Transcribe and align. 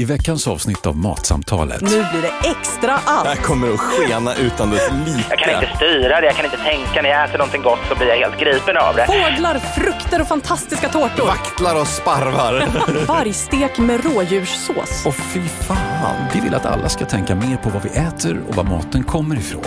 I 0.00 0.04
veckans 0.04 0.48
avsnitt 0.48 0.86
av 0.86 0.96
Matsamtalet. 0.96 1.80
Nu 1.80 1.88
blir 1.88 2.22
det 2.22 2.48
extra 2.48 2.98
allt. 3.04 3.28
Här 3.28 3.36
kommer 3.36 3.66
det 3.68 3.74
att 3.74 3.80
skena 3.80 4.34
utan 4.34 4.70
dess 4.70 4.90
like. 5.06 5.26
Jag 5.30 5.38
kan 5.38 5.54
inte 5.54 5.76
styra 5.76 6.20
det, 6.20 6.26
jag 6.26 6.36
kan 6.36 6.44
inte 6.44 6.56
tänka. 6.56 7.02
När 7.02 7.08
jag 7.08 7.24
äter 7.24 7.38
någonting 7.38 7.62
gott 7.62 7.78
så 7.88 7.94
blir 7.94 8.06
jag 8.06 8.16
helt 8.16 8.40
gripen 8.40 8.76
av 8.76 8.96
det. 8.96 9.06
Fåglar, 9.06 9.58
frukter 9.58 10.20
och 10.20 10.28
fantastiska 10.28 10.88
tårtor. 10.88 11.26
Vaktlar 11.26 11.80
och 11.80 11.86
sparvar. 11.86 12.66
Vargstek 13.06 13.78
med 13.78 14.04
rådjurssås. 14.04 15.06
Och 15.06 15.14
fy 15.14 15.42
fan, 15.48 16.26
vi 16.34 16.40
vill 16.40 16.54
att 16.54 16.66
alla 16.66 16.88
ska 16.88 17.04
tänka 17.04 17.34
mer 17.34 17.56
på 17.56 17.70
vad 17.70 17.82
vi 17.82 17.88
äter 17.88 18.40
och 18.48 18.54
var 18.54 18.64
maten 18.64 19.04
kommer 19.04 19.36
ifrån. 19.36 19.64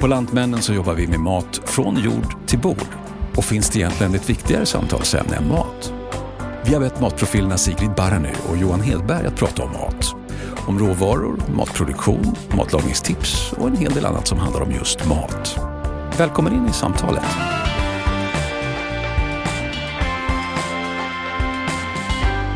På 0.00 0.06
Lantmännen 0.06 0.62
så 0.62 0.72
jobbar 0.74 0.94
vi 0.94 1.06
med 1.06 1.20
mat 1.20 1.60
från 1.64 1.96
jord 1.96 2.46
till 2.46 2.58
bord. 2.58 2.86
Och 3.36 3.44
finns 3.44 3.70
det 3.70 3.78
egentligen 3.78 4.14
ett 4.14 4.30
viktigare 4.30 4.66
samtalsämne 4.66 5.36
än 5.36 5.48
mat? 5.48 5.92
Vi 6.66 6.74
har 6.74 6.80
bett 6.80 7.00
matprofilerna 7.00 7.58
Sigrid 7.58 7.90
Barany 7.90 8.32
och 8.48 8.56
Johan 8.56 8.80
Hedberg 8.80 9.26
att 9.26 9.36
prata 9.36 9.62
om 9.62 9.72
mat. 9.72 10.14
Om 10.68 10.78
råvaror, 10.78 11.36
matproduktion, 11.56 12.34
matlagningstips 12.56 13.52
och 13.52 13.68
en 13.68 13.76
hel 13.76 13.92
del 13.92 14.06
annat 14.06 14.26
som 14.26 14.38
handlar 14.38 14.60
om 14.60 14.70
just 14.70 15.08
mat. 15.08 15.58
Välkommen 16.18 16.52
in 16.52 16.66
i 16.66 16.72
samtalet. 16.72 17.22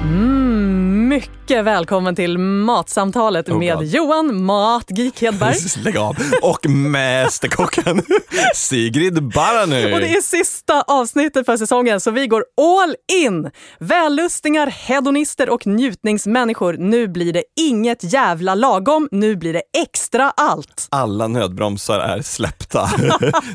Mm, 0.02 0.97
mycket 1.08 1.64
välkommen 1.64 2.14
till 2.14 2.38
Matsamtalet 2.38 3.48
Oh 3.48 3.58
med 3.58 3.76
God. 3.76 3.86
Johan 3.86 4.44
Matgeek 4.44 5.20
Hedberg. 5.20 5.54
Lägg 5.84 5.96
av. 5.96 6.16
Och 6.42 6.68
mästerkocken 6.68 8.02
Sigrid 8.54 9.22
Barany. 9.22 9.92
Och 9.94 10.00
det 10.00 10.16
är 10.16 10.20
sista 10.20 10.82
avsnittet 10.82 11.46
för 11.46 11.56
säsongen 11.56 12.00
så 12.00 12.10
vi 12.10 12.26
går 12.26 12.44
all 12.60 12.96
in! 13.12 13.50
Vällustingar, 13.78 14.66
hedonister 14.66 15.50
och 15.50 15.66
njutningsmänniskor. 15.66 16.72
Nu 16.72 17.08
blir 17.08 17.32
det 17.32 17.42
inget 17.60 18.12
jävla 18.12 18.54
lagom, 18.54 19.08
nu 19.10 19.36
blir 19.36 19.52
det 19.52 19.62
extra 19.78 20.30
allt. 20.36 20.86
Alla 20.90 21.28
nödbromsar 21.28 21.98
är 21.98 22.22
släppta. 22.22 22.84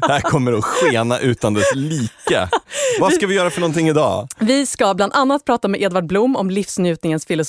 Här 0.02 0.22
kommer 0.22 0.52
det 0.52 0.58
att 0.58 0.66
skena 0.66 1.20
utan 1.20 1.54
dess 1.54 1.76
like. 1.76 2.50
Vad 3.00 3.14
ska 3.14 3.28
vi 3.28 3.36
göra 3.36 3.50
för 3.50 3.62
någonting 3.62 3.90
idag? 3.90 4.28
Vi 4.40 4.66
ska 4.66 4.94
bland 4.94 5.14
annat 5.14 5.46
prata 5.46 5.68
med 5.68 5.82
Edvard 5.82 6.08
Blom 6.08 6.36
om 6.36 6.50
livsnjutningens 6.50 7.26
filosofi. 7.26 7.43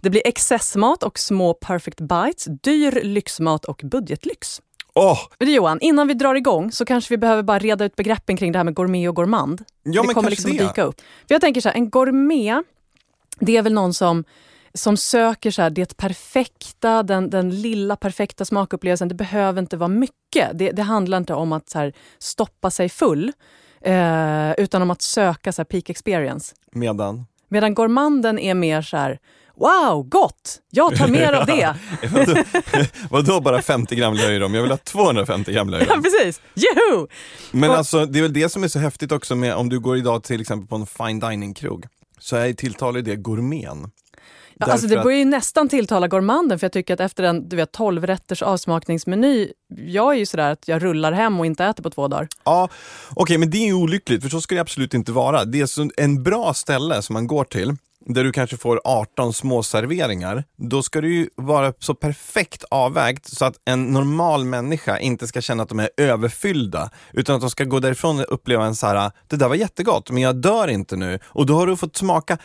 Det 0.00 0.10
blir 0.10 0.22
excessmat 0.24 1.02
och 1.02 1.18
små 1.18 1.54
perfect 1.54 2.00
bites, 2.00 2.48
dyr 2.62 3.00
lyxmat 3.04 3.64
och 3.64 3.80
budgetlyx. 3.84 4.60
Men 5.38 5.48
du, 5.48 5.54
Johan, 5.54 5.80
innan 5.80 6.08
vi 6.08 6.14
drar 6.14 6.34
igång 6.34 6.72
så 6.72 6.84
kanske 6.84 7.14
vi 7.14 7.18
behöver 7.18 7.42
bara 7.42 7.58
reda 7.58 7.84
ut 7.84 7.96
begreppen 7.96 8.36
kring 8.36 8.52
det 8.52 8.58
här 8.58 8.64
med 8.64 8.74
gourmet 8.74 9.08
och 9.08 9.16
gourmand. 9.16 9.64
Ja, 9.82 10.02
det 10.02 10.14
kommer 10.14 10.30
liksom 10.30 10.56
det. 10.56 10.62
att 10.62 10.68
dyka 10.68 10.82
upp. 10.82 11.00
För 11.00 11.34
jag 11.34 11.40
tänker 11.40 11.60
så 11.60 11.68
här, 11.68 11.76
en 11.76 11.90
gourmet, 11.90 12.64
det 13.40 13.56
är 13.56 13.62
väl 13.62 13.72
någon 13.72 13.94
som 13.94 14.24
som 14.74 14.96
söker 14.96 15.50
så 15.50 15.62
här, 15.62 15.70
det 15.70 15.96
perfekta, 15.96 17.02
den, 17.02 17.30
den 17.30 17.60
lilla 17.60 17.96
perfekta 17.96 18.44
smakupplevelsen. 18.44 19.08
Det 19.08 19.14
behöver 19.14 19.60
inte 19.60 19.76
vara 19.76 19.88
mycket. 19.88 20.50
Det, 20.54 20.70
det 20.70 20.82
handlar 20.82 21.18
inte 21.18 21.34
om 21.34 21.52
att 21.52 21.70
så 21.70 21.78
här, 21.78 21.92
stoppa 22.18 22.70
sig 22.70 22.88
full, 22.88 23.32
eh, 23.80 24.52
utan 24.52 24.82
om 24.82 24.90
att 24.90 25.02
söka 25.02 25.52
så 25.52 25.62
här, 25.62 25.64
peak 25.64 25.90
experience. 25.90 26.54
medan. 26.72 27.26
Medan 27.52 27.74
gourmanden 27.74 28.38
är 28.38 28.54
mer 28.54 28.82
så 28.82 28.96
här, 28.96 29.18
wow, 29.56 30.02
gott! 30.08 30.60
Jag 30.70 30.96
tar 30.96 31.08
mer 31.08 31.32
av 31.32 31.46
det. 31.46 31.74
Vadå, 32.12 32.34
vadå 33.10 33.40
bara 33.40 33.62
50 33.62 33.96
gram 33.96 34.14
löjrom? 34.14 34.54
Jag 34.54 34.62
vill 34.62 34.70
ha 34.70 34.78
250 34.78 35.52
gram 35.52 35.68
Ja, 35.72 35.78
löjrom. 35.78 36.02
precis. 36.02 36.40
Juhu! 36.54 37.06
Men 37.50 37.70
Och- 37.70 37.76
alltså 37.76 38.06
det 38.06 38.18
är 38.18 38.22
väl 38.22 38.32
det 38.32 38.48
som 38.48 38.64
är 38.64 38.68
så 38.68 38.78
häftigt 38.78 39.12
också 39.12 39.34
med 39.36 39.54
om 39.54 39.68
du 39.68 39.80
går 39.80 39.96
idag 39.96 40.22
till 40.24 40.40
exempel 40.40 40.68
på 40.68 40.76
en 40.76 40.86
fine 40.86 41.20
dining-krog. 41.20 41.86
Så 42.18 42.36
är 42.36 42.52
tilltalar 42.52 43.00
det 43.00 43.16
gourmeten. 43.16 43.90
Ja, 44.54 44.66
alltså 44.66 44.86
det 44.86 45.02
börjar 45.02 45.18
ju 45.18 45.24
nästan 45.24 45.68
tilltala 45.68 46.08
gourmanden 46.08 46.58
för 46.58 46.64
jag 46.64 46.72
tycker 46.72 46.94
att 46.94 47.00
efter 47.00 47.22
en 47.22 47.48
du 47.48 47.56
vet, 47.56 47.72
12 47.72 48.06
rätters 48.06 48.42
avsmakningsmeny, 48.42 49.52
jag 49.76 50.14
är 50.14 50.18
ju 50.18 50.26
sådär 50.26 50.52
att 50.52 50.68
jag 50.68 50.84
rullar 50.84 51.12
hem 51.12 51.40
och 51.40 51.46
inte 51.46 51.64
äter 51.64 51.82
på 51.82 51.90
två 51.90 52.08
dagar. 52.08 52.28
Ja, 52.44 52.68
okej 53.14 53.38
men 53.38 53.50
det 53.50 53.58
är 53.58 53.66
ju 53.66 53.74
olyckligt 53.74 54.22
för 54.22 54.28
så 54.28 54.40
ska 54.40 54.54
det 54.54 54.60
absolut 54.60 54.94
inte 54.94 55.12
vara. 55.12 55.44
Det 55.44 55.60
är 55.60 56.00
en 56.00 56.22
bra 56.22 56.54
ställe 56.54 57.02
som 57.02 57.14
man 57.14 57.26
går 57.26 57.44
till 57.44 57.76
där 58.06 58.24
du 58.24 58.32
kanske 58.32 58.56
får 58.56 58.80
18 58.84 59.32
små 59.32 59.62
serveringar, 59.62 60.44
då 60.56 60.82
ska 60.82 61.00
det 61.00 61.08
ju 61.08 61.28
vara 61.36 61.72
så 61.78 61.94
perfekt 61.94 62.64
avvägt 62.70 63.28
så 63.28 63.44
att 63.44 63.54
en 63.64 63.84
normal 63.84 64.44
människa 64.44 64.98
inte 64.98 65.26
ska 65.26 65.40
känna 65.40 65.62
att 65.62 65.68
de 65.68 65.80
är 65.80 65.90
överfyllda, 65.96 66.90
utan 67.12 67.34
att 67.34 67.40
de 67.40 67.50
ska 67.50 67.64
gå 67.64 67.78
därifrån 67.80 68.18
och 68.18 68.26
uppleva 68.28 68.64
en 68.64 68.74
så 68.74 68.86
här, 68.86 69.10
det 69.28 69.36
där 69.36 69.48
var 69.48 69.54
jättegott, 69.54 70.10
men 70.10 70.22
jag 70.22 70.36
dör 70.36 70.68
inte 70.68 70.96
nu. 70.96 71.18
Och 71.24 71.46
då 71.46 71.54
har 71.54 71.66
du 71.66 71.76
fått 71.76 71.96
smaka 71.96 72.38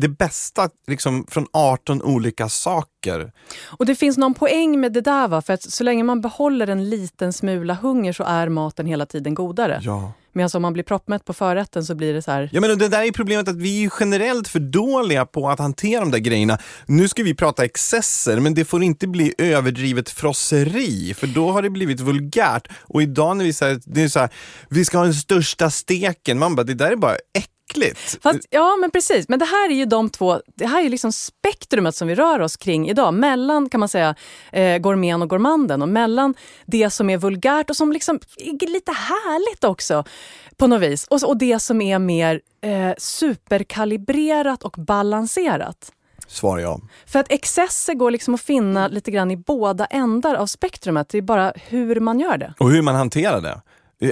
det 0.00 0.08
bästa 0.08 0.68
liksom, 0.86 1.26
från 1.28 1.46
18 1.52 2.02
olika 2.02 2.48
saker. 2.48 3.32
Och 3.64 3.86
det 3.86 3.94
finns 3.94 4.18
någon 4.18 4.34
poäng 4.34 4.80
med 4.80 4.92
det 4.92 5.00
där 5.00 5.28
va? 5.28 5.42
för 5.42 5.52
att 5.52 5.62
så 5.62 5.84
länge 5.84 6.04
man 6.04 6.20
behåller 6.20 6.66
en 6.66 6.90
liten 6.90 7.32
smula 7.32 7.74
hunger 7.74 8.12
så 8.12 8.24
är 8.24 8.48
maten 8.48 8.86
hela 8.86 9.06
tiden 9.06 9.34
godare. 9.34 9.80
Ja. 9.82 10.12
Medan 10.32 10.50
om 10.54 10.62
man 10.62 10.72
blir 10.72 10.84
proppmätt 10.84 11.24
på 11.24 11.32
förrätten 11.32 11.84
så 11.84 11.94
blir 11.94 12.14
det 12.14 12.22
så 12.22 12.30
här, 12.30 12.50
Ja 12.52 12.60
men 12.60 12.78
det 12.78 12.88
där 12.88 13.02
är 13.02 13.12
problemet 13.12 13.48
att 13.48 13.56
vi 13.56 13.84
är 13.84 13.90
generellt 14.00 14.48
för 14.48 14.60
dåliga 14.60 15.26
på 15.26 15.48
att 15.48 15.58
hantera 15.58 16.00
de 16.00 16.10
där 16.10 16.18
grejerna. 16.18 16.58
Nu 16.86 17.08
ska 17.08 17.22
vi 17.22 17.34
prata 17.34 17.64
excesser, 17.64 18.40
men 18.40 18.54
det 18.54 18.64
får 18.64 18.82
inte 18.82 19.06
bli 19.06 19.34
överdrivet 19.38 20.10
frosseri, 20.10 21.14
för 21.14 21.26
då 21.26 21.50
har 21.50 21.62
det 21.62 21.70
blivit 21.70 22.00
vulgärt. 22.00 22.68
Och 22.80 23.02
idag 23.02 23.36
när 23.36 23.44
vi 23.44 23.52
säger, 23.52 23.80
det 23.84 24.02
är 24.02 24.08
så 24.08 24.18
här, 24.18 24.30
vi 24.68 24.84
ska 24.84 24.98
ha 24.98 25.04
den 25.04 25.14
största 25.14 25.70
steken, 25.70 26.38
man 26.38 26.54
bara, 26.54 26.64
det 26.64 26.74
där 26.74 26.90
är 26.90 26.96
bara 26.96 27.16
äckligt. 27.34 27.57
Fast, 28.22 28.46
ja, 28.50 28.76
men 28.80 28.90
precis. 28.90 29.28
Men 29.28 29.38
det 29.38 29.44
här 29.44 29.70
är 29.70 29.74
ju 29.74 29.84
de 29.84 30.10
två, 30.10 30.40
det 30.54 30.66
här 30.66 30.78
är 30.78 30.82
ju 30.82 30.88
liksom 30.88 31.12
spektrumet 31.12 31.96
som 31.96 32.08
vi 32.08 32.14
rör 32.14 32.40
oss 32.40 32.56
kring 32.56 32.88
idag. 32.88 33.14
Mellan 33.14 33.68
kan 33.68 33.80
man 33.80 33.88
säga 33.88 34.14
eh, 34.52 34.78
gourmeten 34.78 35.22
och 35.22 35.30
gourmanden 35.30 35.82
och 35.82 35.88
mellan 35.88 36.34
det 36.66 36.90
som 36.90 37.10
är 37.10 37.18
vulgärt 37.18 37.70
och 37.70 37.76
som 37.76 37.92
liksom 37.92 38.20
är 38.36 38.66
lite 38.66 38.92
härligt 38.92 39.64
också 39.64 40.04
på 40.56 40.66
något 40.66 40.80
vis. 40.80 41.06
Och, 41.06 41.22
och 41.22 41.36
det 41.36 41.58
som 41.58 41.80
är 41.80 41.98
mer 41.98 42.40
eh, 42.60 42.92
superkalibrerat 42.98 44.62
och 44.62 44.76
balanserat. 44.78 45.92
Svarar 46.28 46.62
jag. 46.62 46.80
För 47.06 47.18
att 47.18 47.32
excesser 47.32 47.94
går 47.94 48.10
liksom 48.10 48.34
att 48.34 48.40
finna 48.40 48.88
lite 48.88 49.10
grann 49.10 49.30
i 49.30 49.36
båda 49.36 49.86
ändar 49.86 50.34
av 50.34 50.46
spektrumet. 50.46 51.08
Det 51.08 51.18
är 51.18 51.22
bara 51.22 51.52
hur 51.56 52.00
man 52.00 52.20
gör 52.20 52.36
det. 52.36 52.54
Och 52.58 52.70
hur 52.70 52.82
man 52.82 52.94
hanterar 52.94 53.40
det. 53.40 53.60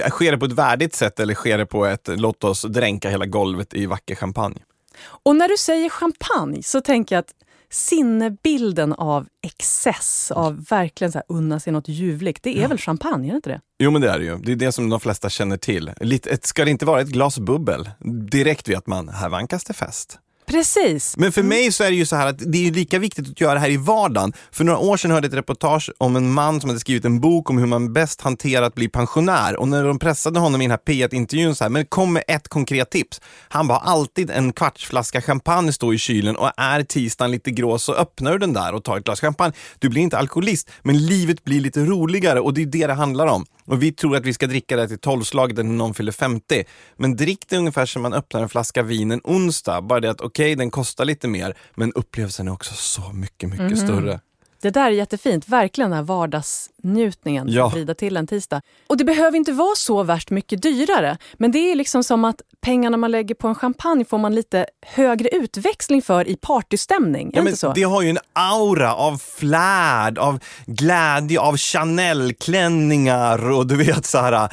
Sker 0.09 0.31
det 0.31 0.37
på 0.37 0.45
ett 0.45 0.51
värdigt 0.51 0.95
sätt 0.95 1.19
eller 1.19 1.33
sker 1.33 1.57
det 1.57 1.65
på 1.65 1.85
ett 1.85 2.09
låt 2.15 2.43
oss 2.43 2.61
dränka 2.61 3.09
hela 3.09 3.25
golvet 3.25 3.73
i 3.73 3.85
vacker 3.85 4.15
champagne? 4.15 4.59
Och 5.05 5.35
när 5.35 5.47
du 5.47 5.57
säger 5.57 5.89
champagne 5.89 6.63
så 6.63 6.81
tänker 6.81 7.15
jag 7.15 7.19
att 7.19 7.33
sinnebilden 7.69 8.93
av 8.93 9.27
excess, 9.43 10.31
av 10.31 10.65
verkligen 10.69 11.11
så 11.11 11.17
här 11.17 11.25
unna 11.29 11.59
sig 11.59 11.73
något 11.73 11.87
ljuvligt, 11.87 12.43
det 12.43 12.63
är 12.63 12.67
väl 12.67 12.77
champagne, 12.77 13.27
är 13.27 13.31
det 13.31 13.35
inte 13.35 13.49
det? 13.49 13.61
Jo 13.79 13.91
men 13.91 14.01
det 14.01 14.09
är 14.09 14.19
det 14.19 14.25
ju. 14.25 14.37
Det 14.37 14.51
är 14.51 14.55
det 14.55 14.71
som 14.71 14.89
de 14.89 14.99
flesta 14.99 15.29
känner 15.29 15.57
till. 15.57 15.91
Lite, 15.99 16.29
ett, 16.29 16.45
ska 16.45 16.65
det 16.65 16.71
inte 16.71 16.85
vara 16.85 17.01
ett 17.01 17.07
glas 17.07 17.39
bubbel? 17.39 17.89
Direkt 18.31 18.69
vet 18.69 18.87
man, 18.87 19.09
här 19.09 19.29
vankas 19.29 19.63
det 19.63 19.73
fest. 19.73 20.19
Precis. 20.51 21.17
Men 21.17 21.31
för 21.31 21.43
mig 21.43 21.71
så 21.71 21.83
är 21.83 21.89
det 21.89 21.95
ju 21.95 22.05
så 22.05 22.15
här 22.15 22.27
att 22.27 22.51
det 22.51 22.67
är 22.67 22.71
lika 22.71 22.99
viktigt 22.99 23.29
att 23.29 23.41
göra 23.41 23.53
det 23.53 23.59
här 23.59 23.69
i 23.69 23.77
vardagen. 23.77 24.33
För 24.51 24.63
några 24.63 24.79
år 24.79 24.97
sedan 24.97 25.11
hörde 25.11 25.27
jag 25.27 25.33
ett 25.33 25.37
reportage 25.37 25.91
om 25.97 26.15
en 26.15 26.31
man 26.31 26.61
som 26.61 26.69
hade 26.69 26.79
skrivit 26.79 27.05
en 27.05 27.19
bok 27.19 27.49
om 27.49 27.57
hur 27.57 27.65
man 27.65 27.93
bäst 27.93 28.21
hanterar 28.21 28.65
att 28.65 28.75
bli 28.75 28.87
pensionär. 28.87 29.57
Och 29.57 29.67
när 29.67 29.83
de 29.83 29.99
pressade 29.99 30.39
honom 30.39 30.61
i 30.61 30.63
den 30.63 30.71
här 30.71 30.77
P1-intervjun 30.77 31.55
så 31.55 31.63
här, 31.63 31.69
men 31.69 31.85
kom 31.85 32.13
med 32.13 32.23
ett 32.27 32.47
konkret 32.47 32.89
tips. 32.89 33.21
Han 33.49 33.67
bara, 33.67 33.77
alltid 33.77 34.29
en 34.29 34.53
kvartsflaska 34.53 35.21
champagne 35.21 35.73
står 35.73 35.93
i 35.93 35.97
kylen 35.97 36.35
och 36.35 36.51
är 36.57 36.83
tisdagen 36.83 37.31
lite 37.31 37.51
grå 37.51 37.79
så 37.79 37.93
öppnar 37.93 38.31
du 38.31 38.37
den 38.37 38.53
där 38.53 38.73
och 38.73 38.83
tar 38.83 38.97
ett 38.97 39.03
glas 39.03 39.21
champagne. 39.21 39.53
Du 39.79 39.89
blir 39.89 40.01
inte 40.01 40.17
alkoholist, 40.17 40.69
men 40.81 41.05
livet 41.05 41.43
blir 41.43 41.61
lite 41.61 41.79
roligare 41.79 42.39
och 42.39 42.53
det 42.53 42.61
är 42.61 42.65
det 42.65 42.87
det 42.87 42.93
handlar 42.93 43.27
om. 43.27 43.45
Och 43.67 43.83
vi 43.83 43.91
tror 43.91 44.15
att 44.15 44.25
vi 44.25 44.33
ska 44.33 44.47
dricka 44.47 44.75
det 44.75 44.87
till 44.87 44.99
tolvslaget 44.99 45.57
när 45.57 45.63
någon 45.63 45.93
fyller 45.93 46.11
50. 46.11 46.63
Men 46.95 47.15
drick 47.15 47.45
det 47.49 47.57
ungefär 47.57 47.85
som 47.85 48.01
man 48.01 48.13
öppnar 48.13 48.41
en 48.41 48.49
flaska 48.49 48.83
vin 48.83 49.11
en 49.11 49.21
onsdag. 49.23 49.81
Bara 49.81 49.99
det 49.99 50.09
att 50.09 50.21
okej, 50.21 50.55
den 50.55 50.71
kostar 50.71 51.05
lite 51.05 51.27
mer, 51.27 51.57
men 51.75 51.93
upplevelsen 51.93 52.47
är 52.47 52.51
också 52.51 52.73
så 52.73 53.13
mycket, 53.13 53.49
mycket 53.49 53.79
större. 53.79 54.19
Det 54.61 54.69
där 54.69 54.85
är 54.85 54.89
jättefint, 54.91 55.49
verkligen 55.49 55.89
den 55.89 55.97
här 55.97 56.03
vardagsnjutningen 56.03 57.47
Ja. 57.49 57.67
vrida 57.69 57.93
till 57.93 58.17
en 58.17 58.27
tisdag. 58.27 58.61
Och 58.87 58.97
det 58.97 59.03
behöver 59.03 59.37
inte 59.37 59.51
vara 59.51 59.75
så 59.75 60.03
värst 60.03 60.29
mycket 60.29 60.61
dyrare, 60.61 61.17
men 61.33 61.51
det 61.51 61.71
är 61.71 61.75
liksom 61.75 62.03
som 62.03 62.25
att 62.25 62.41
pengarna 62.61 62.97
man 62.97 63.11
lägger 63.11 63.35
på 63.35 63.47
en 63.47 63.55
champagne 63.55 64.05
får 64.05 64.17
man 64.17 64.35
lite 64.35 64.65
högre 64.85 65.29
utväxling 65.29 66.01
för 66.01 66.27
i 66.27 66.35
partystämning. 66.35 67.31
Ja, 67.33 67.39
det 67.39 67.43
men 67.43 67.57
så? 67.57 67.73
det 67.73 67.83
har 67.83 68.01
ju 68.01 68.09
en 68.09 68.17
aura 68.33 68.93
av 68.95 69.17
flärd, 69.17 70.17
av 70.17 70.39
glädje, 70.65 71.39
av 71.39 71.57
Chanel-klänningar 71.57 73.51
och 73.51 73.67
du 73.67 73.75
vet 73.75 74.05
så 74.05 74.17
här 74.17 74.49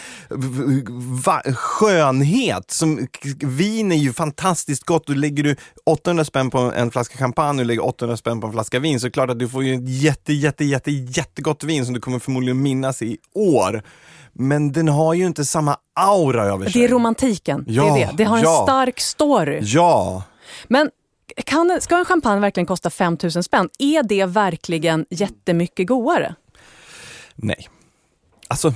skönhet. 1.55 2.71
Som, 2.71 3.07
vin 3.41 3.93
är 3.93 3.97
ju 3.97 4.13
fantastiskt 4.13 4.85
gott. 4.85 5.09
Och 5.09 5.17
lägger 5.17 5.43
du 5.43 5.57
800 5.87 6.25
spänn 6.25 6.51
på 6.51 6.59
en 6.59 6.91
flaska 6.91 7.19
champagne 7.19 7.63
och 7.63 7.67
lägger 7.67 7.85
800 7.85 8.17
spänn 8.17 8.41
på 8.41 8.47
en 8.47 8.53
flaska 8.53 8.79
vin 8.79 9.01
så 9.01 9.07
är 9.07 9.09
det 9.09 9.13
klart 9.13 9.31
att 9.31 9.39
du 9.39 9.49
får 9.49 9.65
ju 9.65 9.77
jätte, 10.03 10.33
jätte, 10.33 10.65
jätte, 10.65 10.91
jättegott 10.91 11.65
vin 11.65 11.85
som 11.85 11.95
du 11.95 12.01
kommer 12.01 12.19
förmodligen 12.19 12.63
minnas 12.63 13.03
i 13.03 13.19
år. 13.35 13.83
Men 14.33 14.73
den 14.73 14.89
har 14.89 15.15
ju 15.15 15.27
inte 15.27 15.45
samma 15.45 15.77
aura 15.95 16.45
över 16.45 16.69
sig. 16.71 16.81
Det 16.81 16.85
är 16.85 16.89
romantiken. 16.89 17.65
Ja, 17.69 17.95
det, 17.95 18.03
är 18.03 18.07
det. 18.07 18.13
det 18.17 18.25
har 18.25 18.37
en 18.37 18.43
ja. 18.43 18.63
stark 18.67 19.01
story. 19.01 19.61
Ja. 19.63 20.23
Men 20.69 20.91
kan, 21.45 21.79
ska 21.81 21.99
en 21.99 22.05
champagne 22.05 22.41
verkligen 22.41 22.67
kosta 22.67 22.91
5 22.91 23.17
000 23.23 23.31
spänn? 23.45 23.69
Är 23.79 24.03
det 24.03 24.27
verkligen 24.27 25.07
jättemycket 25.11 25.87
godare? 25.87 26.35
Nej. 27.35 27.69
Alltså, 28.49 28.75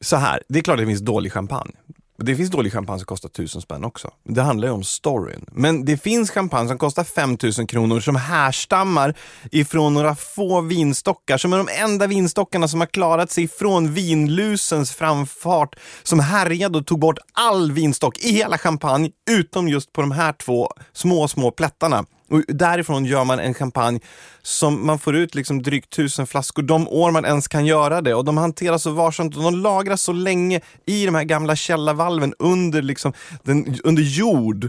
så 0.00 0.16
här. 0.16 0.42
Det 0.48 0.58
är 0.58 0.62
klart 0.62 0.74
att 0.74 0.82
det 0.82 0.86
finns 0.86 1.00
dålig 1.00 1.32
champagne. 1.32 1.72
Det 2.18 2.36
finns 2.36 2.50
dålig 2.50 2.72
champagne 2.72 2.98
som 2.98 3.06
kostar 3.06 3.28
tusen 3.28 3.62
spänn 3.62 3.84
också. 3.84 4.10
Det 4.24 4.42
handlar 4.42 4.68
ju 4.68 4.74
om 4.74 4.84
storyn. 4.84 5.44
Men 5.52 5.84
det 5.84 5.96
finns 5.96 6.30
champagne 6.30 6.68
som 6.68 6.78
kostar 6.78 7.04
5000 7.04 7.66
kronor 7.66 8.00
som 8.00 8.16
härstammar 8.16 9.14
ifrån 9.52 9.94
några 9.94 10.14
få 10.14 10.60
vinstockar 10.60 11.38
som 11.38 11.52
är 11.52 11.58
de 11.58 11.68
enda 11.68 12.06
vinstockarna 12.06 12.68
som 12.68 12.80
har 12.80 12.86
klarat 12.86 13.30
sig 13.30 13.48
från 13.48 13.92
vinlusens 13.92 14.92
framfart 14.92 15.76
som 16.02 16.20
härjade 16.20 16.78
och 16.78 16.86
tog 16.86 16.98
bort 16.98 17.18
all 17.32 17.72
vinstock 17.72 18.18
i 18.18 18.32
hela 18.32 18.58
champagne 18.58 19.10
utom 19.30 19.68
just 19.68 19.92
på 19.92 20.00
de 20.00 20.10
här 20.10 20.32
två 20.32 20.68
små, 20.92 21.28
små 21.28 21.50
plättarna. 21.50 22.04
Och 22.30 22.42
därifrån 22.48 23.04
gör 23.04 23.24
man 23.24 23.38
en 23.38 23.54
champagne 23.54 24.00
som 24.42 24.86
man 24.86 24.98
får 24.98 25.16
ut 25.16 25.34
liksom 25.34 25.62
drygt 25.62 25.90
tusen 25.90 26.26
flaskor 26.26 26.62
de 26.62 26.88
år 26.88 27.10
man 27.10 27.24
ens 27.24 27.48
kan 27.48 27.66
göra 27.66 28.00
det. 28.00 28.14
Och 28.14 28.24
de 28.24 28.36
hanteras 28.36 28.82
så 28.82 28.90
varsamt 28.90 29.36
och 29.36 29.42
de 29.42 29.54
lagras 29.54 30.02
så 30.02 30.12
länge 30.12 30.60
i 30.86 31.06
de 31.06 31.14
här 31.14 31.24
gamla 31.24 31.56
källarvalven 31.56 32.34
under, 32.38 32.82
liksom, 32.82 33.12
den, 33.42 33.76
under 33.84 34.02
jord. 34.02 34.68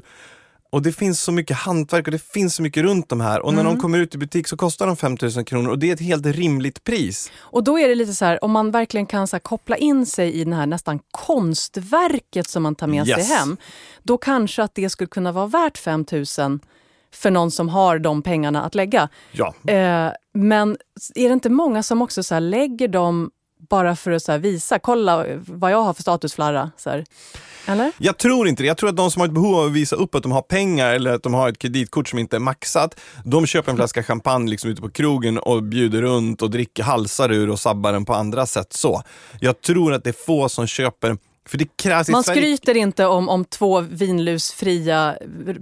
Och 0.69 0.81
det 0.81 0.91
finns 0.91 1.21
så 1.21 1.31
mycket 1.31 1.57
hantverk 1.57 2.07
och 2.07 2.11
det 2.11 2.23
finns 2.23 2.55
så 2.55 2.61
mycket 2.61 2.83
runt 2.83 3.09
de 3.09 3.21
här. 3.21 3.39
Och 3.45 3.53
när 3.53 3.63
de 3.63 3.79
kommer 3.79 3.99
ut 3.99 4.15
i 4.15 4.17
butik 4.17 4.47
så 4.47 4.57
kostar 4.57 4.87
de 4.87 4.95
5000 4.97 5.45
kronor 5.45 5.69
och 5.69 5.79
det 5.79 5.89
är 5.89 5.93
ett 5.93 5.99
helt 5.99 6.25
rimligt 6.25 6.83
pris. 6.83 7.31
Och 7.37 7.63
då 7.63 7.79
är 7.79 7.87
det 7.87 7.95
lite 7.95 8.13
så 8.13 8.25
här, 8.25 8.43
om 8.43 8.51
man 8.51 8.71
verkligen 8.71 9.05
kan 9.05 9.27
så 9.27 9.39
koppla 9.39 9.77
in 9.77 10.05
sig 10.05 10.33
i 10.33 10.43
det 10.43 10.55
här 10.55 10.65
nästan 10.65 10.99
konstverket 11.11 12.49
som 12.49 12.63
man 12.63 12.75
tar 12.75 12.87
med 12.87 13.07
Yes. 13.07 13.27
sig 13.27 13.37
hem. 13.37 13.57
Då 14.03 14.17
kanske 14.17 14.63
att 14.63 14.75
det 14.75 14.89
skulle 14.89 15.07
kunna 15.07 15.31
vara 15.31 15.47
värt 15.47 15.77
5 15.77 16.05
000 16.11 16.59
för 17.17 17.31
någon 17.31 17.51
som 17.51 17.69
har 17.69 17.99
de 17.99 18.21
pengarna 18.21 18.63
att 18.63 18.75
lägga. 18.75 19.09
Ja, 19.31 19.53
Eh, 19.67 20.11
men 20.33 20.77
är 21.15 21.27
det 21.27 21.33
inte 21.33 21.49
många 21.49 21.83
som 21.83 22.01
också 22.01 22.23
så 22.23 22.39
lägger 22.39 22.87
dem 22.87 23.31
bara 23.69 23.95
för 23.95 24.11
att 24.11 24.23
så 24.23 24.37
visa, 24.37 24.79
kolla 24.79 25.25
vad 25.47 25.71
jag 25.71 25.81
har 25.81 25.93
för 25.93 26.01
statusflarra. 26.01 26.71
Så 26.77 26.89
här. 26.89 27.05
Eller? 27.67 27.91
Jag 27.97 28.17
tror 28.17 28.47
inte 28.47 28.63
det. 28.63 28.67
Jag 28.67 28.77
tror 28.77 28.89
att 28.89 28.97
de 28.97 29.11
som 29.11 29.19
har 29.19 29.27
ett 29.27 29.33
behov 29.33 29.55
av 29.55 29.65
att 29.65 29.71
visa 29.71 29.95
upp 29.95 30.15
att 30.15 30.23
de 30.23 30.31
har 30.31 30.41
pengar 30.41 30.93
eller 30.93 31.13
att 31.13 31.23
de 31.23 31.33
har 31.33 31.49
ett 31.49 31.59
kreditkort 31.59 32.07
som 32.07 32.19
inte 32.19 32.35
är 32.35 32.39
maxat, 32.39 32.99
de 33.23 33.45
köper 33.45 33.71
en 33.71 33.77
flaska 33.77 34.03
champagne 34.03 34.49
liksom 34.49 34.69
ute 34.69 34.81
på 34.81 34.89
krogen 34.89 35.37
och 35.37 35.63
bjuder 35.63 36.01
runt 36.01 36.41
och 36.41 36.49
dricker 36.49 36.83
halsar 36.83 37.31
ur 37.31 37.49
och 37.49 37.59
sabbar 37.59 37.93
den 37.93 38.05
på 38.05 38.13
andra 38.13 38.45
sätt 38.45 38.73
så. 38.73 39.01
Jag 39.39 39.61
tror 39.61 39.93
att 39.93 40.03
det 40.03 40.09
är 40.09 40.25
få 40.25 40.49
som 40.49 40.67
köper 40.67 41.17
Man 42.11 42.23
skryter 42.23 42.77
inte 42.77 43.05
om, 43.05 43.29
om 43.29 43.45
två 43.45 43.81
vinlusfria 43.81 45.17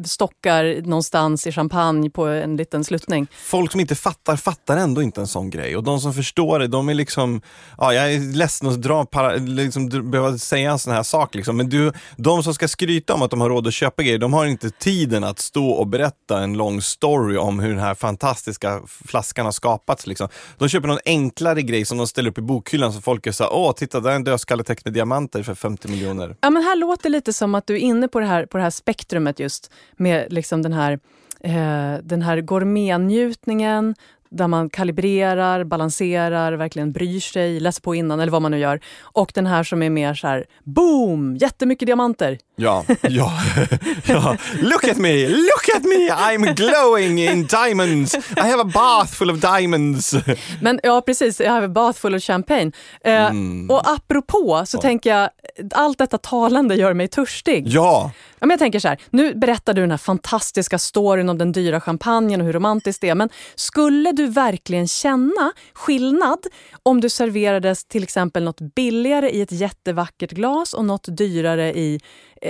stockar 0.06 0.82
någonstans 0.82 1.48
i 1.48 1.52
champagne 1.52 2.10
på 2.10 2.26
en 2.26 2.58
liten 2.58 2.84
sluttning. 2.84 3.28
Folk 3.32 3.72
som 3.72 3.80
inte 3.80 3.96
fattar, 3.96 4.36
fattar 4.36 4.78
ändå 4.78 5.02
inte 5.02 5.22
en 5.22 5.28
sån 5.28 5.50
grej. 5.50 5.78
Och 5.78 5.84
de 5.84 6.00
som 6.00 6.14
förstår 6.14 6.60
det, 6.60 6.68
de 6.68 6.90
är 6.90 6.94
liksom, 6.94 7.42
ja 7.78 7.94
jag 7.94 8.14
är 8.14 8.20
ledsen 8.20 8.70
att 8.70 8.82
dra, 8.82 9.06
para, 9.06 9.36
liksom, 9.36 10.12
behöva 10.12 10.38
säga 10.38 10.72
en 10.72 10.80
sån 10.80 10.94
här 10.94 11.04
sak 11.04 11.36
liksom. 11.36 11.58
Men 11.58 11.70
du, 11.70 11.92
de 12.18 12.44
som 12.44 12.54
ska 12.54 12.68
skryta 12.68 13.14
om 13.14 13.22
att 13.22 13.32
de 13.32 13.42
har 13.42 13.50
råd 13.50 13.68
att 13.68 13.74
köpa 13.74 14.04
grejer, 14.04 14.18
de 14.18 14.34
har 14.34 14.46
inte 14.46 14.70
tiden 14.70 15.24
att 15.24 15.40
stå 15.40 15.70
och 15.70 15.88
berätta 15.88 16.44
en 16.44 16.54
lång 16.54 16.82
story 16.82 17.38
om 17.38 17.60
hur 17.60 17.70
den 17.70 17.80
här 17.80 17.96
fantastiska 17.96 18.82
flaskan 18.88 19.46
har 19.46 19.52
skapats 19.52 20.08
liksom. 20.08 20.28
De 20.58 20.70
köper 20.70 20.88
någon 20.88 21.00
enklare 21.06 21.62
grej 21.62 21.86
som 21.86 21.98
de 21.98 22.08
ställer 22.08 22.30
upp 22.30 22.38
i 22.38 22.42
bokhyllan 22.42 22.94
så 22.94 23.02
folk 23.02 23.28
är 23.28 23.32
såhär, 23.32 23.54
åh 23.54 23.72
titta 23.74 24.00
där 24.00 24.12
är 24.12 24.16
en 24.16 24.24
dödskalletext 24.24 24.86
med 24.86 24.94
diamanter 24.94 25.44
för 25.44 25.56
50 25.76 25.88
miljoner. 25.88 26.36
Ja, 26.42 26.50
men 26.50 26.64
här 26.64 26.76
låter 26.76 27.04
det 27.04 27.10
lite 27.10 27.34
som 27.34 27.56
att 27.56 27.68
du 27.68 27.74
är 27.74 27.80
inne 27.80 28.08
på 28.08 28.20
det 28.20 28.26
här, 28.26 28.46
på 28.46 28.58
det 28.58 28.64
här 28.64 28.70
spektrumet 28.70 29.40
just 29.40 29.72
med 29.98 30.34
liksom 30.34 30.62
den 30.62 30.74
här, 30.74 31.00
eh, 31.40 32.00
den 32.04 32.22
här 32.22 32.42
gourmetnjutningen 32.42 33.96
där 34.30 34.48
man 34.48 34.70
kalibrerar, 34.70 35.64
balanserar, 35.64 36.54
verkligen 36.54 36.92
bryr 36.92 37.20
sig, 37.20 37.60
läser 37.60 37.82
på 37.82 37.96
innan 37.96 38.20
eller 38.20 38.32
vad 38.32 38.42
man 38.42 38.52
nu 38.52 38.60
gör. 38.60 38.80
Och 39.02 39.32
den 39.36 39.46
här 39.46 39.64
som 39.64 39.82
är 39.82 39.90
mer 39.90 40.14
så 40.14 40.28
här, 40.28 40.46
boom, 40.64 41.36
jättemycket 41.36 41.86
diamanter. 41.86 42.38
Ja, 42.58 42.86
ja, 43.02 43.32
ja. 44.06 44.38
Look 44.62 44.84
at 44.84 44.98
me, 44.98 45.28
look 45.28 45.76
at 45.76 45.84
me, 45.84 46.10
I'm 46.12 46.54
glowing 46.56 47.20
in 47.20 47.46
diamonds. 47.48 48.16
I 48.16 48.40
have 48.40 48.62
a 48.62 48.70
bath 48.74 49.14
full 49.14 49.30
of 49.32 49.40
diamonds. 49.40 50.14
Men 50.62 50.80
ja, 50.84 51.02
precis. 51.02 51.40
Jag 51.40 51.52
har 51.52 51.62
a 51.62 51.68
bath 51.68 52.00
full 52.00 52.16
of 52.16 52.24
champagne. 52.24 52.72
Eh, 53.04 53.30
Och 53.70 53.90
apropå 53.90 54.64
så 54.68 54.78
tänker 54.78 55.10
jag, 55.10 55.30
allt 55.74 55.98
detta 55.98 56.18
talande 56.18 56.76
gör 56.76 56.94
mig 56.94 57.08
törstig. 57.08 57.68
Ja, 57.68 58.12
Ja, 58.40 58.48
men 58.48 58.54
jag 58.54 58.60
tänker 58.60 58.80
så 58.80 58.88
här, 58.88 58.98
nu 59.10 59.36
berättar 59.36 59.74
du 59.74 59.82
den 59.82 59.92
här 59.92 59.98
fantastiska 59.98 60.80
storyn 60.80 61.30
om 61.30 61.38
den 61.38 61.52
dyra 61.52 61.82
champagnen 61.82 62.42
och 62.42 62.46
hur 62.46 62.54
romantiskt 62.54 63.02
det 63.02 63.10
är. 63.10 63.16
Men 63.16 63.30
skulle 63.56 64.12
du 64.12 64.28
verkligen 64.28 64.88
känna 64.88 65.52
skillnad 65.74 66.40
om 66.84 67.02
du 67.02 67.10
serverades 67.10 67.86
till 67.86 68.04
exempel 68.04 68.44
något 68.44 68.62
billigare 68.76 69.30
i 69.30 69.42
ett 69.42 69.52
jättevackert 69.52 70.32
glas 70.32 70.74
och 70.74 70.86
något 70.86 71.18
dyrare 71.18 71.74
i 71.74 72.00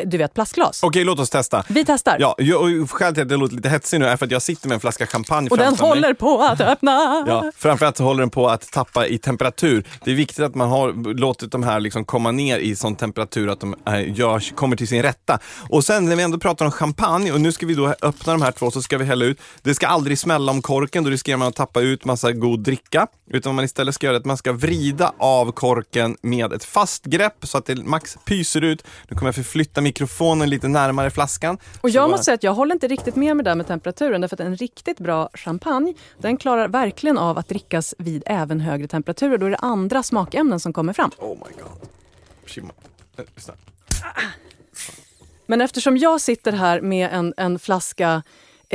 du 0.06 0.18
vet, 0.18 0.34
plastglas? 0.34 0.84
okej 0.84 1.04
låt 1.04 1.20
oss 1.20 1.30
testa. 1.30 1.64
Vi 1.68 1.86
testar. 1.86 2.18
Ja, 2.20 2.36
jag- 2.38 2.62
och 2.82 2.92
skälet 2.92 3.14
till 3.16 3.24
att 3.24 3.32
jag 3.32 3.40
låter 3.40 3.56
lite 3.56 3.70
hetsig 3.70 4.00
nu 4.00 4.06
är 4.08 4.18
för 4.18 4.26
att 4.26 4.32
jag 4.32 4.42
sitter 4.42 4.68
med 4.68 4.76
en 4.76 4.80
flaska 4.80 5.08
champagne 5.08 5.50
och 5.50 5.58
den 5.58 5.76
håller 5.76 6.02
mig. 6.02 6.16
på 6.16 6.40
att 6.42 6.62
öppna. 6.72 7.24
Ja, 7.28 7.52
framförallt 7.58 7.98
så 7.98 8.04
håller 8.04 8.20
den 8.20 8.30
på 8.30 8.48
att 8.50 8.72
tappa 8.72 9.08
i 9.08 9.18
temperatur. 9.18 9.84
Det 10.04 10.12
är 10.12 10.16
viktigt 10.16 10.40
att 10.46 10.56
man 10.56 10.70
har 10.70 11.14
låtit 11.14 11.52
de 11.52 11.64
här 11.64 11.80
liksom 11.80 12.06
komma 12.06 12.32
ner 12.32 12.58
i 12.58 12.76
sån 12.76 12.96
temperatur 12.96 13.50
att 13.50 13.60
de 13.60 13.76
är, 13.86 13.98
görs, 14.00 14.52
kommer 14.56 14.76
till 14.76 14.88
sin 14.88 15.02
rätta. 15.04 15.40
Och 15.70 15.84
sen 15.86 16.06
när 16.06 16.16
vi 16.16 16.24
ändå 16.24 16.38
pratar 16.40 16.66
om 16.66 16.72
champagne 16.72 17.32
och 17.32 17.42
nu 17.42 17.52
ska 17.52 17.66
vi 17.66 17.74
då 17.74 17.88
öppna 18.02 18.34
de 18.34 18.42
här 18.42 18.52
två 18.52 18.72
så 18.72 18.82
ska 18.82 18.98
vi 18.98 19.06
hälla 19.06 19.26
ut. 19.26 19.40
Det 19.62 19.76
ska 19.76 19.88
aldrig 19.88 20.20
smälla 20.20 20.52
om 20.52 20.62
korken, 20.62 21.04
då 21.04 21.10
riskerar 21.10 21.38
man 21.38 21.48
att 21.48 21.56
tappa 21.56 21.82
ut 21.82 22.06
massa 22.06 22.32
god 22.32 22.60
dricka. 22.60 23.08
Utan 23.32 23.56
man 23.56 23.66
istället 23.66 23.96
ska 23.96 24.08
göra 24.08 24.18
att 24.18 24.26
man 24.26 24.38
ska 24.38 24.54
vrida 24.54 25.14
av 25.18 25.52
korken 25.52 26.18
med 26.22 26.54
ett 26.54 26.64
fast 26.64 27.06
grepp 27.06 27.36
så 27.44 27.58
att 27.58 27.66
det 27.66 27.76
max 27.76 28.18
pyser 28.26 28.62
ut. 28.62 28.84
Nu 29.10 29.18
kommer 29.18 29.28
jag 29.28 29.36
förflytta 29.36 29.82
mikrofonen 29.86 30.50
lite 30.50 30.68
närmare 30.68 31.10
flaskan. 31.10 31.58
Och 31.82 31.90
jag 31.90 32.10
måste 32.10 32.24
säga 32.24 32.36
att 32.36 32.44
jag 32.44 32.54
håller 32.54 32.76
inte 32.76 32.88
riktigt 32.88 33.16
med 33.16 33.36
med 33.36 33.46
det 33.46 33.52
där 33.52 33.56
med 33.56 33.68
temperaturen. 33.68 34.22
Därför 34.22 34.36
att 34.36 34.40
en 34.40 34.56
riktigt 34.56 35.00
bra 35.00 35.30
champagne, 35.34 35.94
den 36.18 36.38
klarar 36.38 36.68
verkligen 36.68 37.18
av 37.18 37.38
att 37.38 37.48
drickas 37.50 37.96
vid 37.98 38.24
även 38.26 38.60
högre 38.60 38.88
temperaturer. 38.88 39.38
Då 39.38 39.46
är 39.46 39.50
det 39.50 39.58
andra 39.58 40.04
smakämnen 40.04 40.60
som 40.60 40.74
kommer 40.74 40.94
fram. 40.94 41.12
Oh 41.18 41.30
my 41.30 41.62
god. 41.62 42.70
Eh, 43.18 43.26
lyssna. 43.36 43.54
Men 45.46 45.62
eftersom 45.62 45.98
jag 45.98 46.22
sitter 46.22 46.52
här 46.52 46.82
med 46.82 47.10
en, 47.12 47.34
en 47.38 47.60
flaska 47.60 48.24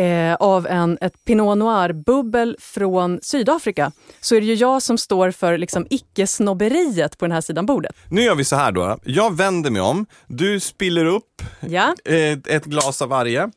eh, 0.01 0.35
av 0.35 0.67
en, 0.67 0.99
ett 1.01 1.25
Pinot 1.25 1.59
Noir-bubbel 1.59 2.57
från 2.61 3.19
Sydafrika 3.23 3.93
så 4.21 4.35
är 4.35 4.41
det 4.41 4.47
ju 4.47 4.55
jag 4.55 4.83
som 4.83 4.99
står 4.99 5.31
för 5.31 5.59
liksom, 5.59 5.87
icke-snobberiet 5.91 7.19
på 7.19 7.25
den 7.25 7.33
här 7.33 7.41
sidan 7.41 7.67
bordet. 7.67 7.97
Nu 8.09 8.23
gör 8.23 8.35
vi 8.35 8.45
så 8.45 8.57
här 8.57 8.73
då. 8.73 8.99
Jag 9.05 9.37
vänder 9.37 9.71
mig 9.71 9.83
om, 9.83 10.07
du 10.27 10.61
spiller 10.61 11.05
upp 11.05 11.43
Ja? 11.61 11.95
ett, 12.05 12.47
ett 12.47 12.65
glas 12.65 13.03
av 13.03 13.09
varje. 13.09 13.51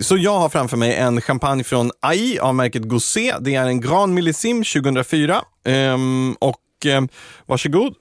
Så 0.00 0.16
jag 0.16 0.38
har 0.38 0.48
framför 0.48 0.76
mig 0.76 0.94
en 0.94 1.20
champagne 1.20 1.64
från 1.64 1.90
AI 2.00 2.38
av 2.38 2.54
märket 2.54 2.82
Gosé. 2.82 3.34
Det 3.40 3.54
är 3.54 3.66
en 3.66 3.80
Grand 3.80 4.14
Millésime 4.14 4.64
2004. 4.64 5.42
Ehm, 5.64 6.36
och 6.38 6.56
um, 6.96 7.08
varsågod, 7.46 7.94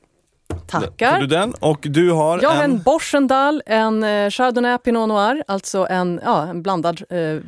får 0.49 0.79
du 0.79 0.85
Tackar. 0.87 1.21
den. 1.27 1.53
Och 1.53 1.79
du 1.81 2.11
har 2.11 2.39
Jag 2.41 2.49
har 2.49 2.63
en... 2.63 2.71
en 2.71 2.81
Borchendal, 2.81 3.63
en 3.65 4.03
eh, 4.03 4.29
Chardonnay 4.29 4.77
Pinot 4.77 5.09
Noir, 5.09 5.43
alltså 5.47 5.87
en, 5.89 6.19
ja, 6.23 6.47
en 6.47 6.61
blandad 6.61 7.01
eh, 7.09 7.39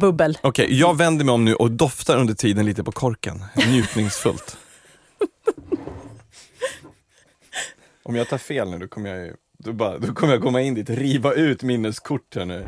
bubbel. 0.00 0.38
Okej, 0.42 0.78
jag 0.80 0.96
vänder 0.96 1.24
mig 1.24 1.32
om 1.32 1.44
nu 1.44 1.54
och 1.54 1.70
doftar 1.70 2.16
under 2.16 2.34
tiden 2.34 2.66
lite 2.66 2.84
på 2.84 2.92
korken. 2.92 3.44
Njutningsfullt. 3.54 4.56
om 8.02 8.16
jag 8.16 8.28
tar 8.28 8.38
fel 8.38 8.70
nu, 8.70 8.78
då 8.78 8.88
kommer 8.88 9.16
jag, 9.16 9.34
då 9.58 9.72
bara, 9.72 9.98
då 9.98 10.14
kommer 10.14 10.32
jag 10.32 10.42
komma 10.42 10.60
in 10.60 10.74
dit 10.74 10.90
riva 10.90 11.32
ut 11.32 11.62
minneskort 11.62 12.34
här 12.36 12.44
nu. 12.44 12.66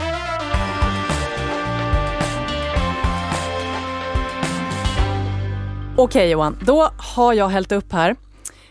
Okej 5.96 6.30
Johan, 6.30 6.58
då 6.66 6.90
har 7.16 7.32
jag 7.32 7.48
hällt 7.48 7.72
upp 7.72 7.92
här 7.92 8.16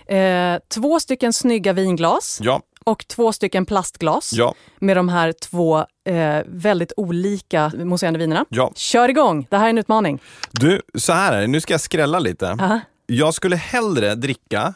eh, 0.10 0.60
två 0.74 1.00
stycken 1.00 1.34
snygga 1.34 1.74
vinglas 1.74 2.40
Ja, 2.42 2.62
och 2.84 3.08
två 3.08 3.32
stycken 3.32 3.66
plastglas 3.66 4.34
ja, 4.34 4.54
med 4.80 4.98
de 4.98 5.10
här 5.10 5.32
två 5.32 5.78
eh, 6.06 6.40
väldigt 6.46 6.94
olika 6.98 7.72
mousserande 7.76 8.20
vinerna. 8.20 8.46
ja. 8.50 8.72
Kör 8.76 9.10
igång! 9.10 9.48
Det 9.50 9.58
här 9.58 9.66
är 9.66 9.70
en 9.70 9.78
utmaning. 9.78 10.20
Du, 10.52 10.82
så 10.96 11.14
här 11.14 11.34
är 11.34 11.42
det. 11.42 11.48
Nu 11.48 11.62
ska 11.62 11.74
jag 11.74 11.82
skrälla 11.82 12.20
lite. 12.20 12.52
Aha. 12.52 12.80
Jag 13.06 13.34
skulle 13.34 13.56
hellre 13.56 14.16
dricka 14.16 14.74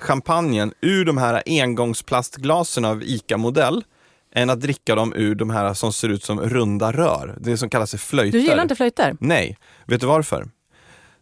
champagnen 0.00 0.72
ur 0.80 1.04
de 1.04 1.18
här 1.18 1.42
engångsplastglasen 1.46 2.84
av 2.84 3.02
ICA-modell 3.02 3.84
än 4.34 4.50
att 4.50 4.60
dricka 4.60 4.94
dem 4.94 5.12
ur 5.16 5.34
de 5.34 5.50
här 5.50 5.74
som 5.74 5.92
ser 5.92 6.08
ut 6.08 6.24
som 6.24 6.40
runda 6.40 6.92
rör. 6.92 7.36
Det 7.40 7.56
som 7.56 7.70
kallas 7.70 7.90
för 7.90 7.98
flöjter. 7.98 8.38
Du 8.38 8.44
gillar 8.44 8.62
inte 8.62 8.74
flöjter? 8.76 9.16
Nej. 9.20 9.56
Vet 9.86 10.00
du 10.00 10.06
varför? 10.06 10.48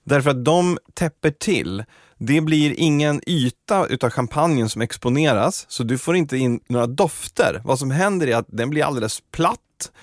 Därför 0.04 0.30
att 0.30 0.44
de 0.44 0.78
täpper 0.94 1.30
till. 1.30 1.84
Det 2.22 2.40
blir 2.40 2.74
ingen 2.76 3.20
yta 3.26 3.86
utav 3.86 4.10
champagnen 4.10 4.68
som 4.68 4.82
exponeras, 4.82 5.66
så 5.68 5.82
du 5.82 5.98
får 5.98 6.16
inte 6.16 6.36
in 6.36 6.60
några 6.68 6.86
dofter. 6.86 7.60
Vad 7.64 7.78
som 7.78 7.90
händer 7.90 8.26
är 8.26 8.36
att 8.36 8.46
den 8.48 8.70
blir 8.70 8.84
alldeles 8.84 9.20
platt 9.32 9.58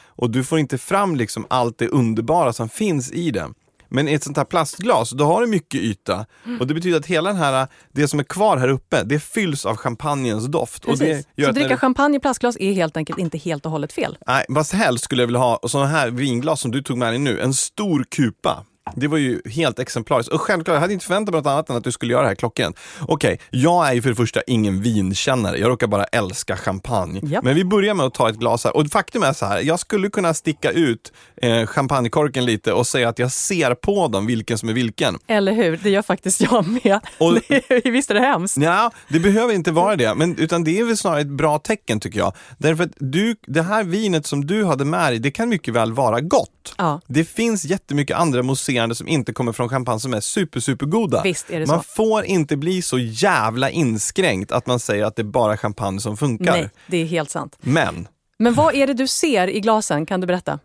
och 0.06 0.30
du 0.30 0.44
får 0.44 0.60
inte 0.60 0.78
fram 0.78 1.16
liksom 1.16 1.46
allt 1.50 1.78
det 1.78 1.88
underbara 1.88 2.54
som 2.54 2.70
finns 2.70 3.12
i 3.12 3.32
det. 3.32 3.50
Men 3.90 4.08
i 4.08 4.14
ett 4.14 4.24
sånt 4.24 4.38
här 4.38 4.46
plastglas, 4.46 5.10
då 5.10 5.26
har 5.26 5.42
du 5.42 5.48
mycket 5.48 5.82
yta 5.82 6.26
och 6.60 6.68
det 6.68 6.74
betyder 6.74 6.98
att 7.00 7.06
hela 7.06 7.30
den 7.30 7.38
här, 7.38 7.68
det 7.92 8.08
som 8.08 8.20
är 8.20 8.24
kvar 8.24 8.58
här 8.58 8.68
uppe, 8.68 9.04
det 9.04 9.20
fylls 9.20 9.66
av 9.66 9.76
champagnens 9.76 10.46
doft. 10.46 10.86
Och 10.86 10.92
Precis. 11.00 11.26
det 11.36 11.42
gör 11.42 11.50
Så 11.50 11.54
dricka 11.54 11.70
du- 11.70 11.78
champagne 11.78 12.18
i 12.18 12.20
plastglas 12.20 12.58
är 12.60 12.74
helt 12.74 12.98
enkelt 12.98 13.20
inte 13.20 13.38
helt 13.38 13.66
och 13.66 13.72
hållet 13.72 13.94
fel. 13.94 14.18
Nej, 14.28 14.46
vad 14.50 14.68
helst 14.74 15.04
skulle 15.04 15.22
jag 15.22 15.28
vilja 15.28 15.40
ha 15.40 15.60
sådana 15.68 15.88
här 15.90 16.10
vinglas 16.12 16.62
som 16.62 16.72
du 16.72 16.82
tog 16.82 16.98
med 16.98 17.12
dig 17.12 17.20
nu. 17.20 17.40
En 17.42 17.54
stor 17.54 18.06
kupa. 18.16 18.66
Det 18.96 19.08
var 19.08 19.18
ju 19.18 19.42
helt 19.50 19.80
exemplariskt. 19.80 20.32
Och 20.34 20.42
självklart, 20.42 20.74
jag 20.76 20.82
hade 20.82 20.94
inte 20.94 21.06
förväntat 21.06 21.34
mig 21.34 21.42
något 21.42 21.48
annat 21.52 21.70
än 21.70 21.76
att 21.76 21.84
du 21.84 21.92
skulle 21.92 22.12
göra 22.14 22.22
det 22.22 22.28
här 22.28 22.36
klockan. 22.36 22.74
Okej, 23.02 23.40
jag 23.50 23.88
är 23.90 23.94
ju 23.94 24.02
för 24.02 24.10
det 24.10 24.16
första 24.16 24.42
ingen 24.48 24.82
vinkännare. 24.82 25.58
Jag 25.58 25.70
råkar 25.70 25.88
bara 25.88 26.04
älska 26.04 26.58
champagne. 26.58 27.20
Japp. 27.24 27.44
Men 27.44 27.56
vi 27.56 27.64
börjar 27.66 27.94
med 27.94 28.06
att 28.06 28.14
ta 28.14 28.30
ett 28.30 28.36
glas 28.36 28.64
här. 28.64 28.76
Och 28.78 28.88
faktum 28.88 29.24
är 29.24 29.34
så 29.34 29.46
här, 29.46 29.62
jag 29.62 29.80
skulle 29.80 30.10
kunna 30.10 30.34
sticka 30.34 30.72
ut 30.72 31.12
eh, 31.42 31.66
champagnekorken 31.66 32.46
lite 32.46 32.74
och 32.74 32.88
säga 32.88 33.10
att 33.10 33.20
jag 33.20 33.32
ser 33.32 33.74
på 33.76 34.08
dem 34.08 34.26
vilken 34.28 34.58
som 34.58 34.70
är 34.70 34.74
vilken. 34.74 35.18
Eller 35.28 35.54
hur? 35.54 35.80
Det 35.84 35.90
gör 35.90 36.02
faktiskt 36.02 36.42
jag 36.42 36.68
med. 36.68 37.00
Och- 37.18 37.38
Visst 37.84 38.12
är 38.12 38.14
det 38.14 38.20
hemskt? 38.22 38.58
Ja, 38.58 38.92
det 39.10 39.20
behöver 39.20 39.54
inte 39.54 39.72
vara 39.72 39.96
det, 39.96 40.16
men, 40.16 40.38
utan 40.38 40.64
det 40.64 40.80
är 40.80 40.84
väl 40.84 40.98
snarare 40.98 41.22
ett 41.22 41.28
bra 41.28 41.60
tecken 41.60 42.00
tycker 42.00 42.20
jag. 42.20 42.34
Därför 42.58 42.84
att 42.84 42.92
du, 42.98 43.36
det 43.48 43.62
här 43.62 43.84
vinet 43.84 44.26
som 44.26 44.46
du 44.48 44.66
hade 44.66 44.86
med 44.86 45.12
dig, 45.12 45.20
det 45.20 45.32
kan 45.32 45.50
mycket 45.50 45.74
väl 45.74 45.94
vara 45.94 46.22
gott. 46.22 46.76
Ja. 46.78 47.02
Det 47.08 47.24
finns 47.24 47.66
jättemycket 47.66 48.18
andra 48.18 48.44
mousserande 48.78 48.96
som 48.96 49.08
inte 49.08 49.34
kommer 49.34 49.52
från 49.52 49.70
champagne 49.70 50.00
som 50.00 50.14
är 50.14 50.20
super, 50.20 50.60
super 50.60 50.86
goda. 50.86 51.22
Visst 51.24 51.50
är 51.50 51.60
det 51.60 51.66
man 51.68 51.84
så. 51.84 51.84
får 51.84 52.26
inte 52.26 52.58
bli 52.58 52.82
så 52.82 53.00
jävla 53.00 53.70
inskränkt 53.70 54.52
att 54.52 54.68
man 54.68 54.80
säger 54.80 55.06
att 55.06 55.16
det 55.16 55.22
är 55.22 55.24
bara 55.24 55.58
champagne 55.58 56.00
som 56.00 56.18
funkar. 56.18 56.52
Nej, 56.52 56.70
det 56.88 56.98
är 56.98 57.06
helt 57.06 57.30
sant. 57.30 57.58
Men, 57.62 58.08
Men 58.40 58.54
vad 58.54 58.76
är 58.76 58.88
det 58.88 58.94
du 58.94 59.08
ser 59.08 59.48
i 59.48 59.60
glasen? 59.60 60.06
Kan 60.06 60.22
du 60.22 60.28
berätta? 60.28 60.60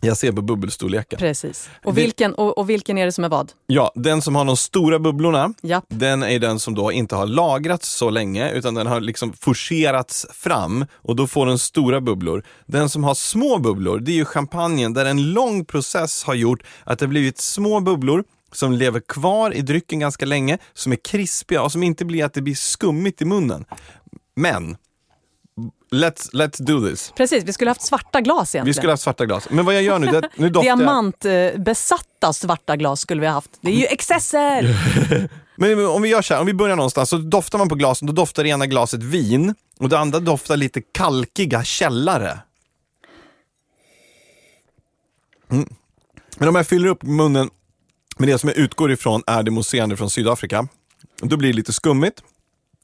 Jag 0.00 0.16
ser 0.16 0.32
på 0.32 0.42
bubbelstorleken. 0.42 1.18
Precis. 1.18 1.70
Och 1.84 1.98
vilken, 1.98 2.34
och, 2.34 2.58
och 2.58 2.70
vilken 2.70 2.98
är 2.98 3.06
det 3.06 3.12
som 3.12 3.24
är 3.24 3.28
vad? 3.28 3.52
Ja, 3.66 3.92
den 3.94 4.22
som 4.22 4.36
har 4.36 4.44
de 4.44 4.56
stora 4.56 4.98
bubblorna, 4.98 5.54
Japp. 5.62 5.84
den 5.88 6.22
är 6.22 6.38
den 6.38 6.58
som 6.58 6.74
då 6.74 6.92
inte 6.92 7.16
har 7.16 7.26
lagrats 7.26 7.88
så 7.88 8.10
länge 8.10 8.50
utan 8.50 8.74
den 8.74 8.86
har 8.86 9.00
liksom 9.00 9.32
forcerats 9.32 10.26
fram 10.32 10.86
och 10.92 11.16
då 11.16 11.26
får 11.26 11.46
den 11.46 11.58
stora 11.58 12.00
bubblor. 12.00 12.42
Den 12.66 12.88
som 12.88 13.04
har 13.04 13.14
små 13.14 13.58
bubblor, 13.58 13.98
det 13.98 14.12
är 14.12 14.16
ju 14.16 14.24
champagnen 14.24 14.94
där 14.94 15.04
en 15.04 15.32
lång 15.32 15.64
process 15.64 16.24
har 16.24 16.34
gjort 16.34 16.62
att 16.84 16.98
det 16.98 17.06
blivit 17.06 17.38
små 17.38 17.80
bubblor 17.80 18.24
som 18.52 18.72
lever 18.72 19.00
kvar 19.00 19.54
i 19.54 19.60
drycken 19.60 19.98
ganska 19.98 20.26
länge, 20.26 20.58
som 20.74 20.92
är 20.92 20.96
krispiga 20.96 21.62
och 21.62 21.72
som 21.72 21.82
inte 21.82 22.04
blir 22.04 22.24
att 22.24 22.34
det 22.34 22.42
blir 22.42 22.54
skummigt 22.54 23.22
i 23.22 23.24
munnen. 23.24 23.64
Men, 24.36 24.76
let's, 25.90 26.32
let's 26.32 26.62
do 26.62 26.88
this. 26.88 27.12
Precis, 27.16 27.44
vi 27.44 27.52
skulle 27.52 27.70
haft 27.70 27.82
svarta 27.82 28.20
glas 28.20 28.54
egentligen. 28.54 28.66
Vi 28.66 28.74
skulle 28.74 28.92
ha 28.92 28.96
svarta 28.96 29.26
glas. 29.26 29.48
Men 29.50 29.64
vad 29.64 29.74
jag 29.74 29.82
gör 29.82 29.98
nu, 29.98 30.06
det, 30.06 30.28
nu 30.36 30.48
doftar. 30.48 30.62
Diamantbesatta 30.76 32.32
svarta 32.32 32.76
glas 32.76 33.00
skulle 33.00 33.20
vi 33.20 33.26
ha 33.26 33.34
haft. 33.34 33.50
Det 33.60 33.70
är 33.70 33.74
ju 33.74 33.86
excesser! 33.86 34.76
Men 35.60 35.86
om 35.86 36.02
vi 36.02 36.08
gör 36.08 36.22
så 36.22 36.34
här, 36.34 36.40
om 36.40 36.46
vi 36.46 36.54
börjar 36.54 36.76
någonstans 36.76 37.10
så 37.10 37.16
doftar 37.16 37.58
man 37.58 37.68
på 37.68 37.74
glasen, 37.74 38.06
då 38.06 38.12
doftar 38.12 38.42
det 38.42 38.48
ena 38.48 38.66
glaset 38.66 39.02
vin 39.02 39.54
och 39.78 39.88
det 39.88 39.98
andra 39.98 40.20
doftar 40.20 40.56
lite 40.56 40.80
kalkiga 40.80 41.64
källare. 41.64 42.38
Mm. 45.50 45.68
Men 46.36 46.48
om 46.48 46.54
jag 46.54 46.66
fyller 46.66 46.88
upp 46.88 47.02
munnen 47.02 47.50
med 48.18 48.28
det 48.28 48.38
som 48.38 48.48
jag 48.48 48.58
utgår 48.58 48.92
ifrån 48.92 49.22
är 49.26 49.42
det 49.42 49.50
mousserande 49.50 49.96
från 49.96 50.10
Sydafrika, 50.10 50.68
då 51.22 51.36
blir 51.36 51.48
det 51.48 51.56
lite 51.56 51.72
skummigt. 51.72 52.22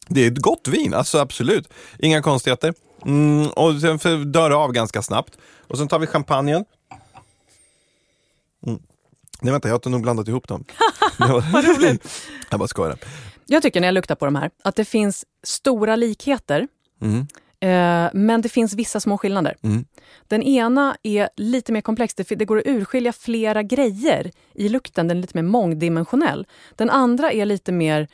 Det 0.08 0.25
är 0.25 0.30
ett 0.30 0.38
gott 0.38 0.68
vin, 0.68 0.94
alltså 0.94 1.18
absolut. 1.18 1.68
Inga 1.99 2.23
konstigheter. 2.23 2.75
Mm, 3.06 3.49
och 3.50 3.80
sen 3.80 3.99
för- 3.99 4.25
dör 4.25 4.50
av 4.50 4.73
ganska 4.73 5.02
snabbt. 5.02 5.38
Och 5.68 5.78
sen 5.78 5.88
tar 5.88 5.99
vi 5.99 6.06
champagnen. 6.06 6.64
Mm. 8.66 8.78
Nej 9.40 9.52
vänta, 9.52 9.68
jag 9.68 9.80
har 9.84 9.90
nog 9.90 10.02
blandat 10.02 10.28
ihop 10.28 10.49
dem. 10.49 10.64
Vad 11.18 11.64
roligt. 11.64 12.23
Jag 12.50 12.58
bara 12.61 12.68
skojar. 12.68 12.99
Jag 13.46 13.62
tycker 13.62 13.80
när 13.80 13.88
jag 13.88 13.92
luktar 13.94 14.14
på 14.14 14.25
de 14.25 14.34
här 14.34 14.50
att 14.64 14.76
det 14.76 14.84
finns 14.84 15.25
stora 15.42 15.96
likheter. 15.96 16.68
Mm. 17.00 17.26
Eh, 17.61 18.11
men 18.14 18.42
det 18.42 18.49
finns 18.49 18.75
vissa 18.75 19.00
små 19.00 19.18
skillnader. 19.18 19.56
Mm. 19.62 19.84
Den 20.28 20.42
ena 20.42 20.96
är 21.02 21.28
lite 21.37 21.73
mer 21.73 21.80
komplex. 21.80 22.14
Det, 22.14 22.23
det 22.34 22.44
går 22.44 22.58
att 22.58 22.66
urskilja 22.66 23.12
flera 23.12 23.62
grejer 23.62 24.30
i 24.54 24.68
lukten. 24.68 25.08
Den 25.08 25.16
är 25.16 25.20
lite 25.20 25.37
mer 25.38 25.42
mångdimensionell. 25.50 26.46
Den 26.76 26.90
andra 26.90 27.32
är 27.32 27.44
lite 27.46 27.73
mer 27.73 28.08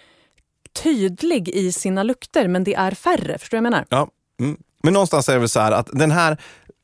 tydlig 0.73 1.49
i 1.49 1.73
sina 1.73 2.03
lukter, 2.03 2.49
men 2.49 2.65
det 2.65 2.75
är 2.75 2.91
färre. 2.91 3.39
Förstår 3.39 3.57
du 3.59 3.61
vad 3.63 3.67
jag 3.67 3.73
menar? 3.73 3.87
Ja. 3.89 4.09
Mm. 4.41 4.57
Men 4.83 4.93
någonstans 4.93 5.29
är 5.29 5.33
det 5.33 5.39
väl 5.39 5.49
så 5.49 5.61
här 5.61 5.73
att 5.73 5.89
den 5.93 6.11
här 6.11 6.41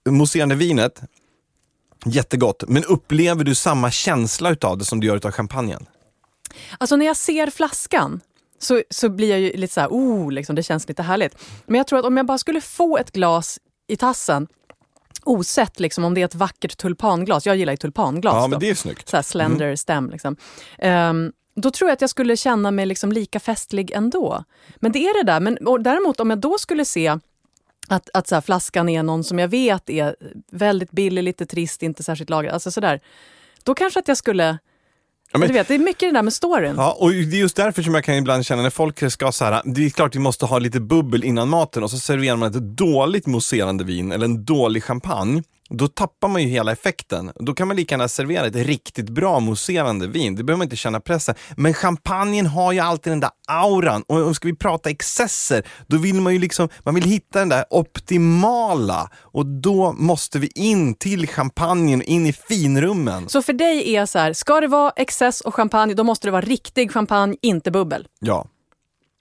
mousserande 0.09 0.55
vinet, 0.55 1.03
jättegott, 2.05 2.65
men 2.69 2.85
upplever 2.85 3.45
du 3.45 3.55
samma 3.55 3.91
känsla 3.91 4.50
utav 4.50 4.79
det 4.79 4.85
som 4.85 5.00
du 5.00 5.07
gör 5.07 5.17
utav 5.17 5.31
champagnen? 5.31 5.87
Alltså 6.79 6.97
när 6.97 7.07
jag 7.07 7.17
ser 7.17 7.50
flaskan 7.50 8.21
så, 8.59 8.83
så 8.91 9.09
blir 9.09 9.31
jag 9.31 9.41
ju 9.41 9.53
lite 9.53 9.75
så 9.75 9.81
här, 9.81 9.88
oh, 9.88 10.33
liksom, 10.33 10.57
det 10.57 10.62
känns 10.62 10.88
lite 10.88 11.03
härligt. 11.03 11.38
Men 11.67 11.79
jag 11.79 11.87
tror 11.87 11.99
att 11.99 12.05
om 12.05 12.17
jag 12.17 12.26
bara 12.26 12.38
skulle 12.38 12.61
få 12.61 12.99
ett 12.99 13.12
glas 13.12 13.59
i 13.87 13.97
tassen, 13.97 14.47
osett 15.25 15.81
liksom, 15.81 16.05
om 16.05 16.15
det 16.15 16.21
är 16.21 16.25
ett 16.25 16.35
vackert 16.35 16.76
tulpanglas, 16.76 17.47
jag 17.47 17.57
gillar 17.57 17.73
ju 17.73 17.76
tulpanglas. 17.76 18.35
Ja, 18.35 18.41
då. 18.41 18.49
men 18.49 18.61
det 18.61 18.71
är 18.71 18.75
snyggt. 18.75 19.09
så 19.09 19.17
här 19.17 19.23
slender 19.23 19.76
stem. 19.76 20.11
Liksom. 20.11 20.37
Ehm, 20.79 21.33
då 21.55 21.71
tror 21.71 21.91
jag 21.91 21.93
att 21.95 22.00
jag 22.00 22.11
skulle 22.11 22.37
känna 22.37 22.71
mig 22.71 22.87
liksom 22.87 23.12
lika 23.12 23.41
festlig 23.41 23.91
ändå. 23.91 24.45
Men 24.76 24.93
det 24.93 24.99
är 24.99 25.25
det 25.25 25.33
där. 25.33 25.41
Men 25.41 25.59
däremot 25.83 26.21
om 26.21 26.31
jag 26.31 26.38
då 26.38 26.59
skulle 26.59 26.85
se 26.85 27.19
att, 27.88 28.11
att 28.14 28.28
så 28.28 28.35
här, 28.35 28.43
flaskan 28.43 28.88
är 28.88 29.02
någon 29.02 29.25
som 29.25 29.38
jag 29.38 29.49
vet 29.49 29.90
är 29.90 30.16
väldigt 30.52 30.90
billig, 30.90 31.23
lite 31.23 31.47
trist, 31.47 31.83
inte 31.83 32.02
särskilt 32.02 32.31
lagrad. 32.31 32.55
Alltså 32.55 32.71
sådär. 32.71 33.00
Då 33.62 33.75
kanske 33.75 33.99
att 34.00 34.09
jag 34.09 34.16
skulle... 34.16 34.59
Ja, 35.33 35.38
men- 35.38 35.49
du 35.49 35.55
vet, 35.55 35.69
det 35.69 35.75
är 35.75 35.78
mycket 35.78 36.00
det 36.00 36.12
där 36.12 36.23
med 36.23 36.33
storyn. 36.33 36.75
Ja, 36.76 36.97
och 37.00 37.11
det 37.11 37.16
är 37.37 37.40
just 37.40 37.57
därför 37.57 37.83
som 37.83 37.95
jag 37.95 38.05
kan 38.05 38.14
ibland 38.14 38.47
känna 38.47 38.62
när 38.62 38.71
folk 38.71 39.11
ska 39.12 39.33
så 39.33 39.45
här, 39.45 39.62
det 39.64 39.85
är 39.87 39.90
klart 39.90 40.14
vi 40.14 40.19
måste 40.19 40.47
ha 40.47 40.59
lite 40.59 40.81
bubbel 40.81 41.25
innan 41.25 41.49
maten 41.49 41.83
och 41.83 41.90
så 41.90 41.99
serverar 41.99 42.37
man 42.37 42.49
ett 42.50 42.76
dåligt 42.76 43.26
mousserande 43.26 43.85
vin 43.85 44.12
eller 44.12 44.25
en 44.25 44.45
dålig 44.45 44.85
champagne. 44.85 45.43
Då 45.71 45.89
tappar 45.89 46.29
man 46.29 46.43
ju 46.43 46.49
hela 46.49 46.73
effekten. 46.73 47.33
Då 47.35 47.55
kan 47.55 47.69
man 47.69 47.77
lika 47.77 47.95
gärna 47.95 48.09
servera 48.09 48.47
ett 48.47 48.57
riktigt 48.57 49.09
bra 49.09 49.41
mousserande 49.41 50.07
vin. 50.07 50.35
Det 50.35 50.45
behöver 50.45 50.59
man 50.59 50.65
inte 50.65 50.77
känna 50.77 51.01
pressen. 51.01 51.35
Men 51.57 51.75
champagnen 51.75 52.47
har 52.47 52.73
ju 52.73 52.81
alltid 52.81 53.13
den 53.13 53.21
där 53.21 53.31
auran. 53.49 54.03
Och 54.03 54.37
ska 54.37 54.49
vi 54.49 54.57
prata 54.57 54.91
excesser, 54.91 55.67
då 55.87 55.97
vill 55.99 56.15
man 56.15 56.33
ju 56.33 56.39
liksom, 56.39 56.69
man 56.85 56.95
vill 56.95 57.05
hitta 57.05 57.39
den 57.39 57.49
där 57.49 57.65
optimala. 57.71 59.11
Och 59.23 59.47
då 59.47 59.93
måste 59.93 60.39
vi 60.39 60.51
in 60.55 60.95
till 60.95 61.29
champagnen, 61.29 62.03
in 62.03 62.27
i 62.27 62.33
finrummen. 62.33 63.29
Så 63.29 63.43
för 63.43 63.53
dig 63.53 63.97
är 63.97 64.07
så 64.07 64.19
här, 64.19 64.33
ska 64.33 64.61
det 64.61 64.69
vara 64.69 64.93
excess 64.97 65.41
och 65.41 65.55
champagne, 65.55 65.95
då 65.95 66.05
måste 66.05 66.27
det 66.27 66.33
vara 66.33 66.43
riktig 66.43 66.93
champagne, 66.93 67.37
inte 67.43 67.71
bubbel. 67.71 68.07
Ja. 68.21 68.47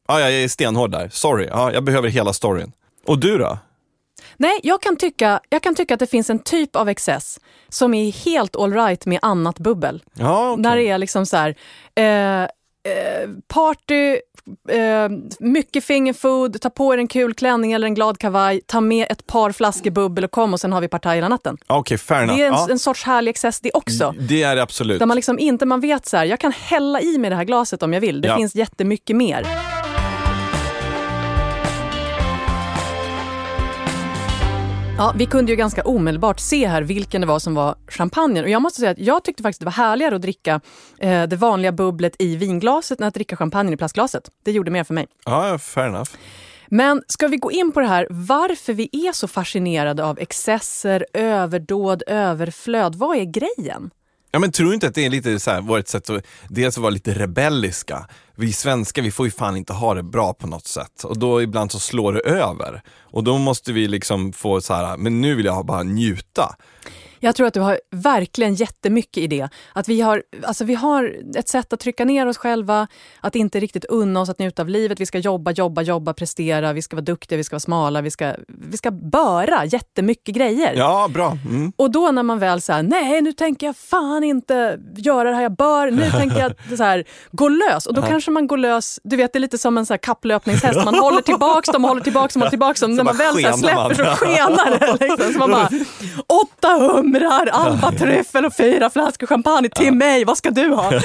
Ja, 0.08 0.20
jag 0.20 0.34
är 0.34 0.48
stenhård 0.48 0.92
där. 0.92 1.10
Sorry. 1.10 1.48
Ja, 1.52 1.74
jag 1.74 1.84
behöver 1.84 2.10
hela 2.10 2.34
storyn. 2.34 2.72
Och 3.06 3.20
du 3.20 3.38
då? 3.38 3.58
Nej, 4.38 4.60
jag 4.64 4.82
kan, 4.82 4.98
tycka, 4.98 5.40
jag 5.50 5.62
kan 5.62 5.76
tycka 5.76 5.94
att 5.94 6.00
det 6.00 6.08
finns 6.08 6.30
en 6.30 6.40
typ 6.40 6.76
av 6.76 6.90
excess 6.90 7.40
som 7.70 7.94
är 7.94 8.12
helt 8.12 8.56
all 8.56 8.74
right 8.74 9.06
med 9.06 9.20
annat 9.22 9.60
bubbel. 9.60 10.04
Ja, 10.14 10.52
okej. 10.52 10.62
När 10.64 10.76
det 10.78 10.84
är 10.88 10.98
liksom 10.98 11.26
så 11.26 11.38
här, 11.38 11.56
eh, 11.96 12.44
eh, 12.44 13.30
party, 13.48 14.18
eh, 14.70 15.10
mycket 15.40 15.84
fingerfood, 15.84 16.62
ta 16.62 16.70
på 16.70 16.94
er 16.94 16.98
en 16.98 17.08
kul 17.08 17.34
klänning 17.34 17.72
eller 17.72 17.88
en 17.88 17.96
glad 17.96 18.18
kavaj, 18.18 18.62
ta 18.68 18.82
med 18.82 19.08
ett 19.12 19.28
par 19.28 19.52
flaskor 19.52 19.92
bubbel 19.92 20.24
och 20.24 20.32
kom 20.32 20.54
och 20.54 20.60
sen 20.60 20.74
har 20.74 20.82
vi 20.82 20.88
partaj 20.88 21.16
hela 21.18 21.30
natten. 21.30 21.58
Okej, 21.68 21.98
fair 21.98 22.24
enough. 22.24 22.38
Det 22.38 22.44
är 22.44 22.48
en, 22.48 22.54
ja, 22.54 22.68
en 22.72 22.80
sorts 22.80 23.04
härlig 23.04 23.30
excess 23.30 23.60
det 23.60 23.72
också. 23.74 24.14
det 24.20 24.44
är 24.44 24.56
det 24.56 24.62
absolut. 24.64 25.00
Där 25.00 25.06
man 25.06 25.16
liksom 25.16 25.40
inte, 25.40 25.66
man 25.66 25.80
vet 25.80 26.06
så 26.06 26.18
här, 26.18 26.26
jag 26.26 26.40
kan 26.40 26.52
hälla 26.52 27.02
i 27.02 27.18
mig 27.18 27.30
det 27.30 27.36
här 27.36 27.44
glaset 27.44 27.84
om 27.84 27.94
jag 27.94 28.02
vill. 28.02 28.22
Det 28.22 28.28
Ja. 28.28 28.36
finns 28.38 28.56
jättemycket 28.56 29.16
mer. 29.16 29.48
Ja, 34.98 35.14
vi 35.18 35.26
kunde 35.26 35.52
ju 35.52 35.56
ganska 35.56 35.82
omedelbart 35.82 36.40
se 36.40 36.68
här 36.68 36.82
vilken 36.82 37.22
det 37.22 37.28
var 37.28 37.40
som 37.40 37.56
var 37.56 37.76
champagnen. 37.88 38.44
Och 38.44 38.50
jag 38.50 38.62
måste 38.62 38.80
säga 38.80 38.92
att 38.92 39.00
jag 39.00 39.24
tyckte 39.24 39.44
faktiskt 39.44 39.60
det 39.60 39.66
var 39.66 39.72
härligare 39.72 40.16
att 40.16 40.22
dricka 40.22 40.62
eh, 41.00 41.24
det 41.24 41.36
vanliga 41.36 41.72
bubblet 41.72 42.16
i 42.20 42.36
vinglaset 42.36 43.00
än 43.00 43.08
att 43.08 43.14
dricka 43.14 43.36
champagne 43.36 43.74
i 43.74 43.78
plastglaset. 43.78 44.30
Det 44.44 44.52
gjorde 44.52 44.72
mer 44.72 44.84
för 44.84 44.94
mig. 44.94 45.08
Ja, 45.26 45.58
fair 45.58 45.88
enough. 45.88 46.12
Men 46.68 47.04
ska 47.08 47.28
vi 47.28 47.38
gå 47.38 47.52
in 47.52 47.72
på 47.72 47.80
det 47.80 47.88
här 47.88 48.08
varför 48.10 48.74
vi 48.74 48.90
är 48.92 49.12
så 49.12 49.28
fascinerade 49.28 50.04
av 50.04 50.20
excesser, 50.20 51.06
överdåd, 51.14 52.04
överflöd. 52.08 52.96
Vad 52.96 53.18
är 53.18 53.26
grejen? 53.26 53.90
Ja, 54.36 54.40
men 54.40 54.52
tror 54.52 54.68
du 54.68 54.74
inte 54.74 54.88
att 54.88 54.96
det 54.96 55.06
är 55.06 55.10
lite 55.10 55.40
så 55.40 55.52
här, 55.52 55.62
vårt 55.62 55.88
sätt 55.88 56.10
att 56.10 56.24
dels 56.50 56.78
vara 56.78 56.90
lite 56.90 57.14
rebelliska. 57.14 58.08
Vi 58.36 58.54
svenskar, 58.54 59.02
vi 59.02 59.12
får 59.12 59.26
ju 59.26 59.32
fan 59.32 59.58
inte 59.58 59.74
ha 59.74 59.94
det 59.94 60.04
bra 60.04 60.34
på 60.34 60.48
något 60.48 60.68
sätt. 60.68 61.04
Och 61.04 61.20
då 61.20 61.42
ibland 61.42 61.72
så 61.72 61.80
slår 61.80 62.14
det 62.14 62.20
över. 62.20 62.82
Och 63.00 63.24
då 63.24 63.38
måste 63.38 63.74
vi 63.74 63.88
liksom 63.88 64.34
få 64.34 64.62
så 64.62 64.74
här, 64.74 64.98
men 64.98 65.22
nu 65.22 65.36
vill 65.36 65.46
jag 65.46 65.66
bara 65.66 65.84
njuta. 65.84 66.56
Jag 67.26 67.36
tror 67.36 67.48
att 67.48 67.54
du 67.54 67.60
har 67.60 67.80
verkligen 67.92 68.56
jättemycket 68.56 69.24
i 69.24 69.28
det. 69.28 69.50
Att 69.74 69.88
vi 69.88 70.02
har, 70.02 70.24
alltså 70.44 70.64
vi 70.64 70.76
har 70.76 71.16
ett 71.38 71.50
sätt 71.50 71.74
att 71.74 71.80
trycka 71.80 72.06
ner 72.06 72.28
oss 72.28 72.38
själva, 72.38 72.88
att 73.22 73.36
inte 73.36 73.60
riktigt 73.60 73.86
unna 73.86 74.22
oss 74.22 74.30
att 74.30 74.40
njuta 74.40 74.62
av 74.62 74.70
livet. 74.70 75.00
Vi 75.00 75.06
ska 75.06 75.18
jobba, 75.18 75.52
jobba, 75.52 75.82
jobba, 75.82 76.14
prestera, 76.14 76.74
vi 76.74 76.82
ska 76.82 76.96
vara 76.96 77.04
duktiga, 77.04 77.38
vi 77.38 77.44
ska 77.44 77.54
vara 77.54 77.60
smala, 77.60 78.02
vi 78.02 78.12
ska, 78.12 78.34
vi 78.48 78.78
ska 78.78 78.92
böra 78.92 79.66
jättemycket 79.66 80.36
grejer. 80.36 80.74
Ja, 80.74 81.08
bra. 81.14 81.38
Mm. 81.50 81.74
Och 81.76 81.92
då 81.92 82.12
när 82.12 82.24
man 82.24 82.40
väl 82.40 82.62
säger 82.62 82.84
nej 82.84 83.22
nu 83.22 83.32
tänker 83.32 83.66
jag 83.66 83.78
fan 83.78 84.24
inte 84.24 84.80
göra 84.96 85.30
det 85.30 85.36
här 85.36 85.44
jag 85.44 85.56
bör, 85.56 85.92
nu 85.92 86.12
tänker 86.12 86.40
jag 86.40 86.78
så 86.78 86.84
här, 86.84 87.04
gå 87.32 87.50
lös. 87.50 87.86
Och 87.86 87.94
då 87.94 88.02
kanske 88.02 88.32
man 88.32 88.48
går 88.48 88.58
lös, 88.58 89.00
du 89.04 89.16
vet 89.16 89.34
det 89.34 89.38
är 89.38 89.42
lite 89.42 89.58
som 89.58 89.78
en 89.78 89.86
så 89.86 89.94
här 89.94 89.98
kapplöpningshäst, 89.98 90.86
man 90.86 90.96
håller 90.96 91.22
tillbaks 91.22 91.70
dem, 91.70 91.84
håller 91.84 92.02
tillbaks 92.02 92.34
dem, 92.34 92.42
håller 92.42 92.50
tillbaks 92.50 92.82
dem. 92.82 92.96
när 92.96 93.04
man 93.04 93.18
väl 93.18 93.34
så 93.34 93.58
släpper 93.58 93.76
man. 93.76 93.96
så 93.96 94.04
skenar 94.04 94.80
det. 94.80 95.08
Liksom. 95.08 95.34
Så 95.34 95.40
man 95.40 95.52
bara, 95.52 95.70
åtta 96.42 96.68
humrar, 96.68 97.15
alba 97.52 97.92
tryffel 97.92 98.46
och 98.46 98.56
fyra 98.56 98.90
flaskor 98.90 99.28
champagne 99.28 99.70
till 99.70 99.94
mig, 99.94 100.26
vad 100.26 100.38
ska 100.38 100.50
du 100.52 100.68
ha? 100.74 100.92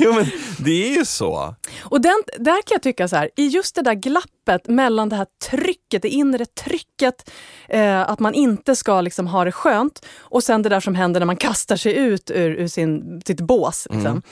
Jo, 0.00 0.12
men 0.12 0.26
det 0.58 0.88
är 0.88 0.98
ju 0.98 1.04
så. 1.04 1.54
Och 1.82 2.00
den, 2.00 2.22
där 2.38 2.62
kan 2.62 2.74
jag 2.74 2.82
tycka 2.82 3.08
så 3.08 3.16
här, 3.16 3.30
i 3.36 3.46
just 3.46 3.74
det 3.74 3.82
där 3.82 3.94
glappet 3.94 4.68
mellan 4.68 5.08
det 5.08 5.16
här 5.16 5.26
trycket, 5.50 6.02
det 6.02 6.08
inre 6.08 6.46
trycket, 6.46 7.30
eh, 7.68 8.00
att 8.00 8.20
man 8.20 8.34
inte 8.34 8.76
ska 8.76 9.00
liksom 9.00 9.26
ha 9.26 9.44
det 9.44 9.52
skönt 9.52 10.06
och 10.20 10.42
sen 10.42 10.62
det 10.62 10.68
där 10.68 10.80
som 10.80 10.94
händer 10.94 11.20
när 11.20 11.26
man 11.26 11.36
kastar 11.36 11.76
sig 11.76 11.96
ut 11.96 12.30
ur, 12.30 12.50
ur 12.50 12.68
sin, 12.68 13.22
sitt 13.26 13.40
bås. 13.40 13.86
Liksom. 13.90 14.22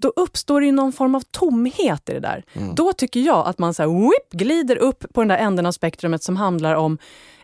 Då 0.00 0.12
uppstår 0.16 0.60
det 0.60 0.66
ju 0.66 0.72
någon 0.72 0.92
form 0.92 1.14
av 1.14 1.20
tomhet 1.30 2.08
i 2.08 2.12
det 2.12 2.20
där. 2.20 2.44
Då 2.74 2.92
tycker 2.92 3.20
jag 3.20 3.46
att 3.46 3.58
man 3.58 3.74
så 3.74 3.82
här, 3.82 4.00
whip, 4.00 4.30
glider 4.32 4.76
upp 4.76 5.04
på 5.14 5.20
den 5.20 5.28
där 5.28 5.38
änden 5.38 5.66
av 5.66 5.72
spektrumet 5.72 6.22
som 6.22 6.36
handlar 6.36 6.74
om 6.74 6.98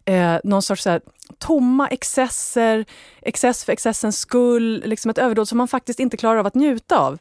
eh, 0.04 0.36
någon 0.44 0.62
sorts 0.62 0.82
så 0.82 0.90
här, 0.90 1.00
tomma 1.38 1.88
excesser, 1.88 2.84
excess 3.22 3.64
för 3.64 3.72
excessens 3.72 4.18
skull, 4.18 4.82
liksom 4.86 5.10
ett 5.10 5.18
överdåd 5.18 5.48
som 5.48 5.58
man 5.58 5.68
faktiskt 5.68 6.00
inte 6.00 6.16
klarar 6.16 6.36
av 6.36 6.46
att 6.46 6.54
njuta 6.54 6.98
av. 6.98 7.18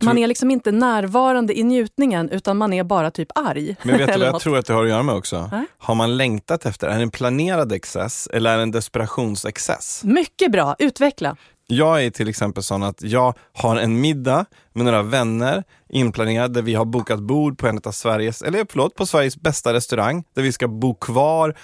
Man 0.00 0.18
är 0.18 0.26
liksom 0.26 0.50
inte 0.50 0.72
närvarande 0.72 1.58
i 1.58 1.62
njutningen 1.62 2.30
utan 2.30 2.56
man 2.56 2.72
är 2.72 2.84
bara 2.84 3.10
typ 3.10 3.28
arg. 3.34 3.76
Men 3.82 3.98
vet 3.98 4.12
du 4.12 4.18
vad 4.18 4.28
jag 4.28 4.40
tror 4.40 4.58
att 4.58 4.66
det 4.66 4.72
har 4.72 4.84
att 4.84 4.90
göra 4.90 5.02
med 5.02 5.14
också? 5.14 5.48
Nej. 5.52 5.66
Har 5.78 5.94
man 5.94 6.16
längtat 6.16 6.66
efter, 6.66 6.88
är 6.88 6.96
det 6.96 7.02
en 7.02 7.10
planerad 7.10 7.72
excess 7.72 8.28
eller 8.32 8.52
är 8.52 8.56
det 8.56 8.62
en 8.62 8.70
desperationsexcess? 8.70 10.04
Mycket 10.04 10.52
bra, 10.52 10.76
utveckla. 10.78 11.36
Jag 11.66 12.04
är 12.04 12.10
till 12.10 12.28
exempel 12.28 12.62
sån 12.62 12.82
att 12.82 13.02
jag 13.02 13.34
har 13.52 13.76
en 13.76 14.00
middag 14.00 14.46
med 14.72 14.84
några 14.84 15.02
vänner 15.02 15.64
inplanerad 15.88 16.52
där 16.52 16.62
vi 16.62 16.74
har 16.74 16.84
bokat 16.84 17.20
bord 17.20 17.58
på 17.58 17.66
en 17.66 17.80
av 17.84 17.92
Sveriges, 17.92 18.42
eller 18.42 18.66
förlåt, 18.70 18.94
på 18.94 19.06
Sveriges 19.06 19.36
bästa 19.36 19.72
restaurang 19.72 20.24
där 20.34 20.42
vi 20.42 20.52
ska 20.52 20.68
bo 20.68 20.94
kvar. 20.94 21.54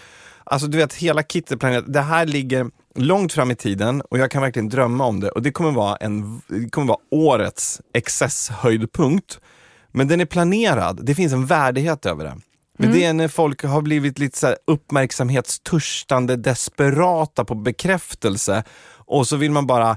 Alltså 0.44 0.66
du 0.66 0.78
vet, 0.78 0.94
hela 0.94 1.22
kittet 1.22 1.60
planerat. 1.60 1.92
Det 1.92 2.00
här 2.00 2.26
ligger 2.26 2.70
långt 2.94 3.32
fram 3.32 3.50
i 3.50 3.54
tiden 3.54 4.00
och 4.00 4.18
jag 4.18 4.30
kan 4.30 4.42
verkligen 4.42 4.68
drömma 4.68 5.06
om 5.06 5.20
det 5.20 5.30
och 5.30 5.42
det 5.42 5.52
kommer 5.52 5.70
vara, 5.70 5.96
en, 5.96 6.42
kommer 6.70 6.86
vara 6.86 6.98
årets 7.10 7.80
excesshöjdpunkt. 7.94 9.40
Men 9.92 10.08
den 10.08 10.20
är 10.20 10.26
planerad, 10.26 11.00
det 11.02 11.14
finns 11.14 11.32
en 11.32 11.46
värdighet 11.46 12.06
över 12.06 12.24
det. 12.24 12.36
Men 12.78 12.92
det 12.92 13.04
är 13.04 13.12
när 13.12 13.28
folk 13.28 13.64
har 13.64 13.82
blivit 13.82 14.18
lite 14.18 14.38
så 14.38 14.54
uppmärksamhetstörstande, 14.66 16.36
desperata 16.36 17.44
på 17.44 17.54
bekräftelse 17.54 18.64
och 19.10 19.26
så 19.26 19.36
vill 19.36 19.50
man 19.50 19.66
bara 19.66 19.96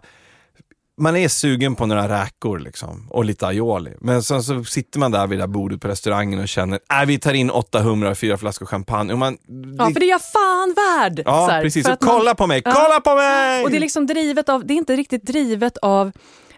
man 0.98 1.16
är 1.16 1.28
sugen 1.28 1.76
på 1.76 1.86
några 1.86 2.22
räkor 2.24 2.60
liksom, 2.60 3.08
och 3.10 3.26
lite 3.26 3.48
aioli. 3.48 3.92
Men 4.02 4.24
sen 4.24 4.44
så 4.44 4.64
sitter 4.64 5.00
man 5.00 5.12
där 5.12 5.28
vid 5.28 5.40
det 5.40 5.44
där 5.44 5.48
bordet 5.48 5.82
på 5.82 5.88
restaurangen 5.88 6.40
och 6.40 6.48
känner, 6.48 6.80
nej 6.90 7.06
vi 7.06 7.20
tar 7.20 7.34
in 7.34 7.50
åtta 7.50 7.80
humrar 7.82 8.12
och 8.12 8.18
fyra 8.18 8.38
flaskor 8.38 8.66
champagne. 8.66 9.14
Och 9.14 9.20
man, 9.20 9.38
Ja, 9.78 9.86
för 9.86 10.00
det 10.00 10.06
är 10.06 10.10
jag 10.10 10.22
fan 10.22 10.74
värd! 10.76 11.22
ja 11.26 11.46
Så 11.48 11.52
här, 11.52 11.62
precis. 11.62 11.86
Så 11.86 11.92
att 11.92 12.02
man- 12.02 12.10
kolla 12.16 12.36
på 12.36 12.48
mig, 12.48 12.62
Ja. 12.66 12.72
kolla 12.76 13.00
på 13.02 13.16
mig! 13.16 13.64
Och 13.64 13.70
det 13.72 13.78
är 13.78 13.80
liksom 13.80 14.08
drivet 14.08 14.50
av, 14.50 14.66
det 14.66 14.74
är 14.74 14.76
inte 14.76 14.96
riktigt 14.96 15.24
drivet 15.26 15.78
av 15.78 16.12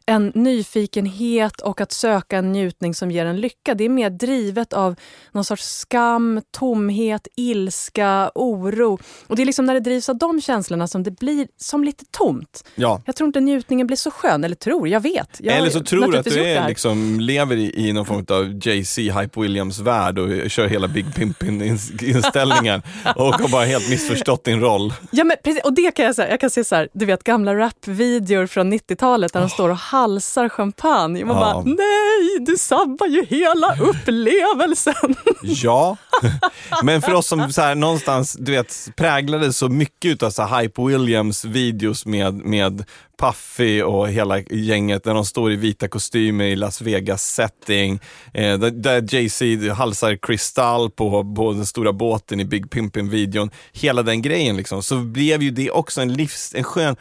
en 0.06 0.32
nyfikenhet 0.36 1.62
och 1.62 1.82
att 1.82 1.92
söka 1.92 2.38
en 2.38 2.52
njutning 2.52 2.96
som 2.96 3.12
ger 3.12 3.26
en 3.26 3.42
lycka. 3.42 3.74
Det 3.74 3.84
är 3.84 3.90
mer 3.90 4.10
drivet 4.10 4.74
av 4.74 4.96
någon 5.32 5.46
sorts 5.46 5.64
skam, 5.64 6.42
tomhet, 6.52 7.28
ilska, 7.36 8.32
oro. 8.36 9.00
Och 9.28 9.36
det 9.36 9.42
är 9.42 9.46
liksom 9.46 9.66
när 9.66 9.74
det 9.74 9.80
drivs 9.80 10.10
av 10.10 10.18
de 10.18 10.42
känslorna 10.42 10.88
som 10.88 11.04
det 11.04 11.12
blir 11.12 11.48
som 11.58 11.84
lite 11.84 12.06
tomt. 12.12 12.64
ja. 12.76 13.02
Jag 13.06 13.16
tror 13.16 13.28
inte 13.28 13.40
njutningen 13.40 13.88
blir 13.88 13.98
så 13.98 14.12
skön, 14.12 14.44
eller 14.44 14.56
tror, 14.56 14.88
jag 14.88 15.00
vet. 15.00 15.38
Jag 15.40 15.58
Eller 15.58 15.70
så 15.70 15.80
tror 15.84 16.12
du 16.12 16.18
att 16.18 16.26
du 16.26 16.44
är, 16.44 16.68
liksom, 16.68 17.20
lever 17.20 17.56
i, 17.56 17.88
i 17.88 17.94
någon 17.94 18.06
form 18.06 18.26
av 18.30 18.60
Jay-Z, 18.68 19.02
Hype 19.02 19.42
Williams-värld 19.42 20.20
och 20.20 20.50
kör 20.52 20.68
hela 20.68 20.88
Big 20.88 21.16
Pimpin-inställningen 21.16 22.82
och 23.16 23.34
har 23.34 23.50
bara 23.50 23.66
helt 23.66 23.90
missförstått 23.90 24.44
din 24.44 24.60
roll. 24.60 24.94
Ja, 25.12 25.24
men 25.24 25.38
precis, 25.44 25.64
och 25.64 25.74
det 25.74 25.92
kan 25.92 26.06
jag 26.06 26.16
säga. 26.16 26.30
Jag 26.30 26.40
kan 26.40 26.50
se 26.50 26.64
så 26.64 26.76
här, 26.76 26.90
du 26.94 27.06
vet 27.06 27.24
gamla 27.24 27.56
rapvideor 27.56 28.48
från 28.48 28.74
90-talet 28.74 29.34
där 29.34 29.40
de 29.40 29.50
står 29.50 29.70
och 29.70 29.78
halsar 29.96 30.50
champagne. 30.50 31.26
Man 31.26 31.38
Ja. 31.38 31.42
bara, 31.44 31.64
nej, 31.64 32.40
du 32.46 32.58
sabbar 32.58 33.08
ju 33.08 33.26
hela 33.26 33.76
upplevelsen. 33.82 34.94
Ja, 35.42 35.98
men 36.84 37.02
för 37.02 37.14
oss 37.14 37.28
som 37.28 37.54
så 37.54 37.62
här, 37.62 37.76
någonstans 37.76 38.38
du 38.40 38.52
vet, 38.52 38.90
präglades 38.96 39.58
så 39.58 39.70
mycket 39.70 40.24
av 40.24 40.30
så 40.30 40.44
här, 40.44 40.62
Hype 40.62 40.82
Williams 40.82 41.46
videos 41.46 42.06
med, 42.06 42.34
med 42.34 42.84
Puffy 43.20 43.82
och 43.82 44.10
hela 44.10 44.40
gänget 44.40 45.06
när 45.06 45.14
de 45.14 45.26
står 45.26 45.52
i 45.52 45.56
vita 45.56 45.88
kostymer 45.88 46.46
i 46.46 46.56
Las 46.56 46.82
Vegas 46.82 47.24
setting. 47.34 48.00
Eh, 48.34 48.58
där, 48.60 48.72
där 48.72 49.14
Jay-Z 49.16 49.74
halsar 49.74 50.16
kristall 50.22 50.90
på, 50.92 51.34
på 51.36 51.52
den 51.54 51.66
stora 51.66 51.94
båten 51.94 52.40
i 52.40 52.46
Big 52.46 52.70
Pimpin-videon. 52.70 53.50
Hela 53.74 54.04
den 54.04 54.22
grejen 54.22 54.58
liksom. 54.58 54.84
Så 54.84 54.98
blev 54.98 55.42
ju 55.44 55.52
det 55.52 55.72
också 55.72 56.02
en 56.02 56.14
livs, 56.14 56.52
en 56.56 56.64
skön 56.64 56.96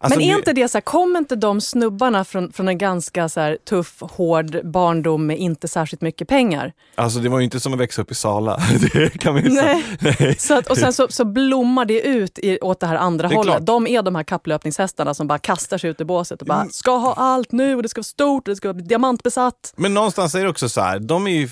Alltså, 0.00 0.18
men 0.18 0.28
är 0.28 0.34
inte 0.36 0.52
det 0.52 0.68
så 0.68 0.78
här, 0.78 0.82
kom 0.82 1.16
inte 1.16 1.36
de 1.36 1.60
snubbarna 1.60 2.24
från, 2.24 2.52
från 2.52 2.68
en 2.68 2.78
ganska 2.78 3.28
så 3.28 3.40
här, 3.40 3.58
tuff, 3.68 3.94
hård 4.00 4.60
barndom 4.64 5.26
med 5.26 5.38
inte 5.38 5.68
särskilt 5.68 6.00
mycket 6.02 6.28
pengar? 6.28 6.72
Alltså 6.94 7.18
det 7.18 7.28
var 7.28 7.38
ju 7.38 7.44
inte 7.44 7.60
som 7.60 7.72
att 7.72 7.80
växa 7.80 8.02
upp 8.02 8.10
i 8.10 8.14
Sala. 8.14 8.60
Det 8.92 9.18
kan 9.18 9.34
man. 9.34 9.42
Nej. 9.48 9.84
Nej. 10.00 10.36
Så 10.38 10.58
att, 10.58 10.66
och 10.70 10.76
sen 10.76 10.92
så, 10.92 11.06
så 11.10 11.24
blommar 11.24 11.84
det 11.84 12.00
ut 12.00 12.38
i, 12.38 12.58
åt 12.60 12.80
det 12.80 12.86
här 12.86 12.96
andra 12.96 13.28
Det 13.28 13.34
hållet. 13.36 13.54
klart. 13.54 13.66
De 13.66 13.86
är 13.86 14.02
de 14.02 14.14
här 14.14 14.22
kapplöpningshästarna 14.22 15.14
som 15.14 15.26
bara 15.26 15.38
kastar 15.38 15.78
sig 15.78 15.90
ut 15.90 16.00
i 16.00 16.04
båset 16.04 16.40
och 16.40 16.46
bara 16.46 16.58
Mm. 16.60 16.70
ska 16.70 16.96
ha 16.96 17.14
allt 17.14 17.52
nu 17.52 17.76
och 17.76 17.82
det 17.82 17.88
ska 17.88 17.98
vara 17.98 18.04
stort 18.04 18.48
och 18.48 18.52
det 18.52 18.56
ska 18.56 18.68
vara 18.72 18.82
diamantbesatt. 18.82 19.72
Men 19.76 19.94
någonstans 19.94 20.34
är 20.34 20.42
det 20.42 20.48
också 20.48 20.68
så 20.68 20.80
här, 20.80 20.98
de 20.98 21.26
är 21.26 21.30
ju, 21.30 21.48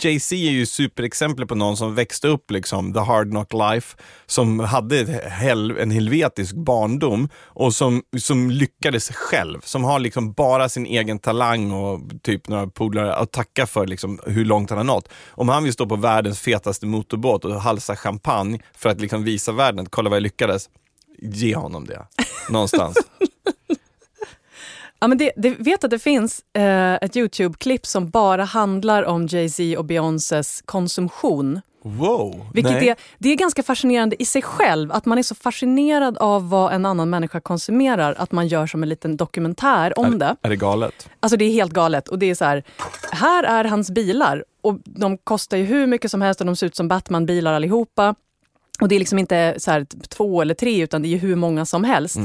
Jay-Z 0.00 0.34
är 0.36 0.50
ju 0.50 0.66
superexempel 0.66 1.46
på 1.46 1.54
någon 1.54 1.76
som 1.76 1.94
växte 1.94 2.28
upp 2.28 2.50
liksom, 2.50 2.92
the 2.92 3.00
hard 3.00 3.30
knock 3.30 3.52
life, 3.52 3.96
som 4.26 4.60
hade 4.60 5.22
hel, 5.40 5.70
en 5.78 5.90
helvetisk 5.90 6.54
barndom 6.54 7.28
och 7.44 7.71
som, 7.72 8.02
som 8.18 8.50
lyckades 8.50 9.08
själv, 9.08 9.60
som 9.64 9.84
har 9.84 9.98
liksom 9.98 10.32
bara 10.32 10.68
sin 10.68 10.86
egen 10.86 11.18
talang 11.18 11.72
och 11.72 12.00
typ 12.22 12.48
några 12.48 12.66
polare 12.66 13.14
att 13.14 13.32
tacka 13.32 13.66
för 13.66 13.86
liksom, 13.86 14.20
hur 14.26 14.44
långt 14.44 14.70
han 14.70 14.76
har 14.76 14.84
nått. 14.84 15.08
Om 15.28 15.48
han 15.48 15.64
vill 15.64 15.72
stå 15.72 15.86
på 15.86 15.96
världens 15.96 16.40
fetaste 16.40 16.86
motorbåt 16.86 17.44
och 17.44 17.60
halsa 17.60 17.96
champagne 17.96 18.58
för 18.76 18.90
att 18.90 19.00
liksom 19.00 19.24
visa 19.24 19.52
världen, 19.52 19.80
att 19.80 19.90
kolla 19.90 20.10
vad 20.10 20.16
jag 20.16 20.22
lyckades, 20.22 20.68
ge 21.18 21.54
honom 21.56 21.86
det. 21.86 22.06
Någonstans. 22.50 22.96
Ja, 25.02 25.08
men 25.08 25.18
det, 25.18 25.32
det, 25.36 25.50
vet 25.50 25.84
att 25.84 25.90
det 25.90 25.98
finns 25.98 26.44
eh, 26.52 26.94
ett 26.94 27.16
Youtube-klipp 27.16 27.86
som 27.86 28.10
bara 28.10 28.44
handlar 28.44 29.02
om 29.02 29.26
Jay-Z 29.26 29.78
och 29.78 29.84
Beyoncés 29.84 30.62
konsumtion. 30.64 31.60
Wow! 31.84 32.46
Vilket 32.54 32.72
Nej. 32.72 32.88
är, 32.88 32.96
det 33.18 33.28
är 33.28 33.36
ganska 33.36 33.62
fascinerande 33.62 34.22
i 34.22 34.24
sig 34.24 34.42
själv, 34.42 34.92
att 34.92 35.04
man 35.04 35.18
är 35.18 35.22
så 35.22 35.34
fascinerad 35.34 36.18
av 36.18 36.48
vad 36.48 36.72
en 36.72 36.86
annan 36.86 37.10
människa 37.10 37.40
konsumerar 37.40 38.14
att 38.18 38.32
man 38.32 38.48
gör 38.48 38.66
som 38.66 38.82
en 38.82 38.88
liten 38.88 39.16
dokumentär 39.16 39.98
om 39.98 40.18
det. 40.18 40.36
Är 40.42 40.50
det 40.50 40.56
galet? 40.56 41.08
Alltså 41.20 41.36
det 41.36 41.44
är 41.44 41.52
helt 41.52 41.72
galet. 41.72 42.08
Och 42.08 42.18
det 42.18 42.30
är 42.30 42.34
så 42.34 42.44
här, 42.44 42.62
här 43.12 43.44
är 43.44 43.64
hans 43.64 43.90
bilar 43.90 44.44
och 44.60 44.78
de 44.84 45.18
kostar 45.18 45.56
ju 45.56 45.64
hur 45.64 45.86
mycket 45.86 46.10
som 46.10 46.22
helst 46.22 46.40
och 46.40 46.46
de 46.46 46.56
ser 46.56 46.66
ut 46.66 46.76
som 46.76 46.88
Batman-bilar 46.88 47.52
allihopa. 47.52 48.14
Och 48.80 48.88
det 48.88 48.94
är 48.94 48.98
liksom 48.98 49.18
inte 49.18 49.54
så 49.58 49.84
två 50.08 50.42
eller 50.42 50.54
tre 50.54 50.82
utan 50.82 51.02
det 51.02 51.14
är 51.14 51.18
hur 51.18 51.36
många 51.36 51.66
som 51.66 51.84
helst. 51.84 52.16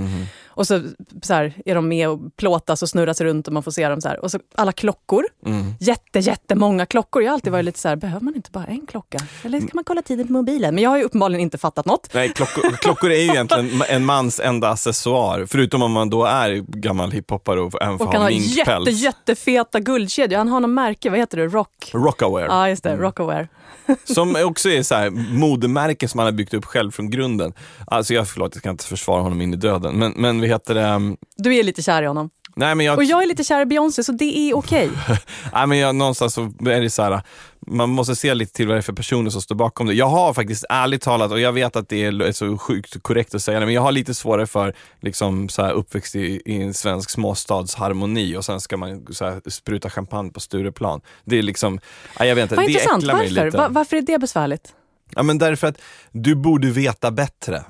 Och 0.57 0.67
så, 0.67 0.81
så 1.21 1.33
här, 1.33 1.53
är 1.65 1.75
de 1.75 1.87
med 1.87 2.09
och 2.09 2.19
plåtas 2.35 2.81
och 2.81 2.89
snurras 2.89 3.21
runt 3.21 3.47
och 3.47 3.53
man 3.53 3.63
får 3.63 3.71
se 3.71 3.89
dem 3.89 4.01
så 4.01 4.07
här. 4.09 4.23
Och 4.23 4.31
så 4.31 4.39
alla 4.55 4.71
klockor. 4.71 5.23
Mm. 5.45 5.73
Jätte, 5.79 6.19
jättemånga 6.19 6.85
klockor. 6.85 7.23
Jag 7.23 7.29
har 7.29 7.33
alltid 7.33 7.51
varit 7.51 7.65
lite 7.65 7.79
så 7.79 7.87
här, 7.87 7.95
behöver 7.95 8.21
man 8.25 8.35
inte 8.35 8.51
bara 8.51 8.65
en 8.65 8.85
klocka? 8.85 9.17
Eller 9.43 9.59
kan 9.59 9.69
man 9.73 9.83
kolla 9.83 10.01
tiden 10.01 10.27
på 10.27 10.33
mobilen? 10.33 10.75
Men 10.75 10.83
jag 10.83 10.89
har 10.89 10.97
ju 10.97 11.03
uppenbarligen 11.03 11.41
inte 11.41 11.57
fattat 11.57 11.85
något. 11.85 12.09
Nej, 12.13 12.29
klockor, 12.29 12.71
klockor 12.71 13.11
är 13.11 13.15
ju 13.21 13.29
egentligen 13.29 13.83
en 13.89 14.05
mans 14.05 14.39
enda 14.39 14.69
accessoar, 14.69 15.45
förutom 15.49 15.81
om 15.81 15.91
man 15.91 16.09
då 16.09 16.25
är 16.25 16.55
gammal 16.79 17.11
hiphopare 17.11 17.61
och 17.61 17.81
även 17.81 17.97
får 17.97 18.05
Och 18.05 18.11
kan 18.11 18.21
ha 18.21 18.29
ha 18.29 18.31
jätte, 18.31 18.79
minkpäls. 18.79 19.01
jättefeta 19.01 19.79
guldkedjor. 19.79 20.37
Han 20.37 20.47
har 20.47 20.59
något 20.59 20.69
märke, 20.69 21.09
vad 21.09 21.19
heter 21.19 21.37
det? 21.37 21.47
Rock? 21.47 21.91
Rockaware, 21.93 22.45
Ja, 22.45 22.69
just 22.69 22.83
det. 22.83 22.97
Rockaware. 22.97 23.47
som 24.03 24.35
också 24.43 24.69
är 24.69 24.83
så 24.83 24.95
här 24.95 25.09
modemärke 25.09 26.07
som 26.07 26.17
han 26.19 26.25
har 26.27 26.31
byggt 26.31 26.53
upp 26.53 26.65
själv 26.65 26.91
från 26.91 27.09
grunden. 27.09 27.53
Alltså 27.87 28.13
jag, 28.13 28.27
förlåt, 28.27 28.55
jag 28.55 28.59
ska 28.61 28.69
inte 28.69 28.85
försvara 28.85 29.21
honom 29.21 29.41
in 29.41 29.53
i 29.53 29.57
döden, 29.57 29.95
men, 29.95 30.13
men 30.15 30.41
vad 30.47 30.53
heter 30.53 30.75
det? 30.75 31.15
Du 31.37 31.55
är 31.55 31.63
lite 31.63 31.81
kär 31.81 32.03
i 32.03 32.05
honom. 32.05 32.29
Nej, 32.55 32.75
men 32.75 32.85
jag, 32.85 32.97
Och 32.97 33.03
jag 33.03 33.23
är 33.23 33.27
lite 33.27 33.43
kär 33.43 33.61
i 33.61 33.65
Beyoncé 33.65 34.03
så 34.03 34.11
det 34.11 34.37
är 34.37 34.57
okej. 34.57 34.89
nej, 35.53 35.67
men 35.67 35.77
jag, 35.77 35.95
någonstans 35.95 36.33
så 36.33 36.41
är 36.65 36.81
det 36.81 36.89
så 36.89 37.03
här, 37.03 37.21
man 37.67 37.89
måste 37.89 38.15
se 38.15 38.33
lite 38.33 38.53
till 38.53 38.67
vad 38.67 38.75
det 38.75 38.79
är 38.79 38.81
för 38.81 38.93
personer 38.93 39.29
som 39.29 39.41
står 39.41 39.55
bakom 39.55 39.87
det. 39.87 39.93
Jag 39.93 40.07
har 40.09 40.33
faktiskt 40.33 40.65
ärligt 40.69 41.01
talat, 41.01 41.31
och 41.31 41.39
jag 41.39 41.51
vet 41.51 41.75
att 41.75 41.89
det 41.89 42.03
är 42.05 42.31
så 42.31 42.57
sjukt 42.57 43.03
korrekt 43.03 43.35
att 43.35 43.41
säga 43.41 43.59
det, 43.59 43.65
men 43.65 43.75
jag 43.75 43.81
har 43.81 43.91
lite 43.91 44.13
svårare 44.13 44.47
för 44.47 44.73
liksom, 45.01 45.49
så 45.49 45.61
här, 45.63 45.71
uppväxt 45.71 46.15
i, 46.15 46.41
i 46.45 46.61
en 46.61 46.73
svensk 46.73 47.09
småstadsharmoni 47.09 48.37
och 48.37 48.45
sen 48.45 48.61
ska 48.61 48.77
man 48.77 49.05
så 49.11 49.25
här, 49.25 49.49
spruta 49.49 49.89
champagne 49.89 50.31
på 50.31 50.39
Stureplan. 50.39 51.01
Det 51.25 51.37
är 51.37 51.41
liksom, 51.41 51.79
nej, 52.19 52.29
jag 52.29 52.35
vet 52.35 52.43
inte, 52.43 52.55
Vad 52.55 52.65
det 52.65 52.71
intressant, 52.71 53.03
äcklar 53.03 53.13
mig 53.13 53.29
varför? 53.29 53.45
lite. 53.45 53.57
Va- 53.57 53.67
varför 53.69 53.97
är 53.97 54.01
det 54.01 54.19
besvärligt? 54.19 54.73
Ja, 55.15 55.23
men 55.23 55.37
därför 55.37 55.67
att 55.67 55.77
du 56.11 56.35
borde 56.35 56.67
veta 56.71 57.11
bättre. 57.11 57.63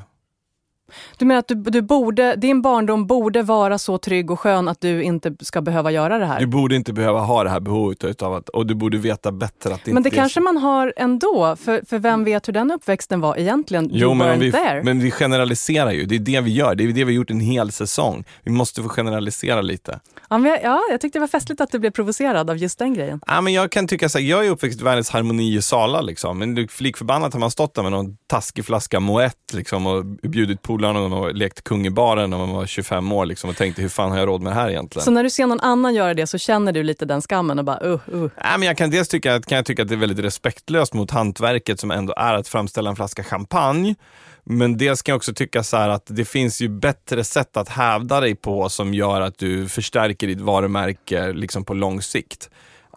Du 1.18 1.26
menar 1.26 1.40
att 1.40 1.48
du, 1.48 1.56
du 1.56 1.82
borde, 1.82 2.36
din 2.36 2.62
barndom 2.62 3.08
borde 3.08 3.42
vara 3.42 3.78
så 3.78 3.98
trygg 3.98 4.32
och 4.32 4.40
skön 4.40 4.68
att 4.68 4.82
du 4.82 5.04
inte 5.04 5.36
ska 5.40 5.62
behöva 5.62 5.92
göra 5.92 6.18
det 6.18 6.26
här? 6.26 6.40
Du 6.40 6.46
borde 6.48 6.76
inte 6.76 6.94
behöva 6.94 7.20
ha 7.20 7.44
det 7.44 7.50
här 7.50 7.60
behovet 7.60 8.04
utav 8.04 8.34
att, 8.34 8.50
och 8.50 8.66
du 8.68 8.76
borde 8.76 8.98
veta 8.98 9.32
bättre 9.32 9.74
att 9.74 9.86
det 9.86 9.94
Men 9.94 10.04
det 10.04 10.08
inte 10.08 10.16
är 10.18 10.22
kanske 10.22 10.40
så. 10.40 10.44
man 10.44 10.58
har 10.58 10.94
ändå, 10.98 11.56
för, 11.56 11.82
för 11.90 12.00
vem 12.00 12.24
vet 12.24 12.48
hur 12.48 12.54
den 12.54 12.72
uppväxten 12.72 13.22
var 13.22 13.38
egentligen? 13.38 13.90
Jo, 13.94 14.14
men 14.14 14.40
vi, 14.40 14.52
there. 14.52 14.84
men 14.84 15.00
vi 15.00 15.12
generaliserar 15.12 15.92
ju. 15.92 16.06
Det 16.06 16.16
är 16.16 16.20
det 16.20 16.42
vi 16.42 16.52
gör. 16.52 16.76
Det 16.76 16.84
är 16.84 16.88
det 16.88 16.94
vi 16.94 17.04
har 17.04 17.12
gjort 17.12 17.30
en 17.32 17.40
hel 17.40 17.72
säsong. 17.72 18.24
Vi 18.44 18.52
måste 18.52 18.84
få 18.84 18.90
generalisera 18.90 19.62
lite. 19.62 20.00
Ja, 20.30 20.38
men 20.38 20.52
jag, 20.52 20.64
ja, 20.64 20.82
jag 20.92 21.02
tyckte 21.02 21.18
det 21.20 21.22
var 21.22 21.28
festligt 21.28 21.62
att 21.62 21.72
du 21.72 21.80
blev 21.80 21.92
provocerad 21.92 22.50
av 22.50 22.58
just 22.58 22.80
den 22.80 22.94
grejen. 22.94 23.22
Ja, 23.28 23.42
men 23.42 23.54
jag 23.54 23.72
kan 23.72 23.88
tycka 23.88 24.10
så 24.10 24.18
här, 24.18 24.26
jag 24.26 24.46
är 24.46 24.50
uppväxt 24.50 24.82
i 24.82 24.84
världens 24.84 25.10
harmoni 25.10 25.56
i 25.56 25.62
Sala 25.62 26.02
liksom. 26.02 26.38
Men 26.40 26.56
det- 26.56 26.82
likförbannat 26.82 27.34
har 27.34 27.40
man 27.40 27.52
stått 27.52 27.74
där 27.76 27.84
med 27.84 27.92
någon 27.92 28.18
taskig 28.28 28.66
flaska 28.66 29.00
Moët 29.00 29.32
liksom, 29.54 29.88
och 29.88 30.06
bjudit 30.06 30.62
polarna 30.78 31.16
och 31.16 31.36
lekt 31.36 31.64
kung 31.64 31.88
i 31.88 31.90
baren 31.90 32.30
när 32.30 32.38
man 32.38 32.50
var 32.50 32.66
25 32.66 33.12
år 33.12 33.26
liksom, 33.26 33.50
och 33.50 33.56
tänkte 33.56 33.82
hur 33.82 33.90
fan 33.90 34.12
har 34.12 34.18
jag 34.18 34.28
råd 34.28 34.42
med 34.42 34.52
det 34.52 34.56
här 34.56 34.70
egentligen? 34.70 35.04
Så 35.06 35.12
när 35.12 35.24
du 35.24 35.30
ser 35.30 35.48
någon 35.48 35.60
annan 35.60 35.96
göra 35.96 36.14
det 36.14 36.28
så 36.28 36.38
känner 36.38 36.72
du 36.72 36.84
lite 36.84 37.06
den 37.06 37.22
skammen 37.22 37.60
och 37.60 37.66
bara 37.66 37.80
uh, 37.80 38.00
uh. 38.14 38.30
Nej, 38.44 38.60
men 38.60 38.62
jag 38.62 38.78
kan 38.78 38.90
dels 38.90 39.08
tycka, 39.08 39.36
att- 39.36 39.46
kan 39.46 39.56
jag 39.56 39.66
tycka 39.66 39.82
att 39.82 39.88
det 39.88 39.96
är 39.96 40.00
väldigt 40.00 40.26
respektlöst 40.26 40.94
mot 40.94 41.12
hantverket 41.12 41.80
som 41.80 41.92
ändå 41.92 42.14
är 42.18 42.34
att 42.34 42.48
framställa 42.48 42.90
en 42.90 42.96
flaska 42.96 43.24
champagne. 43.24 43.96
Men 44.44 44.78
dels 44.78 45.02
kan 45.02 45.14
jag 45.14 45.18
också 45.18 45.34
tycka 45.34 45.64
så 45.64 45.78
att 45.78 46.04
det 46.06 46.26
finns 46.26 46.62
ju 46.62 46.70
bättre 46.70 47.24
sätt 47.24 47.58
att 47.58 47.70
hävda 47.70 48.20
dig 48.20 48.36
på 48.36 48.70
som 48.70 48.94
gör 48.94 49.22
att 49.22 49.38
du 49.38 49.68
förstärker 49.68 50.28
ditt 50.28 50.42
varumärke 50.42 51.34
liksom 51.34 51.66
på 51.66 51.74
lång 51.74 52.02
sikt. 52.02 52.50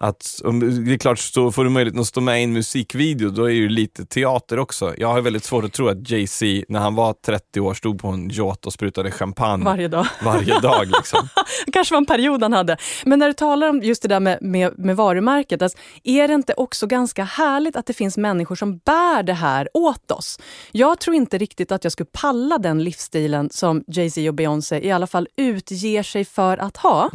Att, 0.02 0.40
om, 0.44 0.84
det 0.84 0.92
är 0.92 0.98
klart, 0.98 1.18
så 1.18 1.52
får 1.52 1.64
du 1.64 1.70
möjlighet 1.70 2.00
att 2.00 2.06
stå 2.06 2.20
med 2.20 2.40
i 2.40 2.44
en 2.44 2.52
musikvideo, 2.52 3.30
då 3.30 3.44
är 3.44 3.48
det 3.48 3.54
ju 3.54 3.68
lite 3.68 4.06
teater 4.06 4.58
också. 4.58 4.94
Jag 4.98 5.08
har 5.08 5.20
väldigt 5.20 5.44
svårt 5.44 5.64
att 5.64 5.72
tro 5.72 5.88
att 5.88 6.10
Jay-Z, 6.10 6.64
när 6.68 6.80
han 6.80 6.94
var 6.94 7.12
30 7.12 7.60
år, 7.60 7.74
stod 7.74 8.00
på 8.00 8.08
en 8.08 8.30
yacht 8.30 8.66
och 8.66 8.72
sprutade 8.72 9.10
champagne 9.10 9.64
varje 9.64 9.88
dag. 9.88 10.06
varje 10.24 10.60
dag. 10.60 10.86
Liksom. 10.86 11.28
Kanske 11.72 11.94
var 11.94 11.98
en 11.98 12.06
period 12.06 12.42
han 12.42 12.52
hade. 12.52 12.76
Men 13.04 13.18
när 13.18 13.26
du 13.26 13.32
talar 13.32 13.68
om 13.68 13.82
just 13.82 14.02
det 14.02 14.08
där 14.08 14.20
med, 14.20 14.38
med, 14.40 14.78
med 14.78 14.96
varumärket, 14.96 15.62
alltså, 15.62 15.78
är 16.04 16.28
det 16.28 16.34
inte 16.34 16.54
också 16.56 16.86
ganska 16.86 17.24
härligt 17.24 17.76
att 17.76 17.86
det 17.86 17.94
finns 17.94 18.16
människor 18.16 18.54
som 18.54 18.78
bär 18.78 19.22
det 19.22 19.32
här 19.32 19.68
åt 19.74 20.10
oss? 20.10 20.38
Jag 20.72 21.00
tror 21.00 21.16
inte 21.16 21.38
riktigt 21.38 21.72
att 21.72 21.84
jag 21.84 21.92
skulle 21.92 22.10
palla 22.12 22.58
den 22.58 22.84
livsstilen 22.84 23.50
som 23.50 23.84
Jay-Z 23.86 24.28
och 24.28 24.34
Beyoncé 24.34 24.86
i 24.86 24.90
alla 24.90 25.06
fall 25.06 25.28
utger 25.36 26.02
sig 26.02 26.24
för 26.24 26.58
att 26.58 26.76
ha. 26.76 27.10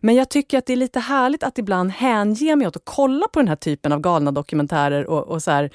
Men 0.00 0.14
jag 0.14 0.28
tycker 0.28 0.58
att 0.58 0.66
det 0.66 0.72
är 0.72 0.76
lite 0.76 1.00
härligt 1.00 1.42
att 1.42 1.58
ibland 1.58 1.90
hänge 1.90 2.56
mig 2.56 2.66
åt 2.66 2.76
att 2.76 2.82
kolla 2.84 3.28
på 3.32 3.38
den 3.40 3.48
här 3.48 3.56
typen 3.56 3.92
av 3.92 4.00
galna 4.00 4.32
dokumentärer 4.32 5.06
och, 5.06 5.28
och 5.28 5.42
så 5.42 5.50
här 5.50 5.70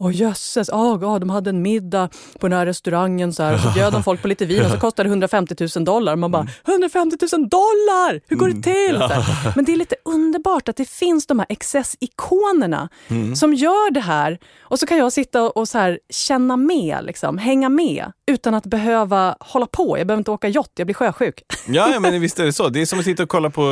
Åh 0.00 0.16
jösses, 0.16 0.68
oh, 0.68 1.04
oh, 1.04 1.18
de 1.18 1.30
hade 1.30 1.50
en 1.50 1.62
middag 1.62 2.08
på 2.38 2.48
den 2.48 2.58
här 2.58 2.66
restaurangen 2.66 3.32
så 3.32 3.42
här, 3.42 3.54
och 3.54 3.60
så 3.60 3.70
bjöd 3.70 3.92
de 3.92 4.02
folk 4.02 4.22
på 4.22 4.28
lite 4.28 4.46
vin 4.46 4.64
och 4.64 4.70
så 4.70 4.76
kostade 4.80 5.08
det 5.08 5.10
150 5.10 5.54
000 5.76 5.84
dollar. 5.84 6.16
Man 6.16 6.30
bara, 6.30 6.46
150 6.66 7.16
000 7.32 7.48
dollar! 7.48 8.20
Hur 8.28 8.36
går 8.36 8.48
det 8.48 8.62
till? 8.62 8.98
Så 8.98 9.06
här. 9.06 9.52
Men 9.56 9.64
det 9.64 9.72
är 9.72 9.76
lite 9.76 9.96
underbart 10.04 10.68
att 10.68 10.76
det 10.76 10.88
finns 10.88 11.26
de 11.26 11.38
här 11.38 11.46
excessikonerna 11.48 12.88
som 13.36 13.54
gör 13.54 13.90
det 13.90 14.00
här. 14.00 14.38
Och 14.60 14.78
så 14.78 14.86
kan 14.86 14.98
jag 14.98 15.12
sitta 15.12 15.42
och, 15.42 15.68
så 15.68 15.78
här, 15.78 15.98
känna 16.10 16.56
med, 16.56 16.98
liksom, 17.04 17.38
hänga 17.38 17.68
med 17.68 18.12
utan 18.26 18.54
att 18.54 18.66
behöva 18.66 19.36
hålla 19.40 19.66
på. 19.66 19.98
Jag 19.98 20.06
behöver 20.06 20.20
inte 20.20 20.30
åka 20.30 20.48
yacht, 20.48 20.70
jag 20.74 20.86
blir 20.86 20.94
sjösjuk. 20.94 21.42
Ja, 21.70 21.90
ja, 21.92 22.00
men 22.00 22.20
visst 22.20 22.38
är 22.38 22.44
det 22.44 22.52
så. 22.52 22.68
Det 22.68 22.80
är 22.80 22.86
som 22.86 22.98
att 22.98 23.04
sitta 23.04 23.22
och 23.22 23.28
kolla 23.28 23.50
på 23.50 23.62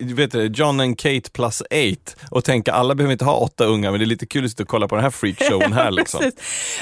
du 0.00 0.14
vet 0.14 0.32
det, 0.32 0.44
John 0.44 0.80
and 0.80 0.98
Kate 0.98 1.30
plus 1.32 1.62
eight 1.70 2.16
och 2.30 2.44
tänka 2.44 2.72
alla 2.72 2.94
behöver 2.94 3.12
inte 3.12 3.24
ha 3.24 3.36
åtta 3.36 3.64
unga, 3.64 3.90
men 3.90 4.00
det 4.00 4.04
är 4.04 4.06
lite 4.06 4.26
kul 4.26 4.44
att 4.44 4.50
sitta 4.50 4.62
och 4.62 4.68
kolla 4.68 4.88
på 4.88 4.94
den 4.94 5.04
här 5.04 5.10
freakshowen 5.60 5.72
här. 5.72 5.90
Liksom. 5.96 6.30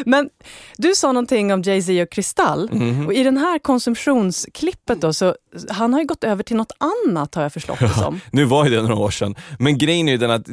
Men 0.07 0.31
du 0.77 0.95
sa 0.95 1.13
någonting 1.13 1.53
om 1.53 1.63
Jay-Z 1.63 2.03
och 2.03 2.11
Kristall. 2.11 2.71
Mhm. 2.73 3.07
Och 3.07 3.15
I 3.15 3.23
den 3.23 3.37
här 3.37 3.59
konsumtionsklippet 3.59 5.01
då, 5.01 5.13
så 5.13 5.35
han 5.71 5.93
har 5.93 6.01
ju 6.01 6.07
gått 6.07 6.25
över 6.25 6.43
till 6.43 6.57
något 6.57 6.73
annat 6.79 7.35
har 7.35 7.43
jag 7.43 7.53
förstått 7.53 7.79
det 7.81 7.89
som. 7.89 8.21
Nu 8.31 8.45
var 8.45 8.65
ju 8.65 8.71
det 8.71 8.83
några 8.83 8.95
år 8.95 9.11
sedan, 9.11 9.35
men 9.59 9.79
grejen 9.79 10.09
är 10.09 10.13
ju 10.13 10.19
den 10.19 10.31
att 10.31 10.47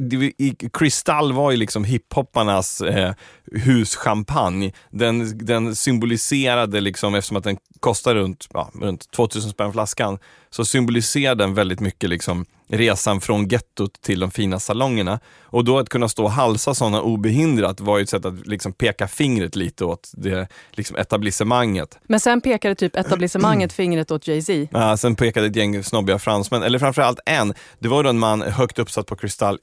Kristall 0.73 1.33
var 1.33 1.51
ju 1.51 1.57
liksom 1.57 1.83
hiphopparnas 1.83 2.81
eh, 2.81 3.13
huschampagne. 3.51 4.71
Den, 4.89 5.37
den 5.45 5.75
symboliserade, 5.75 6.81
liksom, 6.81 7.15
eftersom 7.15 7.37
att 7.37 7.43
den 7.43 7.57
kostar 7.79 8.15
runt, 8.15 8.47
ja, 8.53 8.71
runt 8.81 9.11
2000 9.11 9.51
spänn 9.51 9.73
flaskan, 9.73 10.19
så 10.49 10.65
symboliserar 10.65 11.35
den 11.35 11.53
väldigt 11.53 11.79
mycket 11.79 12.09
liksom, 12.09 12.45
resan 12.71 13.21
från 13.21 13.47
gettot 13.47 14.01
till 14.01 14.19
de 14.19 14.31
fina 14.31 14.59
salongerna. 14.59 15.19
Och 15.41 15.65
då 15.65 15.79
att 15.79 15.89
kunna 15.89 16.09
stå 16.09 16.23
och 16.23 16.31
halsa 16.31 16.73
sådana 16.73 17.01
obehindrat 17.01 17.79
var 17.79 17.97
ju 17.97 18.03
ett 18.03 18.09
sätt 18.09 18.25
att 18.25 18.47
liksom, 18.47 18.73
peka 18.73 19.07
fingret 19.07 19.55
lite 19.55 19.85
åt 19.85 20.11
det 20.13 20.47
liksom, 20.71 20.97
etablissemanget. 20.97 21.99
Men 22.03 22.19
sen 22.19 22.41
pekade 22.41 22.75
typ 22.75 22.95
etablissemanget 22.95 23.73
fingret 23.73 24.11
åt 24.11 24.27
Jay-Z. 24.27 24.67
Ja, 24.71 24.97
sen 24.97 25.15
pekade 25.15 25.47
ett 25.47 25.55
gäng 25.55 25.83
snobbiga 25.83 26.19
fransmän, 26.19 26.63
eller 26.63 26.79
framförallt 26.79 27.19
en. 27.25 27.53
Det 27.79 27.87
var 27.87 28.03
då 28.03 28.09
en 28.09 28.19
man 28.19 28.41
högt 28.41 28.79
uppsatt 28.79 29.05
på 29.05 29.15
Kristall, 29.15 29.59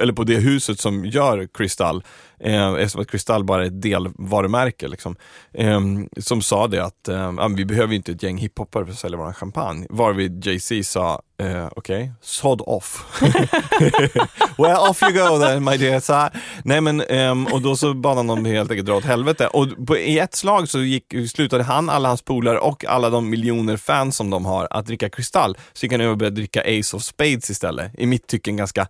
eller 0.00 0.12
på 0.12 0.24
det 0.24 0.36
huset 0.36 0.80
som 0.80 1.04
gör 1.06 1.48
Kristall, 1.54 2.04
eh, 2.40 2.72
eftersom 2.72 3.00
att 3.00 3.10
Kristall 3.10 3.44
bara 3.44 3.62
är 3.62 3.66
ett 3.66 3.82
delvarumärke, 3.82 4.88
liksom, 4.88 5.16
eh, 5.52 5.80
som 6.20 6.42
sa 6.42 6.66
det 6.66 6.84
att 6.84 7.08
eh, 7.08 7.48
vi 7.56 7.64
behöver 7.64 7.94
inte 7.94 8.12
ett 8.12 8.22
gäng 8.22 8.38
hiphoppare 8.38 8.84
för 8.84 8.92
att 8.92 8.98
sälja 8.98 9.18
vår 9.18 9.32
champagne. 9.32 9.86
Varvid 9.90 10.46
Jay-Z 10.46 10.84
sa, 10.84 11.22
Eh, 11.38 11.66
okej, 11.76 12.02
okay, 12.02 12.10
sod 12.20 12.62
off. 12.66 13.20
well 14.58 14.76
off 14.76 15.02
you 15.02 15.12
go 15.12 15.38
then 15.38 15.64
my 15.64 15.76
dear. 15.76 16.00
Så 16.00 16.12
här. 16.12 16.30
Nej 16.64 16.80
men, 16.80 17.00
um, 17.00 17.46
och 17.46 17.62
då 17.62 17.76
så 17.76 17.94
bad 17.94 18.16
han 18.16 18.26
dem 18.26 18.44
helt 18.44 18.70
enkelt 18.70 18.86
dra 18.86 18.96
åt 18.96 19.04
helvete. 19.04 19.46
Och 19.46 19.86
på, 19.86 19.96
i 19.96 20.18
ett 20.18 20.34
slag 20.34 20.68
så 20.68 20.80
gick, 20.80 21.14
slutade 21.30 21.62
han, 21.62 21.90
alla 21.90 22.08
hans 22.08 22.22
polare 22.22 22.58
och 22.58 22.84
alla 22.84 23.10
de 23.10 23.30
miljoner 23.30 23.76
fans 23.76 24.16
som 24.16 24.30
de 24.30 24.44
har 24.44 24.68
att 24.70 24.86
dricka 24.86 25.10
Kristall. 25.10 25.56
Så 25.72 25.86
gick 25.86 25.92
han 25.92 26.00
över 26.00 26.12
och 26.12 26.18
började 26.18 26.36
dricka 26.36 26.60
Ace 26.60 26.96
of 26.96 27.02
Spades 27.02 27.50
istället. 27.50 27.92
I 27.98 28.06
mitt 28.06 28.26
tycke 28.26 28.50
en 28.50 28.56
ganska 28.56 28.86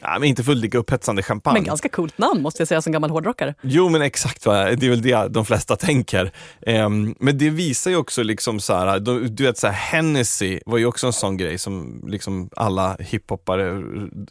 Ja, 0.00 0.16
men 0.18 0.28
inte 0.28 0.44
fullt 0.44 0.62
lika 0.62 0.78
upphetsande 0.78 1.22
champagne. 1.22 1.54
Men 1.54 1.64
ganska 1.64 1.88
coolt 1.88 2.18
namn 2.18 2.42
måste 2.42 2.60
jag 2.60 2.68
säga 2.68 2.82
som 2.82 2.92
gammal 2.92 3.10
hårdrockare. 3.10 3.54
Jo 3.62 3.88
men 3.88 4.02
exakt, 4.02 4.46
va? 4.46 4.64
det 4.64 4.86
är 4.86 4.90
väl 4.90 5.02
det 5.02 5.28
de 5.28 5.44
flesta 5.44 5.76
tänker. 5.76 6.32
Ehm, 6.66 7.14
men 7.18 7.38
det 7.38 7.50
visar 7.50 7.90
ju 7.90 7.96
också 7.96 8.22
liksom 8.22 8.60
så 8.60 8.74
här, 8.74 8.98
du, 8.98 9.28
du 9.28 9.44
vet 9.44 9.58
så 9.58 9.66
här, 9.66 9.74
Hennessy 9.74 10.60
var 10.66 10.78
ju 10.78 10.86
också 10.86 11.06
en 11.06 11.12
sån 11.12 11.36
grej 11.36 11.58
som 11.58 12.04
liksom 12.06 12.50
alla 12.56 12.96
hiphoppare 13.00 13.82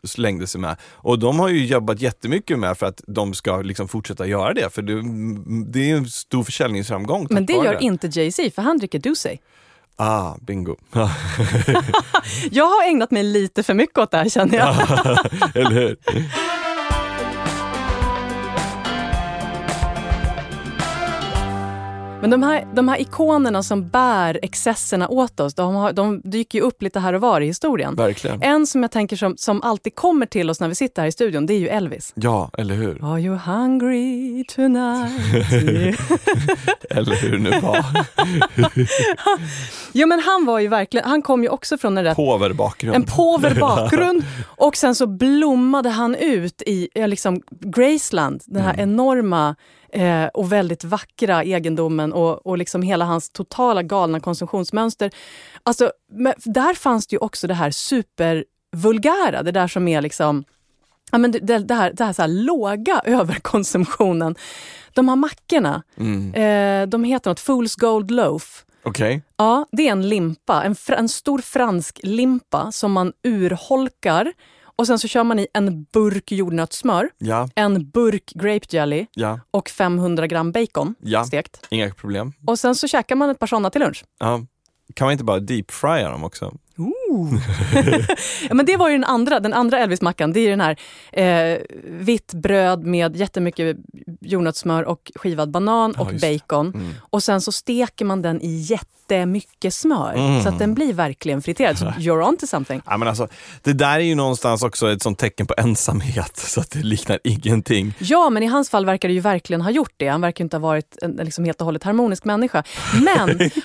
slängde 0.03 0.47
sig 0.47 0.62
med. 0.62 0.75
Och 0.93 1.19
de 1.19 1.39
har 1.39 1.49
ju 1.49 1.65
jobbat 1.65 2.01
jättemycket 2.01 2.60
med 2.60 2.77
för 2.77 2.86
att 2.86 3.01
de 3.08 3.34
ska 3.34 3.62
liksom 3.62 3.88
fortsätta 3.88 4.27
göra 4.27 4.53
det, 4.53 4.73
för 4.73 4.82
det, 4.82 4.93
det 5.71 5.91
är 5.91 5.95
en 5.95 6.08
stor 6.08 6.43
försäljningsframgång. 6.43 7.27
Men 7.29 7.45
det 7.45 7.53
gör 7.53 7.84
inte 7.84 8.08
Jay-Z 8.08 8.51
för 8.55 8.62
han 8.62 8.77
dricker 8.77 8.99
Douce. 8.99 9.38
Ah, 10.01 10.35
bingo. 10.41 10.75
Jag 12.51 12.65
har 12.65 12.89
ägnat 12.89 13.12
mig 13.12 13.23
lite 13.23 13.63
för 13.63 13.73
mycket 13.73 13.97
åt 13.97 14.12
det 14.12 14.17
här 14.17 14.29
känner 14.29 14.57
jag. 14.57 14.75
Eller 15.55 15.71
hur? 15.71 15.97
Men 22.21 22.29
de 22.29 22.43
här, 22.43 22.67
de 22.75 22.88
här 22.88 23.01
ikonerna 23.01 23.63
som 23.63 23.89
bär 23.89 24.39
excesserna 24.41 25.08
åt 25.08 25.39
oss, 25.39 25.53
de, 25.53 25.75
har, 25.75 25.93
de 25.93 26.21
dyker 26.23 26.60
ju 26.60 26.65
upp 26.65 26.82
lite 26.82 26.99
här 26.99 27.13
och 27.13 27.21
var 27.21 27.41
i 27.41 27.45
historien. 27.45 27.95
Verkligen. 27.95 28.41
En 28.41 28.67
som 28.67 28.82
jag 28.82 28.91
tänker 28.91 29.15
som, 29.15 29.38
som 29.38 29.62
alltid 29.62 29.95
kommer 29.95 30.25
till 30.25 30.49
oss 30.49 30.60
när 30.60 30.67
vi 30.67 30.75
sitter 30.75 31.01
här 31.01 31.10
i 31.10 31.12
studion, 31.12 31.45
det 31.45 31.53
är 31.53 31.60
ju 31.60 31.67
Elvis. 31.67 32.13
Ja, 32.15 32.51
eller 32.58 32.75
hur? 32.75 33.13
Are 33.13 33.19
you 33.19 33.36
hungry 33.36 34.43
tonight? 34.43 35.99
Eller 36.89 37.15
hur 37.15 37.38
nu 37.38 37.60
var. 37.60 37.86
jo 39.93 40.08
men 40.08 40.19
han 40.19 40.45
var 40.45 40.60
ju 40.60 40.67
verkligen, 40.67 41.10
han 41.10 41.21
kom 41.21 41.43
ju 41.43 41.49
också 41.49 41.77
från 41.77 41.97
en 41.97 42.03
rätt 42.03 42.15
Påver 42.15 42.53
bakgrund. 42.53 42.95
en 42.95 43.03
påver 43.15 43.60
bakgrund 43.60 44.23
och 44.45 44.75
sen 44.75 44.95
så 44.95 45.08
blommade 45.08 45.89
han 45.89 46.15
ut 46.15 46.62
i 46.65 46.89
liksom 46.95 47.41
Graceland, 47.49 48.41
den 48.45 48.63
här 48.63 48.79
enorma 48.79 49.55
eh, 49.91 50.25
och 50.25 50.52
väldigt 50.52 50.84
vackra 50.84 51.43
egendomen 51.43 52.13
och, 52.13 52.45
och 52.47 52.58
liksom 52.58 52.82
hela 52.82 53.06
hans 53.06 53.30
totala 53.30 53.84
galna 53.84 54.19
konsumtionsmönster. 54.19 55.12
Alltså, 55.63 55.91
men 56.12 56.34
där 56.45 56.73
fanns 56.73 57.08
det 57.08 57.13
ju 57.13 57.19
också 57.19 57.47
det 57.47 57.54
här 57.54 57.71
supervulgära, 57.71 59.43
det 59.43 59.52
där 59.52 59.67
som 59.67 59.88
är 59.88 60.02
liksom 60.02 60.43
Ja, 61.12 61.17
men 61.17 61.32
det, 61.32 61.39
det 61.60 61.73
här, 61.75 61.91
det 61.93 62.04
här, 62.06 62.13
så 62.13 62.21
här 62.21 62.30
låga 62.30 62.99
överkonsumtionen. 63.06 64.36
De 64.93 65.10
här 65.10 65.15
mackorna, 65.15 65.84
Mm. 65.97 66.34
eh, 66.34 66.89
de 66.89 67.04
heter 67.04 67.30
något 67.32 67.39
Fool's 67.41 67.80
Gold 67.80 68.12
Loaf. 68.12 68.65
Okej. 68.84 69.21
Ja, 69.38 69.65
det 69.71 69.88
är 69.88 69.91
en 69.91 70.10
limpa, 70.10 70.63
en, 70.63 70.73
fr- 70.75 70.95
en 70.95 71.10
stor 71.10 71.39
fransk 71.39 71.99
limpa 72.04 72.71
som 72.71 72.91
man 72.91 73.13
urholkar 73.23 74.34
och 74.80 74.88
sen 74.88 75.00
så 75.00 75.08
kör 75.08 75.24
man 75.24 75.39
i 75.39 75.48
en 75.54 75.84
burk 75.84 76.32
jordnötssmör, 76.32 77.10
Ja, 77.18 77.50
en 77.56 77.89
burk 77.89 78.32
grape 78.36 78.65
jelly 78.70 79.06
ja, 79.13 79.39
och 79.52 79.70
500 79.70 80.28
gram 80.28 80.52
bacon 80.52 80.96
Ja. 81.02 81.24
stekt. 81.26 81.68
inga 81.70 81.94
problem. 81.94 82.34
Och 82.48 82.60
sen 82.60 82.76
så 82.76 82.88
käkar 82.88 83.15
man 83.15 83.30
ett 83.30 83.39
par 83.39 83.48
sådana 83.48 83.70
till 83.70 83.82
lunch. 83.82 84.04
Ja. 84.20 84.42
Kan 84.94 85.06
man 85.06 85.12
inte 85.12 85.24
bara 85.24 85.39
deepfrya 85.39 86.10
dem 86.10 86.24
också? 86.24 86.54
Ja, 88.50 88.54
men 88.56 88.65
det 88.65 88.78
var 88.78 88.89
ju 88.89 88.96
den 88.96 89.04
andra, 89.04 89.39
den 89.39 89.54
andra 89.54 89.80
Elvis-mackan. 89.80 90.34
Det 90.34 90.39
är 90.39 90.42
ju 90.44 90.50
den 90.50 90.62
här 90.62 90.78
eh, 91.12 91.58
vitt 91.86 92.34
bröd 92.34 92.84
med 92.84 93.15
jättemycket 93.15 93.78
jordnötssmör 94.22 94.84
och 94.84 95.12
skivad 95.15 95.52
banan 95.52 95.94
Ja, 95.98 96.02
och 96.02 96.08
bacon. 96.22 96.68
Mm. 96.74 96.94
Och 97.10 97.24
sen 97.24 97.42
så 97.42 97.52
steker 97.52 98.06
man 98.06 98.22
den 98.22 98.42
i 98.42 98.56
jättemycket 98.56 99.74
smör 99.74 100.13
Mm. 100.15 100.44
så 100.44 100.50
att 100.50 100.60
den 100.60 100.74
blir 100.74 100.94
verkligen 100.94 101.42
friterad. 101.42 101.78
Så 101.78 101.86
you're 101.98 102.28
on 102.28 102.38
to 102.38 102.48
something. 102.48 102.82
Ja, 102.86 102.98
men 102.98 103.08
alltså, 103.08 103.28
det 103.63 103.74
där 103.74 103.96
är 103.96 104.00
ju 104.00 104.15
någonstans 104.15 104.63
också 104.63 104.92
ett 104.92 105.02
sånt 105.02 105.20
tecken 105.20 105.48
på 105.48 105.54
ensamhet, 105.58 106.38
så 106.38 106.62
att 106.62 106.72
det 106.72 106.80
liknar 106.84 107.20
ingenting. 107.24 107.94
Ja, 108.00 108.30
men 108.30 108.44
i 108.44 108.46
hans 108.46 108.70
fall 108.70 108.86
verkar 108.86 109.08
det 109.08 109.13
ju 109.13 109.20
verkligen 109.20 109.62
ha 109.62 109.72
gjort 109.72 109.94
det. 109.98 110.08
Han 110.08 110.22
verkar 110.22 110.44
inte 110.44 110.58
ha 110.58 110.62
varit 110.62 110.98
en 111.02 111.12
liksom 111.12 111.46
helt 111.46 111.62
och 111.62 111.65
hållet 111.65 111.84
harmonisk 111.84 112.24
människa. 112.26 112.63
Men, 112.94 113.18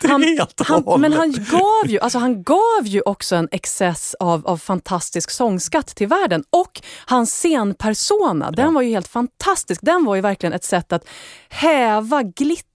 han, 0.03 0.24
han, 0.59 1.00
men 1.00 1.12
han, 1.12 1.33
gav 1.33 1.87
ju, 1.90 2.00
alltså 2.00 2.18
han 2.18 2.42
gav 2.42 2.85
ju 2.85 3.00
också 3.06 3.36
en 3.36 3.48
excess 3.52 4.14
av, 4.20 4.46
av 4.46 4.56
fantastisk 4.56 5.30
sångskatt 5.30 5.86
till 5.86 6.08
världen. 6.08 6.44
Och 6.50 6.80
hans 7.06 7.30
scenpersona, 7.30 8.50
den 8.50 8.74
var 8.74 8.82
ju 8.82 8.90
helt 8.90 9.08
fantastisk. 9.08 9.80
Den 9.82 10.04
var 10.04 10.14
ju 10.14 10.20
verkligen 10.20 10.52
ett 10.52 10.64
sätt 10.64 10.92
att 10.92 11.08
häva 11.48 12.22
glitter 12.22 12.73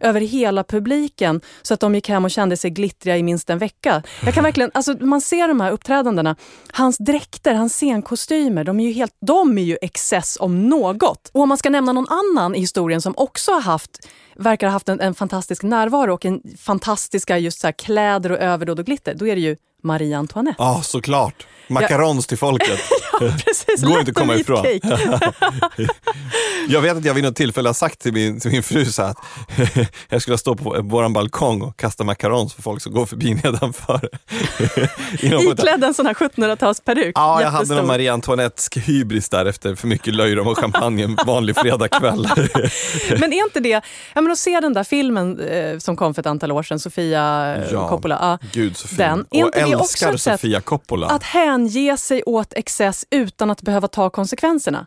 över 0.00 0.20
hela 0.20 0.64
publiken 0.64 1.40
så 1.62 1.74
att 1.74 1.80
de 1.80 1.94
gick 1.94 2.08
hem 2.08 2.24
och 2.24 2.30
kände 2.30 2.56
sig 2.56 2.70
glittriga 2.70 3.16
i 3.16 3.22
minst 3.22 3.50
en 3.50 3.58
vecka. 3.58 4.02
Jag 4.24 4.34
kan 4.34 4.44
verkligen, 4.44 4.70
alltså 4.74 4.94
man 5.00 5.20
ser 5.20 5.48
de 5.48 5.60
här 5.60 5.70
uppträdandena, 5.70 6.36
hans 6.72 6.98
dräkter, 6.98 7.54
hans 7.54 7.74
scenkostymer, 7.74 8.64
de 8.64 8.80
är 8.80 8.86
ju, 8.86 8.92
helt, 8.92 9.16
de 9.20 9.58
är 9.58 9.62
ju 9.62 9.78
excess 9.82 10.36
om 10.40 10.68
något. 10.68 11.30
Och 11.32 11.40
om 11.40 11.48
man 11.48 11.58
ska 11.58 11.70
nämna 11.70 11.92
någon 11.92 12.08
annan 12.08 12.54
i 12.54 12.60
historien 12.60 13.02
som 13.02 13.14
också 13.16 13.52
har 13.52 13.60
haft 13.60 14.08
verkar 14.36 14.66
ha 14.66 14.72
haft 14.72 14.88
en, 14.88 15.00
en 15.00 15.14
fantastisk 15.14 15.62
närvaro 15.62 16.14
och 16.14 16.24
en 16.24 16.42
fantastiska 16.58 17.38
just 17.38 17.60
så 17.60 17.66
här 17.66 17.72
kläder 17.72 18.32
och 18.32 18.38
överdåd 18.38 18.78
och 18.78 18.86
glitter, 18.86 19.14
då 19.14 19.26
är 19.26 19.34
det 19.34 19.40
ju 19.40 19.56
Marie 19.82 20.18
Antoinette. 20.18 20.56
Ja, 20.62 20.80
såklart. 20.84 21.46
Macarons 21.68 22.26
till 22.26 22.38
folket. 22.38 22.80
Precis, 23.18 23.82
Går 23.82 23.98
inte 24.00 24.10
att 24.10 24.16
komma 24.16 24.34
ifrån. 24.34 24.66
Jag 26.68 26.80
vet 26.80 26.96
att 26.96 27.04
jag 27.04 27.14
vid 27.14 27.24
något 27.24 27.36
tillfälle 27.36 27.68
har 27.68 27.74
sagt 27.74 27.98
till 28.00 28.12
min, 28.12 28.40
till 28.40 28.50
min 28.50 28.62
fru 28.62 28.84
så 28.84 29.02
att 29.02 29.16
jag 30.08 30.22
skulle 30.22 30.38
stå 30.38 30.54
på 30.54 30.76
vår 30.82 31.08
balkong 31.08 31.62
och 31.62 31.76
kasta 31.76 32.04
macarons 32.04 32.54
för 32.54 32.62
folk 32.62 32.82
som 32.82 32.92
går 32.92 33.06
förbi 33.06 33.34
nedanför. 33.34 34.08
Iklädd 35.20 35.84
en 35.84 35.94
sån 35.94 36.06
här 36.06 36.14
1700-talsperuk. 36.14 37.12
Ja, 37.14 37.42
jag 37.42 37.50
hade 37.50 37.74
någon 37.74 37.86
Marie 37.86 38.12
Antoinettsk 38.12 38.76
hybris 38.76 39.28
där 39.28 39.46
efter 39.46 39.74
för 39.74 39.86
mycket 39.86 40.14
löjrom 40.14 40.46
och 40.48 40.58
champagne 40.58 41.04
en 41.04 41.18
vanlig 41.26 41.56
fredagkväll. 41.56 42.28
Men 43.20 43.32
är 43.32 43.44
inte 43.44 43.60
det, 43.60 43.82
ja 44.14 44.20
men 44.20 44.30
att 44.32 44.38
se 44.38 44.60
den 44.60 44.72
där 44.72 44.84
filmen 44.84 45.40
eh, 45.40 45.78
som 45.78 45.96
kom 45.96 46.14
för 46.14 46.22
ett 46.22 46.26
antal 46.26 46.52
år 46.52 46.62
sedan, 46.62 46.78
Sofia 46.78 47.56
Ja. 47.72 47.88
Coppola. 47.88 48.18
Ja, 48.20 48.48
Gud 48.52 48.76
så 48.76 48.88
fin. 48.88 48.96
Den. 48.98 49.20
Och 49.30 49.34
inte 49.34 49.71
älskar 49.80 50.16
Sofia 50.16 50.60
Coppola. 50.60 51.06
Att 51.06 51.22
hänge 51.22 51.96
sig 51.96 52.22
åt 52.26 52.52
excess 52.52 53.04
utan 53.10 53.50
att 53.50 53.62
behöva 53.62 53.88
ta 53.88 54.10
konsekvenserna. 54.10 54.86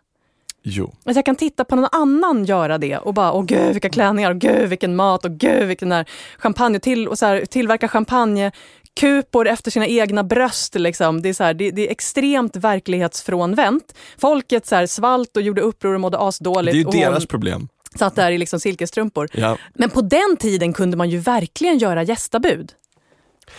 Jo. 0.68 0.94
Att 1.06 1.16
jag 1.16 1.26
kan 1.26 1.36
titta 1.36 1.64
på 1.64 1.76
någon 1.76 1.90
annan 1.92 2.46
göra 2.46 2.78
det 2.78 2.98
och 2.98 3.14
bara, 3.14 3.32
åh 3.34 3.44
gud 3.46 3.74
vilka 3.74 3.90
klänningar, 3.90 4.32
och 4.32 4.38
gud 4.38 4.70
vilken 4.70 4.96
mat 4.96 5.26
och 5.26 5.32
gud 5.32 5.68
vilken 5.68 5.90
där 5.90 6.06
champagne 6.38 6.80
till, 6.80 7.08
och 7.08 7.20
så 7.20 7.26
här, 7.26 7.46
tillverka 7.46 7.88
champagnekupor 7.88 9.48
efter 9.48 9.72
sina 9.72 9.88
egna 9.88 10.24
bröst. 10.24 10.76
Liksom. 10.76 11.22
Det, 11.22 11.30
är 11.30 11.34
så 11.34 11.44
här, 11.44 11.54
det, 11.54 11.72
det 11.72 11.88
är 11.88 11.92
extremt 11.92 12.56
verklighetsfrånvänt. 12.56 13.96
Folket 14.18 14.66
så 14.68 14.76
här, 14.76 14.86
svalt 14.88 15.38
och 15.38 15.42
gjorde 15.44 15.62
uppror 15.62 15.94
och 15.94 16.02
mådde 16.02 16.18
Det 16.18 16.24
asdåligt. 16.24 16.74
är 16.74 16.78
ju 16.78 16.84
deras 16.84 17.18
hon 17.18 17.28
problem. 17.28 17.68
satt 18.00 18.16
där 18.16 18.32
i 18.32 18.38
liksom 18.38 18.60
silkesstrumpor. 18.60 19.30
Ja. 19.34 19.58
Men 19.74 19.90
på 19.90 20.02
den 20.02 20.38
tiden 20.40 20.74
kunde 20.74 20.98
man 20.98 21.10
ju 21.10 21.18
verkligen 21.18 21.78
göra 21.78 22.04
gästabud. 22.04 22.72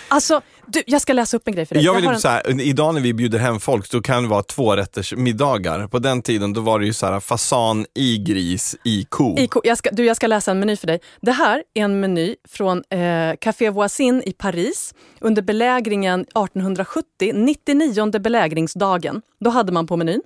Alltså, 0.09 0.41
du, 0.67 0.83
jag 0.87 1.03
ska 1.03 1.13
läsa 1.13 1.37
upp 1.37 1.49
en 1.49 1.55
grej 1.55 1.67
för 1.67 1.75
dig. 1.75 1.85
Jag 1.85 1.95
vill 1.95 2.05
har 2.07 2.13
typ 2.15 2.23
så 2.23 2.29
här, 2.29 2.61
idag 2.61 2.95
när 2.95 3.01
vi 3.01 3.15
bjuder 3.15 3.39
hem 3.39 3.61
folk 3.61 3.87
så 3.87 4.03
kan 4.03 4.23
det 4.23 4.29
vara 4.29 4.43
två 4.43 4.77
rätters 4.77 5.15
middagar. 5.15 5.87
På 5.87 5.99
den 5.99 6.23
tiden 6.23 6.53
då 6.53 6.61
var 6.61 6.79
det 6.79 6.87
ju 6.87 6.93
så 6.93 7.07
här 7.07 7.21
fasan 7.21 7.87
i 7.95 8.19
gris 8.19 8.77
i 8.85 9.05
ko. 9.09 9.39
I 9.39 9.47
ko- 9.49 9.61
jag, 9.65 9.79
ska, 9.79 9.91
du, 9.93 10.05
jag 10.05 10.17
ska 10.17 10.27
läsa 10.27 10.51
en 10.51 10.59
meny 10.61 10.77
för 10.77 10.87
dig. 10.87 11.01
Det 11.21 11.33
här 11.33 11.63
är 11.75 11.83
en 11.85 12.01
meny 12.01 12.35
från 12.49 12.83
eh, 12.91 13.37
Café 13.41 13.71
Voisin 13.71 14.23
i 14.27 14.33
Paris 14.33 14.95
under 15.21 15.43
belägringen 15.43 16.21
1870, 16.21 17.33
99 17.35 18.19
belägringsdagen. 18.19 19.23
Då 19.41 19.51
hade 19.51 19.73
man 19.73 19.87
på 19.87 19.97
menyn. 19.97 20.23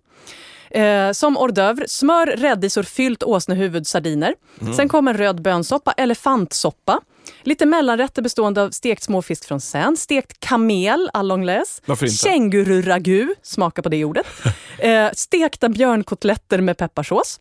Eh, 0.70 1.12
som 1.12 1.37
hors 1.37 1.52
d'oeuvre, 1.52 1.88
smör, 1.88 2.26
rädisor, 2.26 2.83
fyllt 2.83 3.22
åsnehuvud, 3.22 3.87
sardiner. 3.87 4.35
Mm. 4.61 4.74
Sen 4.74 4.88
kom 4.88 5.09
en 5.09 5.16
röd 5.16 5.42
bönsoppa, 5.42 5.92
elefantsoppa. 5.92 7.00
Lite 7.42 7.66
mellanrätter 7.66 8.22
bestående 8.22 8.62
av 8.62 8.70
stekt 8.70 9.02
småfisk 9.02 9.44
från 9.44 9.61
Seine, 9.61 9.96
stekt 9.96 10.40
kamel 10.40 11.11
à 11.14 11.22
l'anglaise, 11.22 11.80
kängururagu, 12.09 13.35
smaka 13.42 13.83
på 13.83 13.88
det 13.88 14.04
ordet, 14.04 14.26
eh, 14.78 15.09
stekta 15.12 15.68
björnkotletter 15.68 16.61
med 16.61 16.76
pepparsås. 16.76 17.40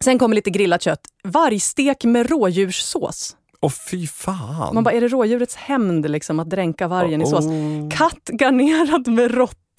Sen 0.00 0.18
kommer 0.18 0.34
lite 0.34 0.50
grillat 0.50 0.82
kött, 0.82 1.00
vargstek 1.24 2.04
med 2.04 2.30
rådjurssås. 2.30 3.36
Och 3.60 3.72
fy 3.90 4.06
fan. 4.06 4.74
Man 4.74 4.84
bara, 4.84 4.94
är 4.94 5.00
det 5.00 5.08
rådjurets 5.08 5.54
hämnd 5.54 6.10
liksom, 6.10 6.40
att 6.40 6.50
dränka 6.50 6.88
vargen 6.88 7.22
i 7.22 7.26
sås? 7.26 7.44
Oh. 7.44 7.90
Katt 7.90 8.28
garnerad 8.28 9.08
med 9.08 9.30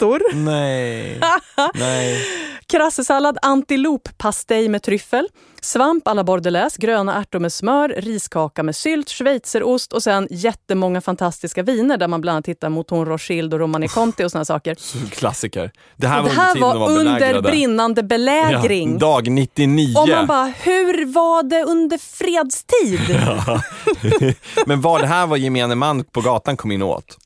råttor. 0.02 0.34
Nej. 0.34 1.20
Nej. 1.74 2.26
Krassesallad, 2.66 3.38
antiloppastej 3.42 4.68
med 4.68 4.82
tryffel, 4.82 5.28
svamp 5.64 6.08
à 6.08 6.14
la 6.14 6.24
bordelaise, 6.24 6.76
gröna 6.80 7.20
ärtor 7.20 7.38
med 7.38 7.52
smör, 7.52 7.88
riskaka 7.88 8.62
med 8.62 8.76
sylt, 8.76 9.08
schweizerost 9.08 9.92
och 9.92 10.02
sen 10.02 10.28
jättemånga 10.30 11.00
fantastiska 11.00 11.62
viner 11.62 11.96
där 11.96 12.08
man 12.08 12.20
bland 12.20 12.34
annat 12.36 12.46
hittar 12.48 12.68
Mouton 12.68 13.06
Rothschild 13.06 13.54
och 13.54 13.60
Romani 13.60 13.88
Conti 13.88 14.24
och 14.24 14.30
såna 14.30 14.44
saker. 14.44 14.76
Klassiker. 15.10 15.70
Det 15.96 16.06
här 16.06 16.22
var 16.22 16.28
det 16.28 16.34
här 16.34 16.50
under 16.54 16.60
var 16.66 16.72
de 16.74 16.80
var 16.80 16.88
under 16.88 17.42
brinnande 17.42 18.02
belägring. 18.02 18.92
Ja, 18.92 18.98
dag 18.98 19.28
99. 19.30 19.94
Och 19.98 20.08
man 20.08 20.26
bara, 20.26 20.52
hur 20.62 21.06
var 21.06 21.42
det 21.42 21.62
under 21.64 21.98
fredstid? 21.98 23.20
Men 24.66 24.80
var 24.80 24.98
det 25.00 25.06
här 25.06 25.26
vad 25.26 25.38
gemene 25.38 25.74
man 25.74 26.04
på 26.04 26.20
gatan 26.20 26.56
kom 26.56 26.72
in 26.72 26.82
åt? 26.82 27.18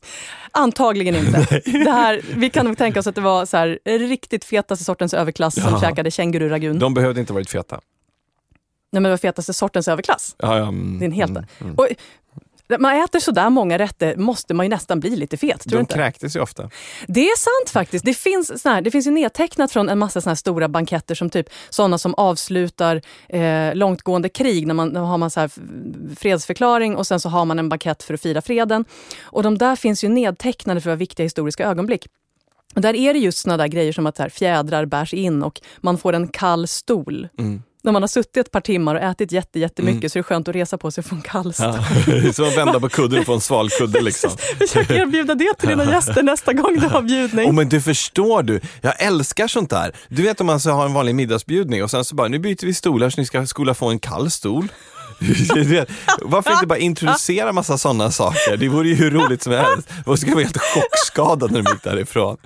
Antagligen 0.52 1.14
inte. 1.16 1.38
Det 1.64 1.90
här, 1.90 2.20
vi 2.36 2.50
kan 2.50 2.66
nog 2.66 2.78
tänka 2.78 3.00
oss 3.00 3.06
att 3.06 3.14
det 3.14 3.20
var 3.20 3.46
så 3.46 3.56
här, 3.56 3.78
riktigt 3.84 4.44
fetaste 4.44 4.84
sortens 4.84 5.14
överklass 5.14 5.54
som 5.54 5.72
Ja. 5.72 5.80
käkade 5.80 6.10
kängururagun. 6.10 6.78
De 6.78 6.94
behövde 6.94 7.20
inte 7.20 7.32
varit 7.32 7.50
feta. 7.50 7.80
Nej 8.92 9.02
men 9.02 9.10
var 9.10 9.16
fetaste 9.16 9.52
sortens 9.52 9.88
överklass. 9.88 10.36
Ja, 10.38 10.58
ja, 10.58 10.68
mm, 10.68 10.98
Det 10.98 11.04
är 11.04 11.06
en 11.06 11.12
helt... 11.12 11.30
mm, 11.30 11.44
mm. 11.60 11.74
Och, 11.74 11.88
man 12.78 13.02
äter 13.04 13.20
så 13.20 13.30
där 13.30 13.50
många 13.50 13.78
rätter 13.78 14.16
måste 14.16 14.54
man 14.54 14.66
ju 14.66 14.70
nästan 14.70 15.00
bli 15.00 15.16
lite 15.16 15.36
fet. 15.36 15.60
Tror 15.60 15.78
De 15.78 15.80
inte? 15.80 15.94
kräktes 15.94 16.36
ju 16.36 16.40
ofta. 16.40 16.70
Det 17.06 17.20
är 17.20 17.36
sant 17.36 17.70
faktiskt. 17.70 18.04
Det 18.04 18.14
finns, 18.14 18.62
sån 18.62 18.72
här, 18.72 18.82
det 18.82 18.90
finns 18.90 19.06
ju 19.06 19.10
nedtecknat 19.10 19.72
från 19.72 19.88
en 19.88 19.98
massa 19.98 20.20
såna 20.20 20.30
här 20.30 20.36
stora 20.36 20.68
banketter 20.68 21.14
som 21.14 21.30
typ 21.30 21.46
sådana 21.70 21.98
som 21.98 22.14
avslutar 22.14 23.02
eh, 23.28 23.74
långtgående 23.74 24.28
krig. 24.28 24.66
När 24.66 24.74
man, 24.74 24.92
man 24.92 25.04
har 25.04 25.18
man 25.18 25.30
så 25.30 25.40
här 25.40 25.50
fredsförklaring 26.16 26.96
och 26.96 27.06
sen 27.06 27.20
så 27.20 27.28
har 27.28 27.44
man 27.44 27.58
en 27.58 27.68
bankett 27.68 28.02
för 28.02 28.14
att 28.14 28.20
fira 28.20 28.42
freden. 28.42 28.84
Och 29.22 29.42
de 29.42 29.58
där 29.58 29.76
finns 29.76 30.04
ju 30.04 30.08
nedtecknade 30.08 30.80
för 30.80 30.90
att 30.90 30.92
vara 30.92 30.96
viktiga 30.96 31.24
historiska 31.24 31.68
ögonblick. 31.68 32.06
Och 32.74 32.80
där 32.80 32.96
är 32.96 33.12
det 33.14 33.18
just 33.18 33.38
såna 33.38 33.56
där 33.56 33.68
grejer 33.68 33.92
som 33.92 34.06
att 34.06 34.18
här, 34.18 34.28
fjädrar 34.28 34.84
bärs 34.84 35.14
in 35.14 35.42
och 35.42 35.60
man 35.80 35.98
får 35.98 36.12
en 36.12 36.28
kall 36.28 36.68
stol. 36.68 37.28
Mm. 37.38 37.62
När 37.82 37.92
man 37.92 38.02
har 38.02 38.08
suttit 38.08 38.36
ett 38.36 38.50
par 38.50 38.60
timmar 38.60 38.94
och 38.94 39.00
ätit 39.00 39.32
jätte, 39.32 39.58
jättemycket 39.58 40.12
så 40.12 40.18
är 40.18 40.20
det 40.20 40.24
skönt 40.24 40.48
att 40.48 40.54
resa 40.54 40.78
på 40.78 40.90
sig 40.90 41.04
kall 41.22 41.52
stol. 41.52 41.74
Ja. 42.06 42.32
Som 42.32 42.44
att 42.44 42.56
vända 42.56 42.80
på 42.80 42.88
kudden 42.88 43.18
och 43.18 43.26
få 43.26 43.34
en 43.34 43.40
svalkudde 43.40 44.00
liksom. 44.00 44.30
Försök 44.58 44.90
erbjuda 44.90 45.34
det 45.34 45.54
till 45.54 45.68
dina 45.68 45.84
gäster 45.84 46.22
nästa 46.22 46.52
gång 46.52 46.80
du 46.80 46.86
har 46.86 47.02
bjudning. 47.02 47.48
Oh, 47.48 47.54
men 47.54 47.68
du 47.68 47.80
förstår 47.80 48.42
du, 48.42 48.60
jag 48.80 49.02
älskar 49.02 49.48
sånt 49.48 49.70
där. 49.70 49.92
Du 50.08 50.22
vet 50.22 50.40
om 50.40 50.46
man 50.46 50.60
så 50.60 50.70
har 50.70 50.84
en 50.84 50.92
vanlig 50.92 51.14
middagsbjudning 51.14 51.82
och 51.82 51.90
sen 51.90 52.04
så 52.04 52.14
bara, 52.14 52.28
nu 52.28 52.38
byter 52.38 52.66
vi 52.66 52.74
stolar 52.74 53.10
så 53.10 53.20
ni 53.20 53.26
ska 53.26 53.46
skola 53.46 53.74
få 53.74 53.88
en 53.88 53.98
kall 53.98 54.30
stol. 54.30 54.68
Varför 56.22 56.52
inte 56.52 56.66
bara 56.66 56.78
introducera 56.78 57.52
massa 57.52 57.78
sådana 57.78 58.10
saker? 58.10 58.56
Det 58.56 58.68
vore 58.68 58.88
ju 58.88 58.94
hur 58.94 59.10
roligt 59.10 59.42
som 59.42 59.52
helst. 59.52 59.88
Och 60.06 60.18
ska 60.18 60.30
vara 60.30 60.40
helt 60.40 60.58
chockskadad 60.58 61.52
när 61.52 61.62
de 61.62 61.72
gick 61.72 61.82
därifrån. 61.82 62.36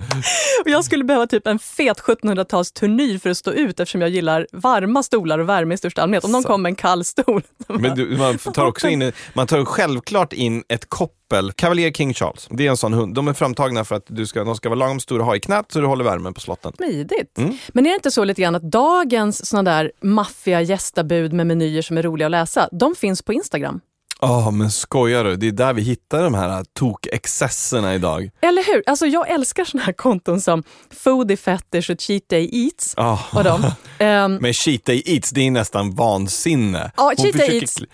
Jag 0.65 0.85
skulle 0.85 1.03
behöva 1.03 1.27
typ 1.27 1.47
en 1.47 1.59
fet 1.59 2.01
1700-talsturny 2.01 3.19
för 3.19 3.29
att 3.29 3.37
stå 3.37 3.51
ut 3.51 3.79
eftersom 3.79 4.01
jag 4.01 4.09
gillar 4.09 4.47
varma 4.51 5.03
stolar 5.03 5.39
och 5.39 5.49
värme 5.49 5.73
i 5.73 5.77
största 5.77 6.01
allmänhet. 6.01 6.23
Om 6.23 6.31
någon 6.31 6.41
Så. 6.43 6.47
kom 6.47 6.61
med 6.61 6.69
en 6.69 6.75
kall 6.75 7.03
stol. 7.03 7.41
Men 7.67 7.95
du, 7.95 8.17
man 8.17 8.37
tar 8.37 8.65
också 8.65 8.87
in, 8.87 9.11
man 9.33 9.47
tar 9.47 9.65
självklart 9.65 10.33
in 10.33 10.63
ett 10.69 10.89
koppel, 11.33 11.51
Cavalier 11.51 11.91
King 11.91 12.13
Charles. 12.13 12.47
Det 12.51 12.65
är 12.65 12.69
en 12.69 12.77
sån 12.77 12.93
hund. 12.93 13.15
De 13.15 13.27
är 13.27 13.33
framtagna 13.33 13.85
för 13.85 13.95
att 13.95 14.05
du 14.07 14.25
ska, 14.25 14.43
de 14.43 14.55
ska 14.55 14.69
vara 14.69 14.79
lagom 14.79 14.99
stora 14.99 15.21
att 15.21 15.27
ha 15.27 15.35
i 15.35 15.39
knät 15.39 15.65
så 15.69 15.79
du 15.79 15.87
håller 15.87 16.03
värmen 16.03 16.33
på 16.33 16.39
slotten. 16.39 16.73
Smidigt. 16.75 17.37
Mm. 17.37 17.57
Men 17.73 17.85
är 17.85 17.89
det 17.89 17.95
inte 17.95 18.11
så 18.11 18.23
lite 18.23 18.41
grann 18.41 18.55
att 18.55 18.71
dagens 18.71 19.45
såna 19.45 19.63
där 19.63 19.91
maffiga 20.01 20.61
gästabud 20.61 21.33
med 21.33 21.47
menyer 21.47 21.81
som 21.81 21.97
är 21.97 22.03
roliga 22.03 22.27
att 22.27 22.31
läsa, 22.31 22.69
de 22.71 22.95
finns 22.95 23.21
på 23.21 23.33
Instagram? 23.33 23.81
Ja, 24.27 24.51
men 24.51 24.71
skojar 24.71 25.23
du? 25.23 25.35
Det 25.35 25.47
är 25.47 25.51
där 25.51 25.73
vi 25.73 25.81
hittar 25.81 26.23
de 26.23 26.33
här 26.33 26.63
tok-excesserna 26.79 27.95
idag. 27.95 28.29
Eller 28.41 28.73
hur? 28.73 28.83
Alltså 28.85 29.05
jag 29.05 29.29
älskar 29.29 29.65
såna 29.65 29.83
här 29.83 29.93
konton 29.93 30.41
som 30.41 30.63
Foodie 31.03 31.37
Fetish 31.37 31.89
och 31.91 32.01
Cheat 32.01 32.23
Day 32.29 32.49
Eats. 32.65 32.93
Ja. 32.97 33.19
Och 33.33 33.43
dem. 33.43 33.65
Ehm, 33.99 34.35
Men 34.41 34.53
cheat 34.53 34.85
day 34.85 35.03
eats, 35.05 35.29
det 35.29 35.47
är 35.47 35.51
nästan 35.51 35.95
vansinne. 35.95 36.91
Ja, 36.97 37.03
Hon 37.17 37.25
cheat 37.25 37.37
day 37.47 37.57
eats. 37.59 37.77
kli- 37.79 37.87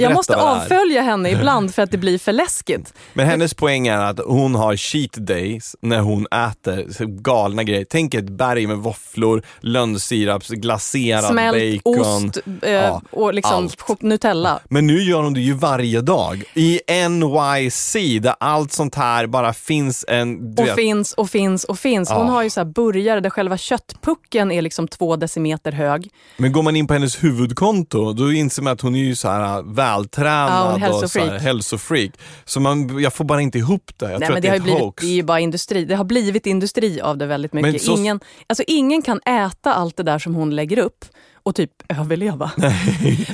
jag, 0.00 0.14
måste 0.14 0.36
avfölja 0.36 1.02
henne 1.02 1.30
ibland 1.30 1.74
för 1.74 1.82
att 1.82 1.90
det 1.90 1.98
blir 1.98 2.18
för 2.18 2.32
läskigt. 2.32 2.94
Men 3.14 3.26
hennes 3.26 3.54
poäng 3.54 3.86
är 3.88 3.98
att 3.98 4.20
hon 4.26 4.54
har 4.54 4.76
cheat 4.76 5.12
days 5.12 5.76
när 5.82 6.00
hon 6.00 6.26
äter 6.26 7.06
galna 7.22 7.62
grejer. 7.62 7.86
Tänk 7.90 8.14
ett 8.14 8.28
berg 8.30 8.66
med 8.66 8.76
våfflor, 8.76 9.42
lönnsiraps, 9.60 10.48
glaserad 10.48 11.24
Smält 11.24 11.84
bacon. 11.84 12.26
ost 12.28 12.38
eh, 12.62 12.72
Ja, 12.72 13.02
och 13.10 13.34
liksom 13.34 13.54
allt. 13.88 14.02
Nutella. 14.02 14.60
Men 14.70 14.86
nu 14.86 15.02
gör 15.02 15.22
hon 15.22 15.34
det 15.34 15.40
ju 15.40 15.54
varje 15.58 16.00
dag. 16.00 16.44
I 16.54 16.80
NYC 17.08 17.92
där 18.22 18.34
allt 18.40 18.72
sånt 18.72 18.94
här 18.94 19.26
bara 19.26 19.52
finns 19.52 20.04
en... 20.08 20.54
Och 20.58 20.66
vet, 20.66 20.74
finns 20.74 21.12
och 21.12 21.30
finns 21.30 21.64
och 21.64 21.78
finns. 21.78 22.10
Hon 22.10 22.26
Ja. 22.26 22.32
har 22.32 22.42
ju 22.42 22.50
så 22.50 22.60
här 22.60 22.64
burgare 22.64 23.20
där 23.20 23.30
själva 23.30 23.56
köttpucken 23.58 24.50
är 24.52 24.62
liksom 24.62 24.88
två 24.88 25.16
decimeter 25.16 25.72
hög. 25.72 26.08
men 26.36 26.52
går 26.52 26.62
man 26.62 26.76
in 26.76 26.86
på 26.86 26.92
hennes 26.94 27.24
huvudkonto 27.24 28.12
då 28.12 28.32
inser 28.32 28.62
man 28.62 28.72
att 28.72 28.80
hon 28.80 28.94
är 28.94 28.98
ju 29.04 29.14
så 29.14 29.28
här 29.28 29.40
Ja, 29.40 29.62
vältränad 29.66 30.82
är 30.82 30.92
och 31.04 31.10
så 31.10 31.18
här, 31.18 31.38
hälsofreak. 31.38 32.10
Så 32.44 32.60
man, 32.60 32.98
jag 33.02 33.12
får 33.12 33.24
bara 33.24 33.40
inte 33.40 33.58
ihop 33.58 33.90
det. 33.96 34.10
Jag 34.10 34.20
Nej, 34.20 34.26
tror 34.26 34.36
att 34.36 34.42
det, 34.42 34.48
det 34.48 34.52
har 34.52 34.56
är 34.56 34.60
blivit, 34.60 34.80
hoax. 34.80 35.02
det 35.04 35.08
är 35.10 35.14
ju 35.14 35.22
bara 35.22 35.40
industri. 35.40 35.84
Det 35.84 35.94
har 35.94 36.04
blivit 36.04 36.46
industri 36.46 37.00
av 37.00 37.18
det 37.18 37.26
väldigt 37.26 37.52
mycket. 37.52 37.82
så- 37.82 37.96
Ingen, 37.98 38.20
alltså, 38.46 38.62
ingen 38.66 39.02
kan 39.02 39.20
äta 39.26 39.74
allt 39.74 39.96
det 39.96 40.02
där 40.02 40.18
som 40.18 40.34
hon 40.34 40.56
lägger 40.56 40.78
upp 40.78 41.04
och 41.42 41.54
typ 41.54 41.70
överleva. 41.88 42.50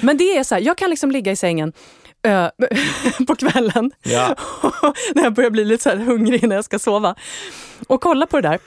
Men 0.02 0.16
det 0.16 0.24
är 0.36 0.44
så 0.44 0.54
här, 0.54 0.62
jag 0.62 0.78
kan 0.78 0.90
liksom 0.90 1.10
ligga 1.10 1.32
i 1.32 1.36
sängen 1.36 1.72
på 3.26 3.36
kvällen 3.36 3.90
Ja. 4.02 4.36
när 5.14 5.22
jag 5.22 5.34
börjar 5.34 5.50
bli 5.50 5.64
lite 5.64 5.82
så 5.82 5.96
hungrig 5.96 6.48
när 6.48 6.56
jag 6.56 6.64
ska 6.64 6.78
sova 6.78 7.14
och 7.86 8.00
kolla 8.00 8.26
på 8.26 8.40
det 8.40 8.48
där. 8.48 8.58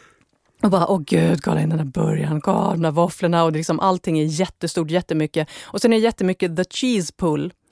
Och 0.62 0.70
bara, 0.70 0.88
åh 0.88 1.02
gud, 1.06 1.44
kolla 1.44 1.62
in 1.62 1.70
den 1.70 1.80
här 1.80 1.86
burgaren, 1.86 2.42
kolla 2.42 2.72
de 2.72 2.82
där 2.82 2.92
våfflorna 2.92 3.44
och 3.44 3.52
liksom, 3.52 3.80
allting 3.80 4.20
är 4.20 4.24
jättestort, 4.24 4.92
jättemycket. 4.92 5.48
Och 5.64 5.82
sen 5.82 5.94
är 5.94 5.98
det 5.98 6.04
jättemycket 6.04 6.56
the 6.58 6.64
cheese 6.70 7.14
pull. 7.20 7.54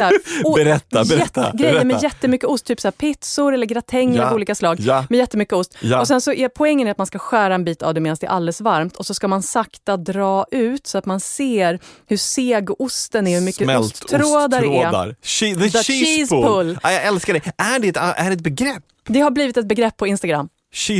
Här, 0.00 0.12
och 0.44 0.54
Berätta, 0.54 1.04
berätta, 1.04 1.18
jätte- 1.44 1.52
Grejer 1.56 1.74
med 1.74 1.86
berätta. 1.86 2.06
jättemycket 2.06 2.48
ost, 2.48 2.66
typ 2.66 2.80
så 2.80 2.86
här 2.88 2.92
pizzor 2.92 3.54
eller 3.54 3.66
gratänger 3.66 4.18
Ja, 4.18 4.28
av 4.28 4.34
olika 4.34 4.54
slag 4.54 4.80
ja. 4.80 5.06
med 5.10 5.18
jättemycket 5.18 5.52
ost. 5.54 5.76
Ja. 5.80 6.00
Och 6.00 6.06
sen 6.08 6.20
så 6.20 6.32
är 6.32 6.48
poängen 6.48 6.86
är 6.86 6.90
att 6.90 6.98
man 6.98 7.06
ska 7.06 7.18
skära 7.18 7.54
en 7.54 7.64
bit 7.64 7.82
av 7.82 7.94
det 7.94 8.00
medan 8.00 8.16
det 8.20 8.26
är 8.26 8.30
alldeles 8.30 8.60
varmt 8.60 8.96
och 8.96 9.06
så 9.06 9.14
ska 9.14 9.28
man 9.28 9.42
sakta 9.42 9.96
dra 9.96 10.44
ut 10.50 10.86
så 10.86 10.98
att 10.98 11.06
man 11.06 11.20
ser 11.20 11.78
hur 12.06 12.16
seg 12.16 12.80
osten 12.80 13.26
är, 13.26 13.34
hur 13.34 13.40
mycket 13.44 13.64
Smält 13.64 13.80
osttrådar 13.84 14.60
det 14.60 14.78
är. 14.82 15.16
Che- 15.22 15.54
the, 15.54 15.60
The 15.60 15.82
cheese, 15.82 16.04
cheese 16.04 16.34
pull. 16.34 16.44
pull. 16.44 16.78
Ja, 16.82 16.92
jag 16.92 17.04
älskar 17.04 17.32
det. 17.32 17.40
Är 17.56 17.78
det 17.78 17.88
ett, 17.88 17.96
är 17.96 18.26
det 18.26 18.32
ett 18.32 18.40
begrepp? 18.40 18.82
Det 19.08 19.20
har 19.20 19.30
blivit 19.30 19.56
ett 19.56 19.66
begrepp 19.66 19.96
på 19.96 20.06
Instagram. 20.06 20.48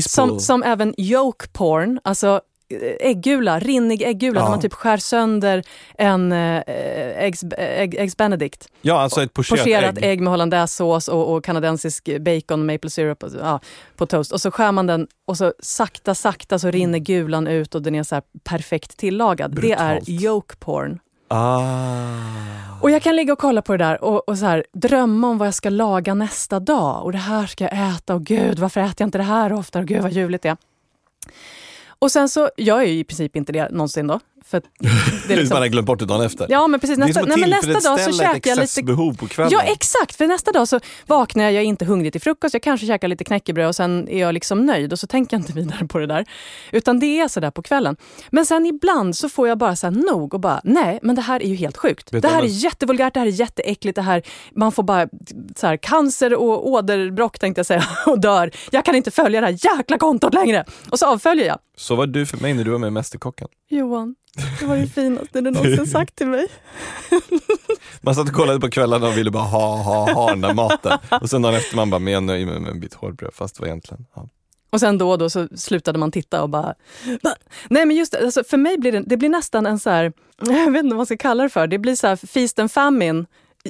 Som, 0.08 0.40
som 0.40 0.62
även 0.62 0.94
yolk 1.00 1.52
porn, 1.52 2.00
alltså 2.04 2.40
eh, 2.68 3.08
äggula, 3.08 3.58
rinnig 3.58 4.02
äggula, 4.02 4.40
Ja. 4.40 4.44
där 4.44 4.50
man 4.50 4.60
typ 4.60 4.72
skär 4.72 4.96
sönder 4.96 5.62
en 5.98 6.32
eh, 6.32 6.62
eggs, 7.24 7.44
ägg, 7.58 7.94
eggs 7.94 8.16
benedict. 8.16 8.68
ja, 8.82 9.00
alltså 9.00 9.22
ett 9.22 9.32
pocherat, 9.34 9.60
Pocherat 9.64 9.98
ägg. 9.98 10.04
ägg. 10.04 10.20
med 10.20 10.30
hollandaisesås 10.30 11.08
och, 11.08 11.34
och 11.34 11.44
kanadensisk 11.44 12.08
bacon, 12.20 12.66
maple 12.66 12.90
syrup 12.90 13.22
och, 13.22 13.30
ja, 13.40 13.60
på 13.96 14.06
toast. 14.06 14.32
Och 14.32 14.40
så 14.40 14.50
skär 14.50 14.72
man 14.72 14.86
den 14.86 15.06
och 15.26 15.36
så 15.38 15.52
sakta, 15.58 16.14
sakta 16.14 16.58
så 16.58 16.70
rinner 16.70 16.98
gulan 16.98 17.46
ut 17.46 17.74
och 17.74 17.82
den 17.82 17.94
är 17.94 18.02
så 18.02 18.20
perfekt 18.44 18.96
tillagad. 18.96 19.54
Brutalt. 19.54 20.06
Det 20.06 20.12
är 20.12 20.22
yolk 20.22 20.60
porn. 20.60 20.98
Ah. 21.32 22.78
Och 22.80 22.90
jag 22.90 23.02
kan 23.02 23.16
ligga 23.16 23.32
och 23.32 23.38
kolla 23.38 23.62
på 23.62 23.72
det 23.72 23.84
där 23.84 24.04
och, 24.04 24.28
och 24.28 24.38
så 24.38 24.46
här, 24.46 24.64
drömma 24.72 25.28
om 25.28 25.38
vad 25.38 25.46
jag 25.46 25.54
ska 25.54 25.70
laga 25.70 26.14
nästa 26.14 26.60
dag. 26.60 27.04
Och 27.04 27.12
det 27.12 27.18
här 27.18 27.46
ska 27.46 27.64
jag 27.64 27.88
äta 27.96 28.14
och 28.14 28.24
gud, 28.24 28.58
varför 28.58 28.80
äter 28.80 28.94
jag 28.98 29.06
inte 29.06 29.18
det 29.18 29.24
här 29.24 29.52
oftare? 29.52 29.82
Och 29.82 29.88
gud 29.88 30.02
vad 30.02 30.12
ljuvligt 30.12 30.42
det 30.42 30.48
är. 30.48 30.56
Och 31.86 32.12
sen 32.12 32.28
så, 32.28 32.50
jag 32.56 32.82
är 32.82 32.86
ju 32.86 32.98
i 32.98 33.04
princip 33.04 33.36
inte 33.36 33.52
det 33.52 33.70
någonsin 33.70 34.06
då. 34.06 34.20
För 34.46 34.62
det 35.28 35.32
är 35.32 35.36
liksom, 35.36 35.54
bara 35.54 35.68
glömt 35.68 35.86
bort 35.86 35.98
det 35.98 36.04
dagen 36.06 36.20
efter. 36.26 36.46
ja 36.50 36.66
men 36.66 36.80
precis, 36.80 36.96
det 36.96 37.02
är 37.02 37.06
nästa, 37.06 37.20
som 37.20 37.30
att 37.32 37.40
men 37.40 37.50
nästa 37.50 37.72
dag 37.72 37.82
så 37.82 37.96
tillfredsställa 37.96 38.30
ett 38.30 38.34
käkar 38.34 38.50
jag 38.50 38.56
lite 38.56 38.62
excessbehov 38.64 39.16
på 39.16 39.26
kvällen. 39.28 39.52
Ja 39.52 39.62
exakt, 39.62 40.16
för 40.16 40.26
nästa 40.26 40.52
dag 40.52 40.68
så 40.68 40.80
vaknar 41.06 41.44
jag, 41.44 41.52
jag 41.52 41.60
är 41.62 41.66
inte 41.66 41.84
hungrig 41.84 42.12
till 42.12 42.20
frukost, 42.20 42.54
jag 42.54 42.62
kanske 42.62 42.86
käkar 42.86 43.08
lite 43.08 43.24
knäckebröd 43.24 43.68
och 43.68 43.76
sen 43.76 44.08
är 44.08 44.20
jag 44.20 44.34
liksom 44.34 44.66
nöjd 44.66 44.92
och 44.92 44.98
så 44.98 45.06
tänker 45.06 45.36
jag 45.36 45.40
inte 45.40 45.52
vidare 45.60 45.86
på 45.86 45.98
det 45.98 46.06
där. 46.06 46.24
Utan 46.72 47.00
det 47.00 47.20
är 47.20 47.28
sådär 47.28 47.50
på 47.50 47.62
kvällen. 47.62 47.96
Men 48.30 48.46
sen 48.46 48.66
ibland 48.66 49.16
så 49.16 49.28
får 49.28 49.48
jag 49.48 49.58
bara 49.58 49.76
så 49.76 49.90
nog 49.90 50.34
och 50.34 50.40
bara, 50.40 50.60
nej 50.64 50.98
men 51.02 51.14
det 51.16 51.22
här 51.22 51.42
är 51.42 51.46
ju 51.48 51.54
helt 51.54 51.76
sjukt. 51.76 52.12
Vet 52.12 52.22
det 52.22 52.28
här 52.28 52.34
vad- 52.36 52.44
är 52.44 52.48
jättevulgärt, 52.48 53.14
det 53.14 53.20
här 53.20 53.26
är 53.26 53.30
jätteäckligt, 53.30 53.96
det 53.96 54.02
här, 54.02 54.22
man 54.54 54.72
får 54.72 54.82
bara 54.82 55.08
så 55.56 55.66
här, 55.66 55.76
cancer 55.76 56.34
och 56.34 56.68
åderbråck 56.68 57.38
tänkte 57.38 57.58
jag 57.58 57.66
säga 57.66 57.84
och 58.06 58.20
dör. 58.20 58.50
Jag 58.70 58.84
kan 58.84 58.94
inte 58.94 59.10
följa 59.10 59.40
det 59.40 59.46
här 59.46 59.76
jäkla 59.78 59.98
kontot 59.98 60.34
längre. 60.34 60.64
Och 60.90 60.98
så 60.98 61.06
avföljer 61.06 61.46
jag. 61.46 61.58
Så 61.76 61.94
var 61.94 62.06
du 62.06 62.26
för 62.26 62.36
mig 62.38 62.54
när 62.54 62.64
du 62.64 62.70
var 62.70 62.78
med 62.78 62.88
i 62.88 62.90
Mästerkocken. 62.90 63.48
Johan, 63.70 64.14
det 64.60 64.66
var 64.66 64.76
det 64.76 64.86
finaste 64.86 65.40
du 65.40 65.50
någonsin 65.50 65.86
sagt 65.92 66.16
till 66.16 66.26
mig. 66.26 66.48
Man 68.00 68.14
satt 68.14 68.28
och 68.28 68.34
kollade 68.34 68.60
på 68.60 68.70
kvällarna 68.70 69.08
och 69.08 69.16
ville 69.16 69.30
bara 69.30 69.42
ha, 69.42 69.76
ha, 69.76 70.12
ha 70.12 70.30
den 70.30 70.40
där 70.40 70.54
maten. 70.54 70.98
Och 71.20 71.30
sen 71.30 71.42
dagen 71.42 71.54
efter 71.54 71.76
man 71.76 71.90
bara, 71.90 71.98
men 71.98 72.12
jag 72.12 72.22
nöjer 72.22 72.46
mig 72.46 72.60
med 72.60 72.70
en 72.70 72.80
bit 72.80 72.94
hårdbröd. 72.94 73.34
Fast 73.34 73.54
det 73.56 73.60
var 73.60 73.66
egentligen, 73.66 74.06
ja. 74.14 74.28
Och 74.70 74.80
sen 74.80 74.98
då 74.98 75.10
och 75.10 75.18
då 75.18 75.30
så 75.30 75.48
slutade 75.56 75.98
man 75.98 76.12
titta 76.12 76.42
och 76.42 76.48
bara... 76.50 76.74
Nej 77.70 77.86
men 77.86 77.96
just 77.96 78.12
det, 78.12 78.24
alltså 78.24 78.44
för 78.44 78.56
mig 78.56 78.78
blir 78.78 78.92
det, 78.92 79.02
det 79.06 79.16
blir 79.16 79.28
nästan 79.28 79.66
en 79.66 79.78
så 79.78 79.90
här, 79.90 80.12
jag 80.40 80.70
vet 80.72 80.84
inte 80.84 80.94
vad 80.94 80.96
man 80.96 81.06
ska 81.06 81.16
kalla 81.16 81.42
det 81.42 81.48
för, 81.48 81.66
det 81.66 81.78
blir 81.78 81.96
så 81.96 82.06
här 82.06 82.16
feast 82.16 82.58
and 82.58 82.72
famine 82.72 83.26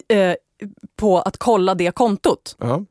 eh, 0.08 0.34
på 0.96 1.20
att 1.20 1.36
kolla 1.36 1.74
det 1.74 1.90
kontot. 1.94 2.56
ja. 2.58 2.84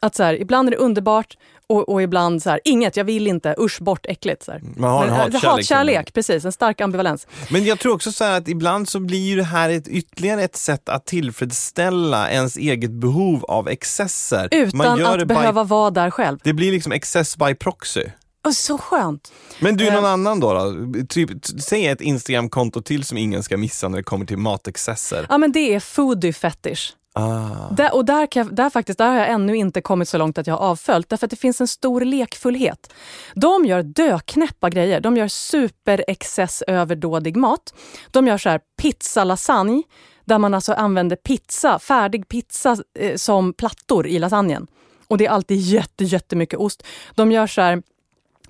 Att 0.00 0.14
så 0.14 0.22
här, 0.22 0.40
ibland 0.40 0.68
är 0.68 0.70
det 0.70 0.76
underbart 0.76 1.36
och, 1.68 1.88
och 1.88 2.02
ibland 2.02 2.42
så 2.42 2.50
här, 2.50 2.60
inget, 2.64 2.96
jag 2.96 3.04
vill 3.04 3.26
inte, 3.26 3.54
usch 3.58 3.78
bort, 3.80 4.06
äckligt. 4.06 4.42
Så 4.44 4.52
här. 4.52 4.60
Man 4.76 4.90
har 4.90 5.02
en 5.04 5.10
Men, 5.10 5.16
eh, 5.16 5.22
hatkärlek. 5.24 5.44
hatkärlek, 5.44 6.12
precis, 6.12 6.44
en 6.44 6.52
stark 6.52 6.80
ambivalens. 6.80 7.26
Men 7.50 7.64
jag 7.64 7.78
tror 7.78 7.94
också 7.94 8.12
så 8.12 8.24
här 8.24 8.38
att 8.38 8.48
ibland 8.48 8.88
så 8.88 9.00
blir 9.00 9.18
ju 9.28 9.36
det 9.36 9.44
här 9.44 9.70
ett, 9.70 9.88
ytterligare 9.88 10.42
ett 10.42 10.56
sätt 10.56 10.88
att 10.88 11.06
tillfredsställa 11.06 12.30
ens 12.30 12.56
eget 12.56 12.90
behov 12.90 13.44
av 13.44 13.68
excesser. 13.68 14.48
Man 14.76 15.00
Utan 15.00 15.20
att 15.20 15.28
behöva 15.28 15.64
vara 15.64 15.90
där 15.90 16.10
själv. 16.10 16.36
By, 16.38 16.50
det 16.50 16.52
blir 16.54 16.72
liksom 16.72 16.92
excess 16.92 17.36
by 17.36 17.54
proxy. 17.54 18.04
Och 18.46 18.54
så 18.54 18.78
skönt. 18.78 19.32
Men 19.60 19.76
du, 19.76 19.86
Eh. 19.86 19.94
någon 19.94 20.04
annan 20.04 20.40
då? 20.40 20.52
då? 20.54 20.74
Typ, 21.08 21.30
säg 21.60 21.86
ett 21.86 22.00
Instagramkonto 22.00 22.82
till 22.82 23.04
som 23.04 23.18
ingen 23.18 23.42
ska 23.42 23.56
missa 23.56 23.88
när 23.88 23.96
det 23.96 24.02
kommer 24.04 24.26
till 24.26 24.38
matexcesser. 24.38 25.26
Ja 25.28 25.38
men 25.38 25.52
det 25.52 25.74
är 25.74 25.80
foodie 25.80 26.32
fetish. 26.32 26.92
Ah. 27.18 27.70
Där, 27.70 27.94
och 27.94 28.04
där, 28.04 28.26
kan 28.26 28.46
jag, 28.46 28.54
där, 28.54 28.70
faktiskt, 28.70 28.98
där 28.98 29.08
har 29.08 29.14
jag 29.14 29.30
ännu 29.30 29.56
inte 29.56 29.80
kommit 29.80 30.08
så 30.08 30.18
långt 30.18 30.38
att 30.38 30.46
jag 30.46 30.54
har 30.54 30.66
avföljt. 30.66 31.08
Därför 31.08 31.26
att 31.26 31.30
det 31.30 31.36
finns 31.36 31.60
en 31.60 31.68
stor 31.68 32.00
lekfullhet. 32.00 32.92
De 33.34 33.64
gör 33.64 33.82
döknäppa 33.82 34.70
grejer. 34.70 35.00
De 35.00 35.16
gör 35.16 35.28
superexcess 35.28 36.62
överdådig 36.66 37.36
mat. 37.36 37.74
De 38.10 38.26
gör 38.26 38.38
så 38.38 38.48
här 38.48 38.60
pizza 38.76 39.24
lasagne 39.24 39.82
där 40.24 40.38
man 40.38 40.54
alltså 40.54 40.72
använder 40.72 41.16
pizza, 41.16 41.78
färdig 41.78 42.28
pizza 42.28 42.76
eh, 42.98 43.16
som 43.16 43.52
plattor 43.52 44.06
i 44.06 44.18
lasagnen. 44.18 44.66
Och 45.08 45.18
det 45.18 45.26
är 45.26 45.30
alltid 45.30 45.60
jätte, 45.60 46.04
jättemycket 46.04 46.58
ost. 46.58 46.82
De 47.14 47.32
gör 47.32 47.46
så 47.46 47.60
här 47.60 47.82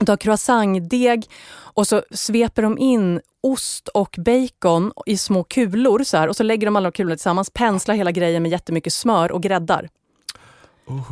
har 0.07 0.17
croissantdeg 0.17 1.27
och 1.59 1.87
så 1.87 2.03
sveper 2.11 2.63
de 2.63 2.79
in 2.79 3.21
ost 3.43 3.89
och 3.89 4.17
bacon 4.19 4.93
i 5.07 5.17
små 5.17 5.45
kulor 5.45 6.05
så 6.05 6.17
här, 6.17 6.29
och 6.29 6.37
så 6.37 6.43
lägger 6.43 6.67
de 6.67 6.77
alla 6.77 6.91
kulorna 6.91 7.17
tillsammans, 7.17 7.51
penslar 7.51 7.95
hela 7.95 8.11
grejen 8.11 8.43
med 8.43 8.53
jättemycket 8.53 8.93
smör 8.93 9.33
och 9.33 9.43
gräddar. 9.43 9.89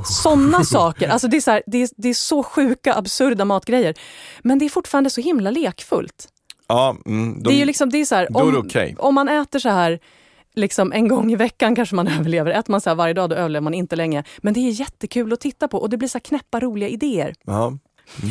Såna 0.04 0.64
saker. 0.64 1.08
Alltså 1.08 1.28
det, 1.28 1.36
är 1.36 1.40
så 1.40 1.50
här, 1.50 1.62
det, 1.66 1.82
är, 1.82 1.88
det 1.96 2.08
är 2.08 2.14
så 2.14 2.42
sjuka, 2.42 2.94
absurda 2.94 3.44
matgrejer. 3.44 3.94
Men 4.42 4.58
det 4.58 4.64
är 4.64 4.68
fortfarande 4.68 5.10
så 5.10 5.20
himla 5.20 5.50
lekfullt. 5.50 6.28
Ja, 6.66 6.96
mm, 7.06 7.42
de, 7.42 7.48
det 7.48 7.54
är 7.54 7.58
ju 7.58 7.64
liksom, 7.64 7.90
det 7.90 7.98
är 7.98 8.04
så 8.04 8.14
här, 8.14 8.28
då 8.30 8.48
är 8.48 8.52
det 8.52 8.88
om, 8.98 9.06
om 9.08 9.14
man 9.14 9.28
äter 9.28 9.58
så 9.58 9.68
här 9.68 10.00
liksom 10.54 10.92
en 10.92 11.08
gång 11.08 11.32
i 11.32 11.36
veckan 11.36 11.76
kanske 11.76 11.94
man 11.94 12.08
överlever. 12.18 12.50
Äter 12.50 12.70
man 12.70 12.80
så 12.80 12.94
varje 12.94 13.14
dag 13.14 13.30
då 13.30 13.36
överlever 13.36 13.64
man 13.64 13.74
inte 13.74 13.96
länge. 13.96 14.24
Men 14.38 14.54
det 14.54 14.60
är 14.60 14.70
jättekul 14.70 15.32
att 15.32 15.40
titta 15.40 15.68
på 15.68 15.78
och 15.78 15.90
det 15.90 15.96
blir 15.96 16.08
så 16.08 16.20
knäppa 16.20 16.60
roliga 16.60 16.88
idéer. 16.88 17.34
ja. 17.44 17.78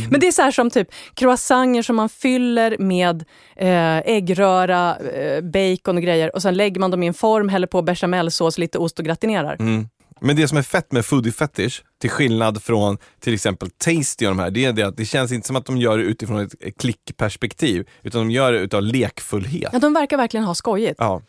Men 0.10 0.20
det 0.20 0.28
är 0.28 0.32
så 0.32 0.42
här 0.42 0.52
som 0.52 0.70
typ 0.70 0.88
croissanter 1.14 1.82
som 1.82 1.96
man 1.96 2.10
fyller 2.10 2.78
med 2.80 3.26
eh, 3.56 3.98
äggröra, 3.98 4.98
eh, 4.98 5.42
bacon 5.42 5.98
och 5.98 6.04
grejer 6.04 6.36
och 6.36 6.42
sen 6.42 6.56
lägger 6.56 6.80
man 6.80 6.92
dem 6.92 7.04
i 7.04 7.08
en 7.08 7.14
form, 7.14 7.50
häller 7.50 7.68
på 7.68 7.82
bechamelsås, 7.82 8.58
lite 8.58 8.78
ost 8.78 9.00
och 9.00 9.06
gratinerar. 9.06 9.56
Mm. 9.60 9.88
Men 10.20 10.36
det 10.36 10.48
som 10.48 10.58
är 10.58 10.62
fett 10.62 10.92
med 10.92 11.06
Foodie 11.06 11.32
Fetish, 11.32 11.84
till 12.02 12.10
skillnad 12.10 12.64
från 12.64 12.98
till 13.20 13.34
exempel 13.34 13.70
Tasty 13.70 14.26
och 14.26 14.32
de 14.32 14.40
här, 14.40 14.52
det 14.52 14.66
är 14.66 14.74
det 14.74 14.84
att 14.84 14.98
det 14.98 15.06
känns 15.06 15.32
inte 15.32 15.48
som 15.48 15.56
att 15.56 15.66
de 15.66 15.78
gör 15.78 15.98
det 15.98 16.04
utifrån 16.04 16.40
ett 16.40 16.54
ett 16.62 16.78
klickperspektiv, 16.78 17.88
utan 18.04 18.22
de 18.22 18.32
gör 18.32 18.52
det 18.52 18.60
utav 18.60 18.82
lekfullhet. 18.82 19.70
Ja, 19.74 19.80
de 19.80 19.94
verkar 19.94 20.18
verkligen 20.18 20.44
ha 20.44 20.56
skojigt. 20.56 20.96
Ja. 20.98 21.22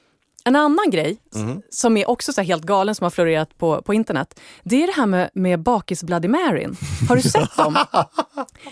En 0.46 0.56
annan 0.56 0.90
grej 0.90 1.16
Mhm. 1.34 1.62
som 1.70 1.96
är 1.96 2.08
också 2.10 2.32
så 2.32 2.42
helt 2.42 2.62
galen 2.62 2.94
som 2.94 3.04
har 3.04 3.10
florerat 3.10 3.58
på, 3.58 3.82
på 3.82 3.94
internet, 3.94 4.40
det 4.62 4.82
är 4.82 4.86
det 4.86 4.92
här 4.92 5.06
med, 5.06 5.30
med 5.34 5.60
bakis 5.62 6.02
Bloody 6.04 6.28
Maryn. 6.28 6.76
Har 7.08 7.16
du 7.16 7.22
sett 7.22 7.56
dem? 7.56 7.78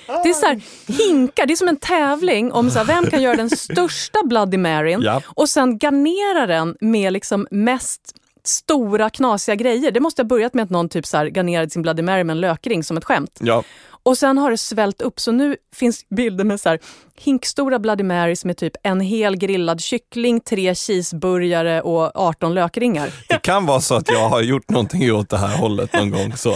Det 0.07 0.29
är 0.29 0.33
så 0.33 0.47
här, 0.47 0.61
hinkar, 0.93 1.47
det 1.47 1.53
är 1.53 1.57
som 1.57 1.69
en 1.69 1.77
tävling 1.77 2.53
om 2.53 2.71
så 2.71 2.79
här, 2.79 2.87
vem 2.87 3.07
kan 3.07 3.23
göra 3.23 3.37
den 3.37 3.51
största 3.51 4.19
Bloody 4.25 4.57
Maryn 4.59 5.01
Ja. 5.03 5.23
och 5.27 5.49
sen 5.49 5.79
garnera 5.79 6.47
den 6.47 6.77
med 6.81 7.13
liksom 7.13 7.47
mest 7.51 8.15
stora 8.45 9.11
knasiga 9.11 9.55
grejer. 9.55 9.91
Det 9.91 10.01
måste 10.01 10.23
ha 10.23 10.27
börjat 10.27 10.55
med 10.55 10.63
att 10.65 10.71
någon 10.71 10.89
typ 10.89 11.07
så 11.07 11.17
här 11.17 11.27
garnerade 11.27 11.71
sin 11.71 11.83
Bloody 11.83 12.03
Mary 12.03 12.25
med 12.25 12.35
en 12.35 12.41
lökring 12.41 12.85
som 12.85 12.97
ett 12.97 13.05
skämt. 13.05 13.39
Ja. 13.41 13.63
Och 14.05 14.19
sen 14.19 14.39
har 14.39 14.51
det 14.51 14.59
svällt 14.59 15.03
upp, 15.03 15.21
så 15.21 15.33
nu 15.33 15.57
finns 15.75 16.09
bilder 16.09 16.45
med 16.45 16.61
så 16.61 16.69
här, 16.69 16.79
hinkstora 17.15 17.79
Bloody 17.79 18.05
Marys 18.05 18.45
med 18.45 18.57
typ 18.57 18.73
en 18.83 19.01
hel 19.01 19.37
grillad 19.37 19.81
kyckling, 19.81 20.41
tre 20.41 20.75
cheeseburgare 20.75 21.81
och 21.83 22.17
18 22.17 22.55
lökringar. 22.55 23.11
Det 23.29 23.43
kan 23.43 23.67
vara 23.67 23.81
så 23.81 23.95
att 23.95 24.11
jag 24.11 24.29
har 24.29 24.41
gjort 24.41 24.71
någonting 24.71 25.13
åt 25.13 25.29
det 25.29 25.39
här 25.39 25.57
hållet 25.57 25.93
någon 25.93 26.11
gång. 26.11 26.37
Så. 26.37 26.55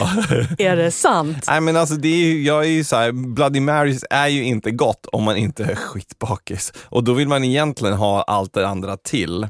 Är 0.58 0.76
det 0.76 0.90
sant? 0.90 1.44
Nej 1.48 1.60
men 1.60 1.76
alltså 1.76 1.94
det 1.94 2.08
är 2.08 2.42
jag 2.42 2.64
är 2.64 2.68
ju 2.68 2.84
så 2.84 2.96
här, 2.96 3.12
Bloody 3.12 3.60
Marys 3.60 4.04
är 4.10 4.28
ju 4.28 4.44
inte 4.44 4.70
gott 4.70 5.06
om 5.06 5.22
man 5.22 5.36
inte 5.36 5.64
är 5.64 5.74
skitbakis. 5.74 6.72
Och 6.84 7.04
då 7.04 7.12
vill 7.12 7.28
man 7.28 7.44
egentligen 7.44 7.94
ha 7.94 8.22
allt 8.22 8.52
det 8.52 8.68
andra 8.68 8.96
till. 8.96 9.48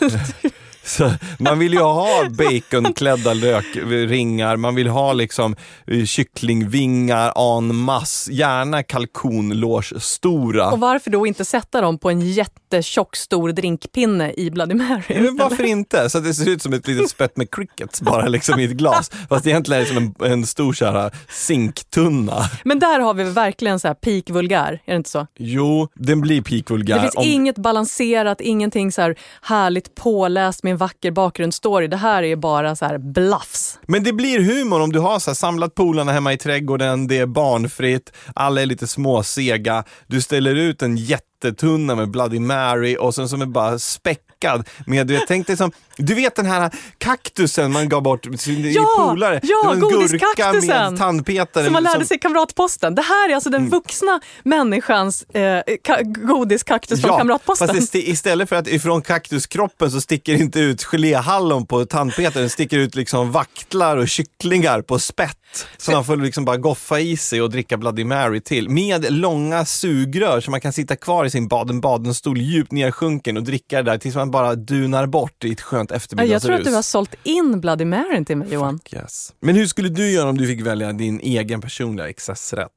Så 0.84 1.12
man 1.38 1.58
vill 1.58 1.72
ju 1.72 1.80
ha 1.80 2.08
baconklädda 2.30 3.34
lökringar, 3.34 4.56
man 4.56 4.74
vill 4.74 4.88
ha 4.88 5.12
liksom 5.12 5.56
eh, 5.86 6.04
kycklingvingar 6.04 7.58
en 7.58 7.76
masse, 7.76 8.32
gärna 8.32 8.82
kalkonlårsstora. 8.82 10.70
Och 10.70 10.80
varför 10.80 11.10
då 11.10 11.26
inte 11.26 11.44
sätta 11.44 11.80
dem 11.80 11.98
på 11.98 12.10
en 12.10 12.20
jättetjock 12.20 13.16
stor 13.16 13.52
drinkpinne 13.52 14.32
i 14.36 14.50
Bloody 14.50 14.74
Mary? 14.74 15.20
Men 15.22 15.36
varför 15.36 15.64
inte? 15.64 16.10
Så 16.10 16.18
att 16.18 16.24
det 16.24 16.34
ser 16.34 16.48
ut 16.48 16.62
som 16.62 16.72
ett 16.72 16.86
litet 16.88 17.10
spett 17.10 17.36
med 17.36 17.50
crickets 17.50 18.00
bara 18.02 18.28
liksom 18.28 18.60
i 18.60 18.64
ett 18.64 18.70
glas. 18.70 19.10
Fast 19.28 19.46
egentligen 19.46 19.82
är 19.82 19.86
det 19.86 19.94
som 19.94 20.14
en, 20.20 20.32
en 20.32 20.46
stor 20.46 20.72
så 20.72 20.84
här 20.86 21.10
zinktunna. 21.28 22.42
Men 22.64 22.78
där 22.78 23.00
har 23.00 23.14
vi 23.14 23.24
verkligen 23.24 23.80
så 23.80 23.88
här 23.88 23.94
peak 23.94 24.30
vulgär, 24.30 24.72
är 24.84 24.92
det 24.92 24.96
inte 24.96 25.10
så? 25.10 25.26
Jo, 25.38 25.88
den 25.94 26.20
blir 26.20 26.42
peak 26.42 26.70
vulgär. 26.70 26.94
Det 26.94 27.00
finns 27.02 27.16
om- 27.16 27.24
inget 27.26 27.58
balanserat, 27.58 28.40
ingenting 28.40 28.92
så 28.92 29.02
här 29.02 29.14
härligt 29.42 29.94
påläst 29.94 30.62
med 30.62 30.70
en 30.70 30.78
vacker 30.80 31.10
bakgrundsstory. 31.10 31.86
Det 31.86 31.96
här 31.96 32.22
är 32.22 32.36
bara 32.36 32.76
så 32.76 32.84
här 32.84 32.98
bluffs. 32.98 33.78
Men 33.86 34.04
det 34.04 34.12
blir 34.12 34.40
humor 34.40 34.80
om 34.80 34.92
du 34.92 34.98
har 34.98 35.18
så 35.18 35.30
här, 35.30 35.34
samlat 35.34 35.74
polarna 35.74 36.12
hemma 36.12 36.32
i 36.32 36.36
trädgården, 36.38 37.06
det 37.06 37.18
är 37.18 37.26
barnfritt, 37.26 38.12
alla 38.34 38.62
är 38.62 38.66
lite 38.66 38.86
småsega, 38.86 39.84
du 40.06 40.20
ställer 40.20 40.54
ut 40.54 40.82
en 40.82 40.96
jättetunna 41.44 41.94
med 41.94 42.10
Bloody 42.10 42.38
Mary 42.40 42.96
och 42.96 43.14
sen 43.14 43.28
som 43.28 43.42
är 43.42 43.46
bara 43.46 43.78
späckad 43.78 44.68
med, 44.86 45.06
du 45.06 45.14
vet, 45.14 45.22
tänk 45.28 45.46
dig 45.46 45.56
som, 45.56 45.72
du 45.96 46.14
vet 46.14 46.36
den 46.36 46.46
här 46.46 46.70
kaktusen 46.98 47.72
man 47.72 47.88
gav 47.88 48.02
bort 48.02 48.22
till 48.38 48.74
Ja, 48.74 48.86
polare? 49.10 49.40
ja, 49.42 49.74
godiskaktusen. 49.80 50.66
med 50.66 50.98
tandpetare. 50.98 51.64
Som 51.64 51.72
man 51.72 51.82
lärde 51.82 51.98
som- 51.98 52.04
sig 52.06 52.16
i 52.16 52.20
Kamratposten. 52.20 52.94
Det 52.94 53.02
här 53.02 53.30
är 53.30 53.34
alltså 53.34 53.48
Mm. 53.50 53.60
den 53.62 53.70
vuxna 53.70 54.20
människans 54.42 55.22
eh, 55.22 55.40
ka- 55.40 56.26
godiskaktus 56.26 57.00
från 57.02 57.18
Kamratposten. 57.18 57.68
fast 57.68 57.94
istället 57.94 58.48
för 58.48 58.56
att 58.56 58.68
ifrån 58.68 59.02
kaktuskroppen 59.02 59.90
så 59.90 60.00
sticker 60.00 60.32
det 60.32 60.38
inte 60.38 60.60
ut 60.60 60.84
geléhallon 60.84 61.66
på 61.66 61.84
tandpetaren, 61.86 62.44
det 62.44 62.50
sticker 62.50 62.78
ut 62.78 62.94
liksom 62.94 63.32
vaktlar 63.32 63.96
och 63.96 64.08
kycklingar 64.08 64.82
på 64.82 64.98
spett. 64.98 65.36
Så 65.78 65.90
man 65.92 66.04
får 66.04 66.16
liksom 66.16 66.44
bara 66.44 66.56
goffa 66.56 67.00
i 67.00 67.16
sig 67.16 67.42
och 67.42 67.50
dricka 67.50 67.76
Bloody 67.76 68.04
Mary 68.04 68.40
till. 68.40 68.68
Med 68.68 69.12
långa 69.12 69.64
sugrör 69.64 70.40
så 70.40 70.50
man 70.50 70.60
kan 70.60 70.72
sitta 70.72 70.96
kvar 70.96 71.24
i 71.24 71.29
sin 71.30 71.48
Baden-Baden-stol 71.48 72.38
djupt 72.38 72.72
nersjunken 72.72 73.36
och 73.36 73.42
dricka 73.42 73.82
det 73.82 73.90
där 73.90 73.98
tills 73.98 74.14
man 74.14 74.30
bara 74.30 74.54
dunar 74.54 75.06
bort 75.06 75.44
i 75.44 75.52
ett 75.52 75.60
skönt 75.60 75.90
eftermiddagsrus. 75.90 76.32
jag 76.32 76.42
tror 76.42 76.54
att 76.54 76.64
du 76.64 76.74
har 76.74 76.82
sålt 76.82 77.14
in 77.22 77.60
Bloody 77.60 77.84
Mary 77.84 78.24
till 78.24 78.36
mig 78.36 78.52
Johan. 78.52 78.80
Yes. 78.92 79.34
Men 79.40 79.54
hur 79.56 79.66
skulle 79.66 79.88
du 79.88 80.10
göra 80.10 80.28
om 80.28 80.38
du 80.38 80.46
fick 80.46 80.60
välja 80.60 80.92
din 80.92 81.20
egen 81.20 81.60
personliga 81.60 82.08
excessrätt? 82.08 82.70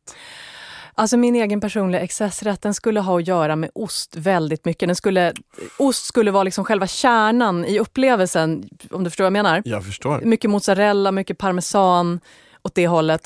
Alltså 0.95 1.17
min 1.17 1.35
egen 1.35 1.61
personliga 1.61 2.01
excessrätt 2.01 2.61
den 2.61 2.73
skulle 2.73 2.99
ha 2.99 3.19
att 3.19 3.27
göra 3.27 3.55
med 3.55 3.69
ost 3.75 4.15
väldigt 4.15 4.65
mycket. 4.65 4.89
Den 4.89 4.95
skulle, 4.95 5.33
ost 5.77 6.05
skulle 6.05 6.31
vara 6.31 6.43
liksom 6.43 6.65
själva 6.65 6.87
kärnan 6.87 7.65
i 7.65 7.79
upplevelsen, 7.79 8.69
om 8.91 9.03
du 9.03 9.09
förstår 9.09 9.23
vad 9.23 9.27
jag 9.27 9.43
menar. 9.43 9.61
Jag 9.65 9.85
förstår. 9.85 10.21
Mycket 10.23 10.49
mozzarella, 10.49 11.11
mycket 11.11 11.37
parmesan 11.37 12.19
åt 12.61 12.75
det 12.75 12.87
hållet. 12.87 13.21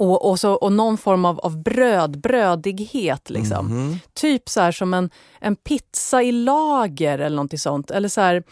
Och, 0.00 0.30
och, 0.30 0.40
så, 0.40 0.52
och 0.52 0.72
någon 0.72 0.98
form 0.98 1.24
av, 1.24 1.40
av 1.40 1.62
bröd, 1.62 2.20
brödighet. 2.20 3.30
Liksom. 3.30 3.66
Mhm. 3.66 3.98
Typ 4.14 4.48
så 4.48 4.60
här 4.60 4.72
som 4.72 4.94
en, 4.94 5.10
en 5.40 5.56
pizza 5.56 6.22
i 6.22 6.32
lager 6.32 7.18
eller 7.18 7.36
någonting 7.36 7.58
sånt. 7.58 7.90
Eller 7.90 8.08
så 8.08 8.20
här 8.20 8.42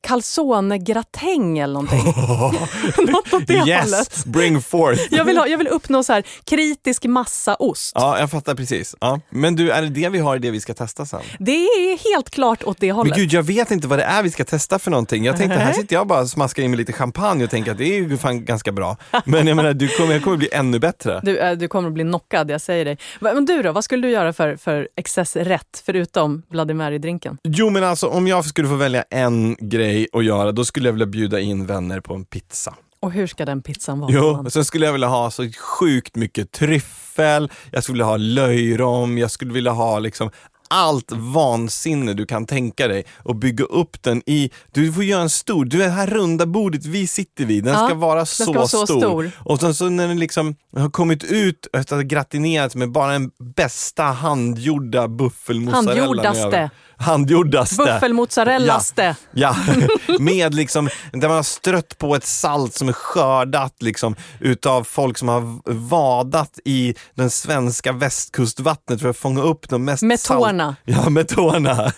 calzone-gratäng 0.00 1.58
eller 1.58 1.74
någonting. 1.74 2.04
Något 3.12 3.32
åt 3.32 3.46
det 3.46 3.58
hållet. 3.58 3.78
Yes, 3.78 4.24
bring 4.26 4.62
forth! 4.62 5.02
Jag 5.10 5.24
vill, 5.24 5.38
ha, 5.38 5.46
jag 5.46 5.58
vill 5.58 5.68
uppnå 5.68 6.02
så 6.02 6.12
här 6.12 6.22
kritisk 6.44 7.04
massaost. 7.04 7.92
Ja, 7.94 8.18
jag 8.18 8.30
fattar 8.30 8.54
precis. 8.54 8.94
Ja. 9.00 9.20
Men 9.30 9.56
du, 9.56 9.70
är 9.70 9.82
det 9.82 9.88
det 9.88 10.08
vi 10.08 10.18
har 10.18 10.36
i 10.36 10.38
det 10.38 10.50
vi 10.50 10.60
ska 10.60 10.74
testa 10.74 11.06
sen? 11.06 11.20
Det 11.38 11.52
är 11.52 12.12
helt 12.12 12.30
klart 12.30 12.64
åt 12.64 12.80
det 12.80 12.86
Men 12.86 12.96
hållet. 12.96 13.16
gud, 13.16 13.32
jag 13.32 13.42
vet 13.42 13.70
inte 13.70 13.88
vad 13.88 13.98
det 13.98 14.04
är 14.04 14.22
vi 14.22 14.30
ska 14.30 14.44
testa 14.44 14.78
för 14.78 14.90
någonting. 14.90 15.24
Jag 15.24 15.36
tänkte, 15.36 15.58
här 15.58 15.72
sitter 15.72 15.96
jag 15.96 16.06
bara 16.06 16.20
och 16.20 16.28
smaskar 16.28 16.62
in 16.62 16.70
med 16.70 16.78
lite 16.78 16.92
champagne 16.92 17.44
och 17.44 17.50
tänker 17.50 17.72
att 17.72 17.78
det 17.78 17.84
är 17.84 18.02
ju 18.02 18.18
fan 18.18 18.44
ganska 18.44 18.72
bra. 18.72 18.96
Men 19.24 19.46
jag 19.46 19.56
menar, 19.56 19.72
du 19.74 19.88
kommer, 19.88 20.12
jag 20.12 20.24
kommer 20.24 20.36
bli 20.36 20.48
ännu 20.52 20.78
bättre. 20.78 21.20
Du, 21.22 21.38
eh, 21.38 21.52
du 21.52 21.68
kommer 21.68 21.88
att 21.88 21.94
bli 21.94 22.04
knockad, 22.04 22.50
jag 22.50 22.60
säger 22.60 22.84
dig. 22.84 22.98
Men 23.20 23.44
du 23.44 23.62
då, 23.62 23.72
vad 23.72 23.84
skulle 23.84 24.06
du 24.06 24.12
göra 24.12 24.32
för, 24.32 24.56
för 24.56 24.88
excessrätt 24.96 25.82
förutom 25.86 26.42
Bloody 26.50 26.74
Mary-drinken? 26.74 27.36
Jo, 27.44 27.70
men 27.70 27.84
alltså 27.84 28.06
om 28.08 28.28
jag 28.28 28.44
skulle 28.44 28.68
få 28.68 28.74
välja 28.74 29.04
en 29.10 29.37
grej 29.60 30.08
att 30.12 30.24
göra, 30.24 30.52
då 30.52 30.64
skulle 30.64 30.88
jag 30.88 30.92
vilja 30.92 31.06
bjuda 31.06 31.40
in 31.40 31.66
vänner 31.66 32.00
på 32.00 32.14
en 32.14 32.24
pizza. 32.24 32.74
Och 33.00 33.12
hur 33.12 33.26
ska 33.26 33.44
den 33.44 33.62
pizzan 33.62 34.00
vara? 34.00 34.10
Jo, 34.12 34.42
och 34.46 34.52
sen 34.52 34.64
skulle 34.64 34.86
jag 34.86 34.92
vilja 34.92 35.08
ha 35.08 35.30
så 35.30 35.48
sjukt 35.58 36.16
mycket 36.16 36.52
tryffel, 36.52 37.50
jag 37.72 37.82
skulle 37.82 37.94
vilja 37.94 38.06
ha 38.06 38.16
löjrom, 38.16 39.18
jag 39.18 39.30
skulle 39.30 39.52
vilja 39.52 39.72
ha 39.72 39.98
liksom 39.98 40.30
allt 40.70 41.12
vansinne 41.12 42.14
du 42.14 42.26
kan 42.26 42.46
tänka 42.46 42.88
dig 42.88 43.04
och 43.18 43.36
bygga 43.36 43.64
upp 43.64 44.02
den 44.02 44.22
i, 44.26 44.50
du 44.72 44.92
får 44.92 45.04
göra 45.04 45.22
en 45.22 45.30
stor, 45.30 45.64
du 45.64 45.78
det 45.78 45.88
här 45.88 46.06
runda 46.06 46.46
bordet 46.46 46.86
vi 46.86 47.06
sitter 47.06 47.44
vid, 47.44 47.64
den 47.64 47.74
Ja, 47.74 47.86
ska 47.86 47.94
vara 47.94 48.16
den 48.16 48.26
så, 48.26 48.42
ska 48.42 48.52
vara 48.52 48.68
så 48.68 48.86
stor. 48.86 49.00
stor. 49.00 49.30
Och 49.38 49.60
sen 49.60 49.74
så 49.74 49.88
när 49.88 50.08
den 50.08 50.18
liksom 50.18 50.56
har 50.76 50.90
kommit 50.90 51.24
ut 51.24 51.66
efter 51.72 51.96
att 51.96 52.02
ha 52.02 52.06
gratinerats 52.08 52.74
med 52.76 52.90
bara 52.92 53.12
den 53.12 53.30
bästa 53.56 54.02
handgjorda 54.02 55.08
buffelmozzarellan 55.08 55.98
Handgjordaste. 55.98 56.70
Handgjordaste. 57.00 57.76
Buffelmozzarellaste. 57.76 59.16
Ja, 59.32 59.56
med 60.18 60.54
liksom, 60.54 60.88
där 61.12 61.28
man 61.28 61.36
har 61.36 61.42
strött 61.42 61.98
på 61.98 62.14
ett 62.14 62.26
salt 62.26 62.74
som 62.74 62.88
är 62.88 62.92
skördat 62.92 63.82
liksom, 63.82 64.16
utav 64.40 64.84
folk 64.84 65.18
som 65.18 65.28
har 65.28 65.60
vadat 65.88 66.58
i 66.64 66.94
den 67.14 67.30
svenska 67.30 67.92
västkustvattnet 67.92 69.00
för 69.00 69.08
att 69.08 69.16
fånga 69.16 69.42
upp 69.42 69.68
de 69.68 69.84
mest 69.84 70.02
Med 70.02 70.22
tårna. 70.22 70.76
Ja, 70.84 71.10
med 71.10 71.28
tårna. 71.28 71.92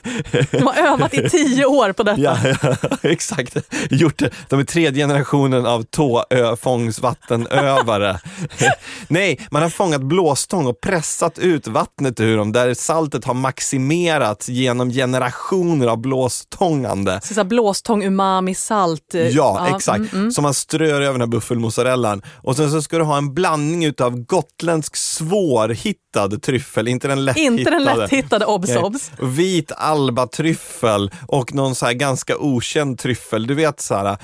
De 0.51 0.67
har 0.67 0.75
övat 0.75 1.15
i 1.15 1.31
tio 1.31 1.65
år 1.65 1.93
på 1.93 2.03
detta. 2.03 2.21
Ja, 2.21 2.39
ja, 2.63 2.77
exakt. 3.03 3.57
Gjort 3.91 4.19
det. 4.19 4.31
De 4.49 4.61
är 4.61 4.65
tredje 4.65 5.05
generationen 5.05 5.67
av 5.67 5.83
tåfångsvattenövare. 5.83 8.21
Nej, 9.09 9.41
man 9.51 9.63
har 9.63 9.69
fångat 9.69 10.03
blåstång 10.03 10.67
och 10.67 10.81
pressat 10.81 11.39
ut 11.39 11.67
vattnet 11.67 12.21
ur 12.21 12.37
dem 12.37 12.53
där 12.53 12.75
saltet 12.75 13.25
har 13.25 13.35
maximerats 13.35 14.49
genom 14.49 14.90
generationer 14.93 15.87
av 15.87 15.97
blåstångande. 15.99 17.21
Så 17.23 17.45
blåstång, 17.45 18.05
umami, 18.05 18.55
salt. 18.55 19.15
eh, 19.15 19.29
Ja, 19.29 19.77
exakt. 19.77 19.99
mm, 19.99 20.09
mm. 20.13 20.31
Som 20.33 20.43
man 20.43 20.55
strör 20.55 21.01
över 21.01 21.13
den 21.13 21.21
här 21.21 21.27
buffelmozzarellan. 21.29 22.23
Och 22.43 22.57
sen 22.57 22.71
så 22.71 22.83
ska 22.83 22.99
du 22.99 23.05
ha 23.05 23.17
en 23.19 23.35
blandning 23.35 23.85
utav 23.85 24.17
gotländsk 24.25 24.97
svårhittad 24.97 26.10
tryffel, 26.43 26.89
inte 26.89 27.09
den 27.09 27.25
lätthittade. 27.25 27.59
Inte 27.61 27.71
den 27.71 27.83
lätthittade 27.83 28.45
obs 28.47 28.77
obs. 28.77 29.11
Vit 29.23 29.73
albatryffel 29.77 31.11
och 31.29 31.55
någon 31.55 31.75
så 31.75 31.87
här 31.87 31.93
ganska 31.93 32.37
okänd 32.39 32.99
tryffel. 32.99 33.47
Du 33.47 33.55
vet 33.55 33.81
så 33.81 33.95
här. 33.95 34.19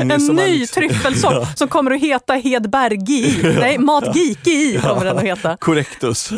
mm, 0.00 0.10
En 0.10 0.36
ny 0.36 0.58
liksom- 0.58 0.80
tryffelsort 0.82 1.48
som 1.58 1.68
kommer 1.68 1.90
att 1.90 2.00
heta 2.00 2.34
Hedbergi. 2.34 3.38
Nej, 3.60 3.78
Matgiki 3.78 4.80
kommer 4.82 5.04
den 5.04 5.16
att 5.18 5.24
heta. 5.24 5.56
Correctus. 5.56 6.32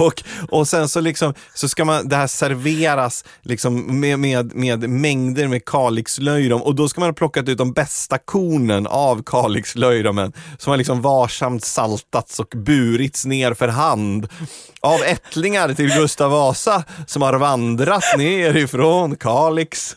och, 0.00 0.22
och 0.48 0.68
sen 0.68 0.88
så, 0.88 1.00
liksom, 1.00 1.34
så 1.54 1.68
ska 1.68 1.84
man, 1.84 2.08
det 2.08 2.16
här 2.16 2.26
serveras 2.26 3.24
liksom 3.42 4.00
med, 4.00 4.18
med, 4.18 4.54
med 4.54 4.90
mängder 4.90 5.48
med 5.48 5.64
kalixlöjrom 5.64 6.62
och 6.62 6.74
då 6.74 6.88
ska 6.88 7.00
man 7.00 7.08
ha 7.08 7.14
plockat 7.14 7.48
ut 7.48 7.58
de 7.58 7.72
bästa 7.72 8.18
kornen 8.18 8.86
av 8.86 9.22
kalixlöjromen 9.22 10.32
som 10.58 10.70
har 10.70 10.76
liksom 10.76 11.02
varsamt 11.02 11.64
saltats 11.64 12.40
och 12.40 12.52
burits 12.56 13.24
ner 13.26 13.37
för 13.54 13.68
hand 13.68 14.28
av 14.80 15.02
ättlingar 15.02 15.74
till 15.74 15.94
Gustav 15.94 16.30
Vasa 16.30 16.84
som 17.06 17.22
har 17.22 17.34
vandrat 17.34 18.04
ner 18.18 18.56
ifrån 18.56 19.16
Kalix. 19.16 19.96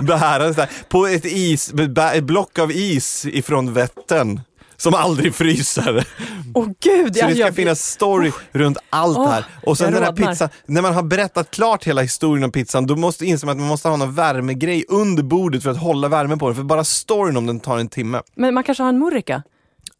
Där, 0.00 0.88
på 0.88 1.06
ett, 1.06 1.24
is, 1.24 1.72
ett 2.14 2.24
block 2.24 2.58
av 2.58 2.72
is 2.72 3.26
ifrån 3.26 3.72
Vättern. 3.72 4.40
Som 4.78 4.94
aldrig 4.94 5.34
fryser. 5.34 6.06
Åh 6.54 6.66
gud, 6.80 7.16
Så 7.16 7.26
det 7.26 7.34
ska 7.34 7.52
finnas 7.52 7.82
story 7.82 8.32
runt 8.52 8.78
allt 8.90 9.16
det 9.16 9.28
här. 9.28 9.44
Och 9.66 9.78
sen 9.78 9.92
den 9.92 10.02
här 10.02 10.12
pizzan, 10.12 10.48
när 10.66 10.82
man 10.82 10.94
har 10.94 11.02
berättat 11.02 11.50
klart 11.50 11.84
hela 11.84 12.02
historien 12.02 12.44
om 12.44 12.52
pizzan, 12.52 12.86
då 12.86 12.96
måste 12.96 13.26
inse 13.26 13.50
att 13.50 13.56
man 13.56 13.66
måste 13.66 13.88
ha 13.88 13.96
någon 13.96 14.14
värmegrej 14.14 14.84
under 14.88 15.22
bordet 15.22 15.62
för 15.62 15.70
att 15.70 15.76
hålla 15.76 16.08
värmen 16.08 16.38
på 16.38 16.46
den. 16.46 16.56
För 16.56 16.62
bara 16.62 16.84
storyn 16.84 17.36
om 17.36 17.46
den 17.46 17.60
tar 17.60 17.78
en 17.78 17.88
timme. 17.88 18.22
Men 18.34 18.54
man 18.54 18.64
kanske 18.64 18.82
har 18.82 18.88
en 18.88 18.98
murrika? 18.98 19.42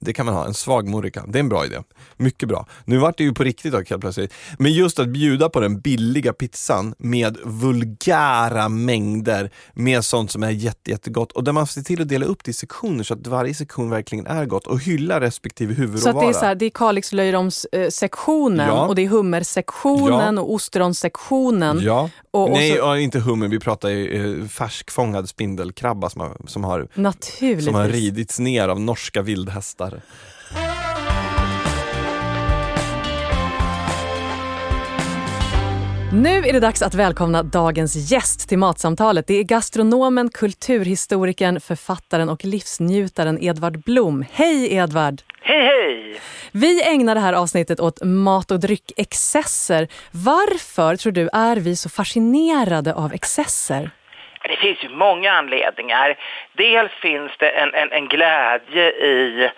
Det 0.01 0.13
kan 0.13 0.27
man 0.27 0.35
ha, 0.35 0.47
en 0.47 0.55
svag 0.55 0.89
murika. 0.89 1.25
Det 1.29 1.39
är 1.39 1.41
en 1.41 1.49
bra 1.49 1.65
idé. 1.65 1.77
Mycket 2.17 2.49
bra. 2.49 2.67
Nu 2.85 2.99
vart 2.99 3.19
det 3.19 3.25
ju 3.25 3.33
på 3.33 3.45
riktigt 3.45 3.73
dock 3.73 3.91
helt 3.91 4.01
plötsligt. 4.03 4.33
Men 4.59 4.73
just 4.73 4.99
att 4.99 5.09
bjuda 5.09 5.49
på 5.49 5.61
den 5.61 5.81
billiga 5.81 6.33
pizzan 6.33 6.95
med 6.99 7.37
vulgära 7.45 8.69
mängder 8.69 9.51
med 9.75 10.05
sånt 10.05 10.31
som 10.31 10.43
är 10.43 10.51
jätte, 10.51 10.91
jättegott 10.91 11.33
och 11.33 11.45
där 11.45 11.53
man 11.53 11.67
ser 11.67 11.83
till 11.83 12.03
att 12.03 12.09
dela 12.09 12.27
upp 12.27 12.45
det 12.45 12.51
i 12.51 12.55
sektioner 12.55 13.05
så 13.05 13.15
att 13.15 13.27
varje 13.27 13.55
sektion 13.55 13.91
verkligen 13.91 14.27
är 14.27 14.45
gott 14.47 14.67
och 14.67 14.81
hylla 14.81 15.21
respektive 15.21 15.75
huvudråvara. 15.75 16.23
Så 16.25 16.31
det 16.33 16.37
är, 16.37 16.41
så 16.41 16.47
här, 16.47 16.55
det 16.55 16.67
är 16.67 16.71
Kalix 16.71 17.13
löjromssektionen 17.13 18.67
Ja. 18.69 18.87
och 18.87 18.95
det 18.95 19.03
är 19.05 19.09
hummersektionen 19.09 20.35
Ja. 20.37 20.43
och 20.43 20.53
ostronsektionen. 20.55 21.81
Ja. 21.83 22.11
Och, 22.37 22.43
och 22.43 22.51
Nej, 22.51 22.71
så, 22.71 22.77
ja, 22.77 22.99
inte 22.99 23.19
hummer. 23.19 23.49
Vi 23.49 23.61
pratar 23.61 23.89
ju 23.89 24.41
eh, 24.43 24.49
färskfångad 24.49 25.29
spindelkrabba 25.29 26.11
som 26.11 26.21
har, 26.21 26.37
som 26.47 26.65
har, 26.65 26.89
som 27.61 27.75
har 27.75 27.89
ridits 27.89 28.39
ner 28.39 28.69
av 28.69 28.81
norska 28.81 29.23
vildhästar. 29.23 30.01
Nu 36.13 36.39
är 36.39 36.53
det 36.53 36.61
dags 36.61 36.83
att 36.83 36.95
välkomna 36.95 37.43
dagens 37.43 38.13
gäst 38.13 38.49
till 38.49 38.59
Matsamtalet. 38.59 39.27
Det 39.27 39.35
är 39.35 39.43
gastronomen, 39.43 40.31
kulturhistorikern, 40.31 41.61
författaren 41.61 42.29
och 42.29 42.45
livsnjutaren 42.45 43.39
Edvard 43.43 43.79
Blom. 43.85 44.25
Hej 44.33 44.75
Edvard! 44.75 45.21
Hej, 45.41 45.63
hej! 45.63 46.21
Vi 46.53 46.83
ägnar 46.95 47.15
det 47.15 47.21
här 47.21 47.33
avsnittet 47.33 47.81
åt 47.81 48.05
mat 48.05 48.51
och 48.51 48.61
dryckexcesser. 48.61 49.89
Varför, 50.11 50.97
tror 50.97 51.13
du, 51.13 51.29
är 51.33 51.57
vi 51.57 51.77
så 51.77 51.89
fascinerade 51.89 52.95
av 52.95 53.13
excesser? 53.13 53.91
Det 54.49 54.57
finns 54.57 54.85
ju 54.85 54.89
många 54.89 55.33
anledningar. 55.33 56.19
Dels 56.57 56.93
finns 56.93 57.33
det 57.39 57.51
en, 57.51 57.75
en, 57.75 57.93
en 57.93 58.09
glädje 58.09 58.87
i 58.91 59.51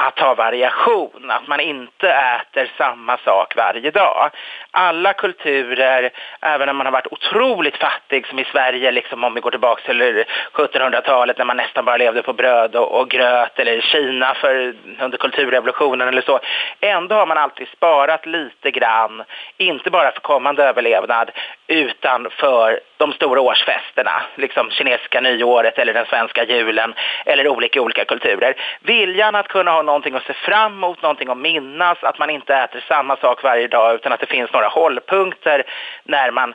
att 0.00 0.18
ha 0.18 0.34
variation, 0.34 1.30
att 1.30 1.46
man 1.46 1.60
inte 1.60 2.10
äter 2.10 2.70
samma 2.78 3.16
sak 3.16 3.56
varje 3.56 3.90
dag. 3.90 4.30
Alla 4.70 5.12
kulturer, 5.12 6.10
även 6.40 6.68
om 6.68 6.76
man 6.76 6.86
har 6.86 6.92
varit 6.92 7.12
otroligt 7.12 7.76
fattig 7.76 8.26
som 8.26 8.38
i 8.38 8.44
Sverige, 8.44 8.90
liksom 8.92 9.24
om 9.24 9.34
vi 9.34 9.40
går 9.40 9.50
tillbaka 9.50 9.82
till 9.82 10.24
1700-talet 10.52 11.38
när 11.38 11.44
man 11.44 11.56
nästan 11.56 11.84
bara 11.84 11.96
levde 11.96 12.22
på 12.22 12.32
bröd 12.32 12.76
och, 12.76 13.00
och 13.00 13.10
gröt, 13.10 13.58
eller 13.58 13.80
Kina 13.80 14.34
för, 14.34 14.74
under 15.00 15.18
kulturrevolutionen 15.18 16.08
eller 16.08 16.22
så. 16.22 16.40
Ändå 16.80 17.14
har 17.14 17.26
man 17.26 17.38
alltid 17.38 17.68
sparat 17.68 18.26
lite 18.26 18.70
grann, 18.70 19.24
inte 19.56 19.90
bara 19.90 20.12
för 20.12 20.20
kommande 20.20 20.64
överlevnad, 20.64 21.30
utan 21.68 22.30
för 22.30 22.80
de 22.96 23.12
stora 23.12 23.40
årsfesterna, 23.40 24.22
liksom 24.34 24.70
kinesiska 24.70 25.20
nyåret 25.20 25.78
eller 25.78 25.94
den 25.94 26.06
svenska 26.06 26.44
julen 26.44 26.94
eller 27.24 27.48
olika 27.48 27.80
olika 27.80 28.04
kulturer. 28.04 28.54
Viljan 28.80 29.34
att 29.34 29.48
kunna 29.48 29.70
ha 29.70 29.82
någonting 29.82 30.14
att 30.14 30.26
se 30.26 30.32
fram 30.32 30.72
emot, 30.72 31.02
någonting 31.02 31.28
att 31.28 31.38
minnas, 31.38 31.98
att 32.02 32.18
man 32.18 32.30
inte 32.30 32.54
äter 32.54 32.84
samma 32.88 33.16
sak 33.16 33.42
varje 33.42 33.68
dag 33.68 33.94
utan 33.94 34.12
att 34.12 34.20
det 34.20 34.26
finns 34.26 34.52
några 34.52 34.68
hållpunkter 34.68 35.62
när 36.04 36.30
man 36.30 36.54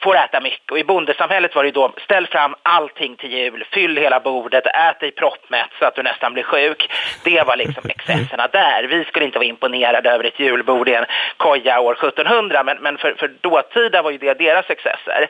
får 0.00 0.16
äta 0.16 0.40
mycket. 0.40 0.70
Och 0.70 0.78
i 0.78 0.84
bondesamhället 0.84 1.54
var 1.54 1.62
det 1.62 1.66
ju 1.66 1.72
då, 1.72 1.92
ställ 2.04 2.26
fram 2.26 2.54
allting 2.62 3.16
till 3.16 3.32
jul, 3.32 3.64
fyll 3.72 3.96
hela 3.96 4.20
bordet, 4.20 4.66
ät 4.66 5.00
dig 5.00 5.10
proppmätt 5.10 5.70
så 5.78 5.84
att 5.84 5.94
du 5.94 6.02
nästan 6.02 6.32
blir 6.32 6.42
sjuk. 6.42 6.90
Det 7.24 7.46
var 7.46 7.56
liksom 7.56 7.82
excesserna 7.90 8.46
där. 8.46 8.82
Vi 8.82 9.04
skulle 9.04 9.24
inte 9.24 9.38
vara 9.38 9.48
imponerade 9.48 10.10
över 10.10 10.24
ett 10.24 10.40
julbord 10.40 10.88
i 10.88 10.94
en 10.94 11.04
koja 11.36 11.80
år 11.80 11.92
1700, 11.92 12.62
men, 12.64 12.78
men 12.78 12.98
för, 12.98 13.14
för 13.18 13.28
dåtida 13.40 14.02
var 14.02 14.10
ju 14.10 14.18
det 14.18 14.38
deras 14.38 14.70
excesser. 14.70 15.28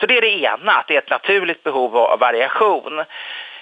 Så 0.00 0.06
det 0.06 0.16
är 0.16 0.20
det 0.20 0.42
ena, 0.42 0.72
att 0.72 0.86
det 0.86 0.94
är 0.94 0.98
ett 0.98 1.10
naturligt 1.10 1.62
behov 1.62 1.96
av 1.96 2.18
variation. 2.18 3.04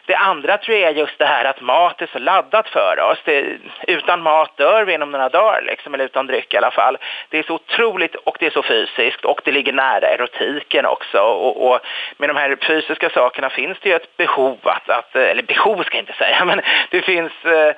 Det 0.06 0.14
andra 0.14 0.58
tror 0.58 0.76
jag 0.76 0.90
är 0.90 0.94
just 0.94 1.18
det 1.18 1.26
här 1.26 1.44
att 1.44 1.60
mat 1.60 2.02
är 2.02 2.08
så 2.12 2.18
laddat 2.18 2.68
för 2.68 3.00
oss. 3.00 3.18
Det, 3.24 3.58
utan 3.86 4.22
mat 4.22 4.56
dör 4.56 4.84
vi 4.84 4.94
inom 4.94 5.10
några 5.10 5.28
dagar, 5.28 5.62
liksom, 5.66 5.94
eller 5.94 6.04
utan 6.04 6.26
dryck 6.26 6.54
i 6.54 6.56
alla 6.56 6.70
fall. 6.70 6.98
Det 7.28 7.38
är 7.38 7.42
så 7.42 7.54
otroligt 7.54 8.14
och 8.14 8.36
det 8.40 8.46
är 8.46 8.50
så 8.50 8.62
fysiskt 8.62 9.24
och 9.24 9.40
det 9.44 9.52
ligger 9.52 9.72
nära 9.72 10.08
erotiken 10.08 10.86
också. 10.86 11.18
Och, 11.18 11.70
och 11.70 11.80
med 12.16 12.28
de 12.28 12.36
här 12.36 12.56
fysiska 12.66 13.10
sakerna 13.10 13.50
finns 13.50 13.78
det 13.80 13.88
ju 13.88 13.94
ett 13.94 14.16
behov 14.16 14.58
att, 14.62 14.90
att 14.90 15.16
eller 15.16 15.42
behov 15.42 15.82
ska 15.82 15.96
jag 15.96 16.02
inte 16.02 16.12
säga, 16.12 16.44
men 16.44 16.60
det 16.90 17.02
finns, 17.02 17.32
eh, 17.44 17.74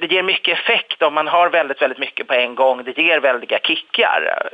det 0.00 0.06
ger 0.12 0.22
mycket 0.22 0.58
effekt 0.58 1.02
om 1.02 1.14
man 1.14 1.28
har 1.28 1.48
väldigt, 1.48 1.82
väldigt 1.82 1.98
mycket 1.98 2.26
på 2.26 2.34
en 2.34 2.54
gång. 2.54 2.84
Det 2.84 2.98
ger 2.98 3.20
väldiga 3.20 3.58
kickar. 3.58 4.48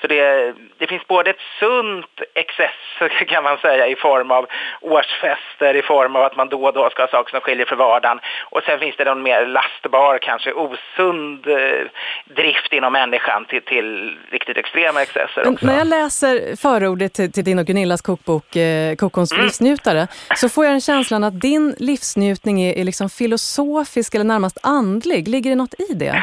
Så 0.00 0.06
det, 0.06 0.54
det 0.78 0.86
finns 0.86 1.06
både 1.06 1.30
ett 1.30 1.42
sunt 1.60 2.20
excess 2.34 2.70
kan 3.28 3.44
man 3.44 3.58
säga 3.58 3.86
i 3.86 3.96
form 3.96 4.30
av 4.30 4.46
årsfester, 4.80 5.74
i 5.76 5.82
form 5.82 6.16
av 6.16 6.22
att 6.22 6.36
man 6.36 6.48
då 6.48 6.64
och 6.64 6.72
då 6.72 6.90
ska 6.90 7.02
ha 7.02 7.08
saker 7.08 7.30
som 7.30 7.40
skiljer 7.40 7.66
för 7.66 7.76
vardagen. 7.76 8.18
Och 8.50 8.62
sen 8.66 8.78
finns 8.78 8.96
det 8.96 9.04
någon 9.04 9.22
mer 9.22 9.46
lastbar, 9.46 10.18
kanske 10.18 10.52
osund 10.52 11.46
eh, 11.46 11.86
drift 12.24 12.72
inom 12.72 12.92
människan 12.92 13.44
till, 13.44 13.62
till 13.62 14.16
riktigt 14.30 14.56
extrema 14.56 15.02
excesser 15.02 15.42
Men 15.44 15.52
också. 15.54 15.66
när 15.66 15.78
jag 15.78 15.86
läser 15.86 16.56
förordet 16.56 17.14
till, 17.14 17.32
till 17.32 17.44
din 17.44 17.58
och 17.58 17.66
Gunillas 17.66 18.02
kokbok 18.02 18.56
eh, 18.56 18.94
Kokons 18.96 19.32
Mm. 19.32 19.44
livsnjutare 19.44 20.06
så 20.34 20.48
får 20.48 20.64
jag 20.64 20.74
en 20.74 20.80
känslan 20.80 21.24
att 21.24 21.40
din 21.40 21.74
livsnjutning 21.78 22.62
är, 22.62 22.78
är 22.80 22.84
liksom 22.84 23.08
filosofisk 23.10 24.14
eller 24.14 24.24
närmast 24.24 24.58
andlig. 24.62 25.28
Ligger 25.28 25.50
det 25.50 25.56
något 25.56 25.74
i 25.90 25.94
det? 25.94 26.22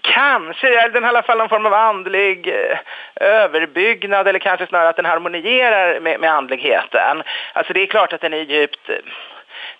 Kanske, 0.00 0.88
den 0.88 1.02
har 1.02 1.10
i 1.10 1.14
alla 1.16 1.22
fall 1.22 1.38
någon 1.38 1.48
form 1.48 1.66
av 1.66 1.74
andlig 1.74 2.33
andlig 2.34 2.54
eh, 2.54 2.78
överbyggnad 3.20 4.28
eller 4.28 4.38
kanske 4.38 4.66
snarare 4.66 4.88
att 4.88 4.96
den 4.96 5.04
harmonierar 5.04 6.00
med, 6.00 6.20
med 6.20 6.30
andligheten. 6.30 7.22
Alltså 7.52 7.72
det 7.72 7.82
är 7.82 7.86
klart 7.86 8.12
att 8.12 8.20
den 8.20 8.32
är 8.32 8.44
djupt, 8.44 8.88
eh, 8.88 8.96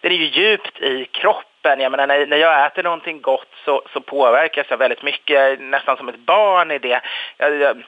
den 0.01 0.13
är 0.13 0.17
ju 0.17 0.25
djupt 0.25 0.81
i 0.81 1.05
kroppen. 1.05 1.81
Jag 1.81 1.91
menar, 1.91 2.07
när, 2.07 2.37
jag 2.37 2.67
äter 2.67 2.83
någonting 2.83 3.21
gott 3.21 3.55
så, 3.65 3.83
så 3.93 4.01
påverkas 4.01 4.67
jag 4.71 4.79
väldigt 4.79 5.03
mycket, 5.03 5.31
Jag 5.31 5.51
är 5.51 5.57
nästan 5.57 5.97
som 5.97 6.09
ett 6.09 6.27
barn 6.27 6.71
i 6.71 6.79
det. 6.79 7.01
Jag, 7.39 7.57
jag, 7.57 7.83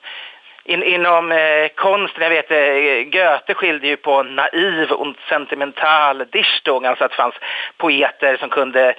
in, 0.64 0.82
inom 0.82 1.32
eh, 1.32 1.68
konsten, 1.74 2.22
jag 2.22 2.30
vet 2.30 2.50
eh, 2.50 3.10
Goethe 3.10 3.54
skilde 3.54 3.86
ju 3.86 3.96
på 3.96 4.22
naiv 4.22 4.92
och 4.92 5.14
sentimental 5.28 6.24
Dichtung, 6.32 6.84
alltså 6.84 7.04
att 7.04 7.10
det 7.10 7.16
fanns 7.16 7.34
poeter 7.76 8.36
som 8.36 8.48
kunde 8.48 8.94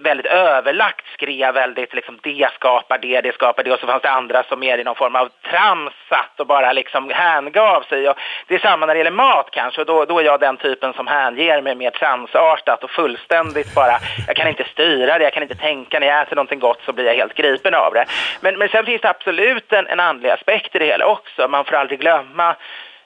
väldigt 0.00 0.26
överlagt 0.26 1.06
skrev 1.12 1.54
väldigt 1.54 1.94
liksom 1.94 2.18
det 2.22 2.48
skapar 2.54 2.98
det, 2.98 3.20
det 3.20 3.34
skapar 3.34 3.62
det 3.62 3.72
och 3.72 3.80
så 3.80 3.86
fanns 3.86 4.02
det 4.02 4.10
andra 4.10 4.42
som 4.42 4.60
mer 4.60 4.78
i 4.78 4.84
någon 4.84 4.94
form 4.94 5.16
av 5.16 5.28
trams 5.50 5.92
satt 6.08 6.40
och 6.40 6.46
bara 6.46 6.72
liksom 6.72 7.10
hängav 7.10 7.82
sig. 7.82 8.08
Och 8.08 8.16
det 8.46 8.54
är 8.54 8.58
samma 8.58 8.86
när 8.86 8.94
det 8.94 8.98
gäller 8.98 9.10
mat 9.10 9.48
kanske 9.52 9.80
och 9.80 9.86
då, 9.86 10.04
då 10.04 10.18
är 10.18 10.24
jag 10.24 10.40
den 10.40 10.56
typen 10.56 10.92
som 10.92 11.06
hänger 11.06 11.62
mig 11.62 11.74
mer 11.74 11.90
tramsartat 11.90 12.84
och 12.84 12.90
fullständigt 12.90 13.74
bara, 13.74 13.98
jag 14.26 14.36
kan 14.36 14.48
inte 14.48 14.64
styra 14.64 15.18
det, 15.18 15.24
jag 15.24 15.32
kan 15.32 15.42
inte 15.42 15.54
tänka 15.54 16.00
när 16.00 16.06
jag 16.06 16.22
äter 16.22 16.36
någonting 16.36 16.58
gott 16.58 16.80
så 16.84 16.92
blir 16.92 17.06
jag 17.06 17.14
helt 17.14 17.34
gripen 17.34 17.74
av 17.74 17.94
det. 17.94 18.04
Men, 18.40 18.58
men 18.58 18.68
sen 18.68 18.86
finns 18.86 19.02
det 19.02 19.10
absolut 19.10 19.72
en, 19.72 19.86
en 19.86 20.00
andlig 20.00 20.30
aspekt 20.30 20.76
i 20.76 20.78
det 20.78 20.86
hela 20.86 21.06
också, 21.06 21.48
man 21.48 21.64
får 21.64 21.76
aldrig 21.76 22.00
glömma 22.00 22.56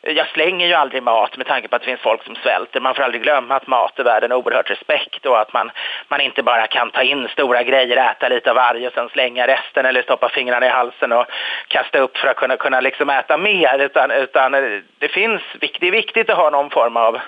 jag 0.02 0.26
slänger 0.26 0.66
ju 0.66 0.74
aldrig 0.74 1.02
mat 1.02 1.36
med 1.36 1.46
tanke 1.46 1.68
på 1.68 1.76
att 1.76 1.82
det 1.82 1.86
finns 1.86 2.00
folk 2.00 2.24
som 2.24 2.34
svälter. 2.34 2.80
Man 2.80 2.94
får 2.94 3.02
aldrig 3.02 3.22
glömma 3.22 3.56
att 3.56 3.66
mat 3.66 3.98
är 3.98 4.04
värd 4.04 4.24
en 4.24 4.32
oerhört 4.32 4.70
respekt 4.70 5.26
och 5.26 5.40
att 5.40 5.52
man, 5.52 5.70
man 6.08 6.20
inte 6.20 6.42
bara 6.42 6.66
kan 6.66 6.90
ta 6.90 7.02
in 7.02 7.28
stora 7.28 7.62
grejer, 7.62 7.96
äta 7.96 8.28
lite 8.28 8.50
av 8.50 8.56
varje 8.56 8.86
och 8.86 8.92
sen 8.92 9.08
slänga 9.08 9.46
resten 9.46 9.86
eller 9.86 10.02
stoppa 10.02 10.28
fingrarna 10.28 10.66
i 10.66 10.68
halsen 10.68 11.12
och 11.12 11.26
kasta 11.68 11.98
upp 11.98 12.16
för 12.16 12.28
att 12.28 12.36
kunna, 12.36 12.56
kunna 12.56 12.80
liksom 12.80 13.10
äta 13.10 13.36
mer. 13.36 13.78
Utan, 13.78 14.10
utan 14.10 14.54
eh, 14.54 14.80
det, 14.98 15.08
finns, 15.08 15.42
det 15.60 15.86
är 15.88 15.90
viktigt 15.90 16.30
att 16.30 16.36
ha 16.36 16.50
någon 16.50 16.70
form 16.70 16.96
av 16.96 17.20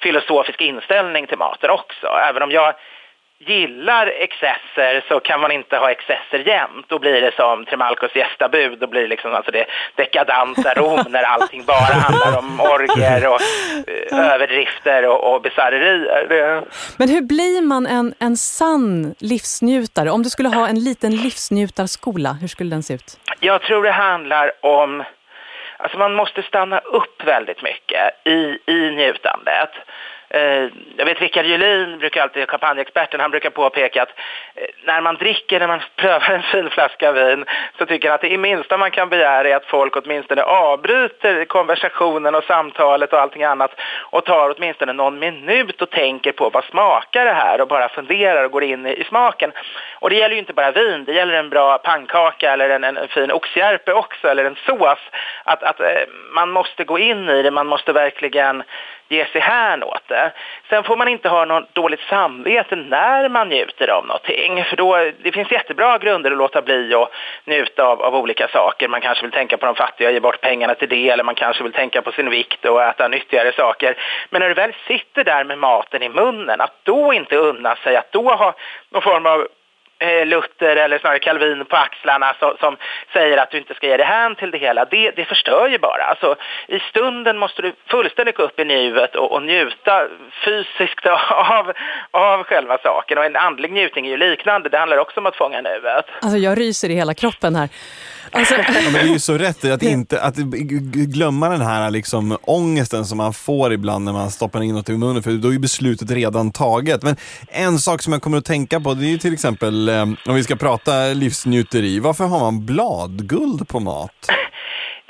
filosofisk 0.00 0.60
inställning 0.60 1.26
till 1.26 1.38
maten 1.38 1.70
också. 1.70 2.06
Även 2.06 2.42
om 2.42 2.50
jag 2.50 2.74
gillar 3.38 4.06
excesser 4.06 5.04
så 5.08 5.20
kan 5.20 5.40
man 5.40 5.52
inte 5.52 5.76
ha 5.76 5.90
excesser 5.90 6.38
jämt. 6.38 6.86
Då 6.88 6.98
blir 6.98 7.20
det 7.20 7.34
som 7.34 7.64
Trimalcos 7.64 8.16
gästabud, 8.16 8.78
då 8.78 8.86
blir 8.86 9.02
det 9.02 9.08
liksom 9.08 9.34
alltså 9.34 9.50
det 9.50 9.66
dekadanta 9.94 10.74
Rom 10.74 11.04
när 11.08 11.22
allting 11.22 11.64
bara 11.64 11.76
handlar 11.76 12.38
om 12.38 12.60
orger 12.60 13.26
och 13.26 13.40
eh, 13.88 14.32
överdrifter 14.32 15.08
och, 15.08 15.34
och 15.34 15.42
bisarrerier. 15.42 16.62
Men 16.96 17.08
hur 17.08 17.20
blir 17.20 17.62
man 17.62 17.86
en, 17.86 18.14
en 18.18 18.36
sann 18.36 19.14
livsnjutare? 19.18 20.10
Om 20.10 20.22
du 20.22 20.30
skulle 20.30 20.48
ha 20.48 20.68
en 20.68 20.84
liten 20.84 21.16
livsnjutarskola, 21.16 22.32
hur 22.32 22.48
skulle 22.48 22.70
den 22.70 22.82
se 22.82 22.94
ut? 22.94 23.20
Jag 23.40 23.62
tror 23.62 23.82
det 23.82 23.90
handlar 23.90 24.52
om 24.60 25.04
Alltså 25.80 25.98
man 25.98 26.14
måste 26.14 26.42
stanna 26.42 26.78
upp 26.78 27.24
väldigt 27.24 27.62
mycket 27.62 28.26
i, 28.26 28.58
i 28.66 28.90
njutandet. 28.90 29.70
Eh, 30.30 30.68
jag 30.96 31.04
vet 31.04 31.20
Rickard 31.20 31.46
Julin, 31.46 31.98
brukar 31.98 32.22
alltid, 32.22 32.50
champagneexperten, 32.50 33.20
han 33.20 33.30
brukar 33.30 33.50
påpeka 33.50 34.02
att 34.02 34.08
eh, 34.54 34.64
när 34.84 35.00
man 35.00 35.14
dricker, 35.14 35.60
när 35.60 35.66
man 35.66 35.80
prövar 35.96 36.30
en 36.30 36.42
fin 36.42 36.70
flaska 36.70 37.12
vin 37.12 37.44
så 37.78 37.86
tycker 37.86 38.08
han 38.08 38.14
att 38.14 38.20
det 38.20 38.38
minsta 38.38 38.78
man 38.78 38.90
kan 38.90 39.08
begära 39.08 39.48
är 39.48 39.56
att 39.56 39.66
folk 39.66 39.96
åtminstone 39.96 40.42
avbryter 40.42 41.44
konversationen 41.44 42.34
och 42.34 42.44
samtalet 42.44 43.12
och 43.12 43.20
allting 43.20 43.44
annat 43.44 43.80
och 44.10 44.24
tar 44.24 44.54
åtminstone 44.56 44.92
någon 44.92 45.18
minut 45.18 45.82
och 45.82 45.90
tänker 45.90 46.32
på 46.32 46.50
vad 46.50 46.64
smakar 46.64 47.24
det 47.24 47.32
här 47.32 47.60
och 47.60 47.68
bara 47.68 47.88
funderar 47.88 48.44
och 48.44 48.50
går 48.50 48.64
in 48.64 48.86
i, 48.86 48.92
i 48.92 49.04
smaken. 49.04 49.52
Och 50.00 50.10
det 50.10 50.16
gäller 50.16 50.34
ju 50.34 50.40
inte 50.40 50.52
bara 50.52 50.70
vin, 50.70 51.04
det 51.04 51.12
gäller 51.12 51.34
en 51.34 51.48
bra 51.48 51.78
pannkaka 51.78 52.52
eller 52.52 52.70
en, 52.70 52.84
en 52.84 53.08
fin 53.08 53.32
oxjärpe 53.32 53.92
också 53.92 54.28
eller 54.28 54.44
en 54.44 54.56
sås. 54.66 54.98
Att, 55.44 55.62
att 55.62 55.80
eh, 55.80 55.86
man 56.34 56.50
måste 56.50 56.84
gå 56.84 56.98
in 56.98 57.28
i 57.28 57.42
det, 57.42 57.50
man 57.50 57.66
måste 57.66 57.92
verkligen 57.92 58.62
ge 59.08 59.24
sig 59.24 59.40
hän 59.40 59.82
åt 59.82 60.08
det. 60.08 60.32
Sen 60.68 60.82
får 60.82 60.96
man 60.96 61.08
inte 61.08 61.28
ha 61.28 61.44
något 61.44 61.74
dåligt 61.74 62.00
samvete 62.00 62.76
när 62.76 63.28
man 63.28 63.48
njuter 63.48 63.88
av 63.90 64.06
någonting. 64.06 64.64
För 64.64 64.76
då, 64.76 65.10
det 65.22 65.32
finns 65.32 65.52
jättebra 65.52 65.98
grunder 65.98 66.30
att 66.30 66.36
låta 66.36 66.62
bli 66.62 66.94
att 66.94 67.12
njuta 67.44 67.84
av, 67.84 68.02
av 68.02 68.16
olika 68.16 68.48
saker. 68.48 68.88
Man 68.88 69.00
kanske 69.00 69.24
vill 69.24 69.32
tänka 69.32 69.56
på 69.56 69.66
de 69.66 69.74
fattiga 69.74 70.08
och 70.08 70.14
ge 70.14 70.20
bort 70.20 70.40
pengarna 70.40 70.74
till 70.74 70.88
det. 70.88 71.10
Eller 71.10 71.24
man 71.24 71.34
kanske 71.34 71.62
vill 71.62 71.72
tänka 71.72 72.02
på 72.02 72.12
sin 72.12 72.30
vikt 72.30 72.64
och 72.64 72.82
äta 72.82 73.08
nyttigare 73.08 73.52
saker. 73.52 73.96
Men 74.30 74.40
när 74.40 74.48
du 74.48 74.54
väl 74.54 74.72
sitter 74.86 75.24
där 75.24 75.44
med 75.44 75.58
maten 75.58 76.02
i 76.02 76.08
munnen, 76.08 76.60
att 76.60 76.74
då 76.82 77.12
inte 77.12 77.36
unna 77.36 77.76
sig, 77.76 77.96
att 77.96 78.12
då 78.12 78.34
ha 78.34 78.54
någon 78.90 79.02
form 79.02 79.26
av 79.26 79.48
Luther 80.00 80.76
eller 80.76 80.98
snarare 80.98 81.18
Calvin 81.18 81.64
på 81.64 81.76
axlarna 81.76 82.34
som, 82.38 82.56
som, 82.60 82.76
säger 83.12 83.38
att 83.38 83.50
du 83.50 83.58
inte 83.58 83.74
ska 83.74 83.86
ge 83.86 83.96
dig 83.96 84.06
hän 84.06 84.34
till 84.36 84.50
det 84.50 84.58
hela, 84.58 84.84
det, 84.84 85.10
det 85.10 85.24
förstör 85.24 85.68
ju 85.68 85.78
bara. 85.78 86.04
Alltså, 86.04 86.36
I 86.68 86.78
stunden 86.80 87.38
måste 87.38 87.62
du 87.62 87.72
fullständigt 87.86 88.36
gå 88.36 88.42
upp 88.42 88.60
i 88.60 88.64
nuet 88.64 89.16
och, 89.16 89.32
och 89.32 89.42
njuta 89.42 90.08
fysiskt 90.44 91.06
av, 91.30 91.72
av 92.10 92.42
själva 92.42 92.78
saken. 92.78 93.18
Och 93.18 93.24
en 93.24 93.36
andlig 93.36 93.72
njutning 93.72 94.06
är 94.06 94.10
ju 94.10 94.16
liknande, 94.16 94.68
det 94.68 94.78
handlar 94.78 94.98
också 94.98 95.20
om 95.20 95.26
att 95.26 95.36
fånga 95.36 95.60
nuet. 95.60 96.06
Alltså 96.22 96.38
jag 96.38 96.60
ryser 96.60 96.88
i 96.90 96.94
hela 96.94 97.14
kroppen 97.14 97.56
här. 97.56 97.68
Alltså... 98.32 98.54
Ja, 98.54 98.64
men 98.84 98.92
det 98.92 99.00
är 99.00 99.12
ju 99.12 99.18
så 99.18 99.38
rätt 99.38 99.64
att, 99.64 99.82
inte, 99.96 100.20
att 100.20 100.36
glömma 100.36 101.48
den 101.48 101.60
här 101.60 101.90
liksom 101.90 102.38
ångesten 102.42 103.04
som 103.04 103.18
man 103.18 103.32
får 103.32 103.72
ibland 103.72 104.04
när 104.04 104.12
man 104.12 104.30
stoppar 104.30 104.62
in 104.62 104.74
något 104.74 104.88
i 104.88 104.92
munnen, 104.92 105.22
för 105.22 105.30
då 105.30 105.54
är 105.54 105.58
beslutet 105.58 106.10
redan 106.10 106.52
taget. 106.52 107.02
Men 107.02 107.16
en 107.48 107.78
sak 107.78 108.02
som 108.02 108.12
jag 108.12 108.22
kommer 108.22 108.38
att 108.38 108.44
tänka 108.44 108.80
på, 108.80 108.94
det 108.94 109.06
är 109.06 109.10
ju 109.10 109.18
till 109.18 109.32
exempel, 109.32 109.87
Eh, 109.88 110.02
om 110.02 110.34
vi 110.34 110.42
ska 110.42 110.56
prata 110.56 110.92
livsnjuteri, 110.92 112.00
varför 112.00 112.24
har 112.24 112.40
man 112.40 112.66
bladguld 112.66 113.68
på 113.68 113.80
mat? 113.80 114.28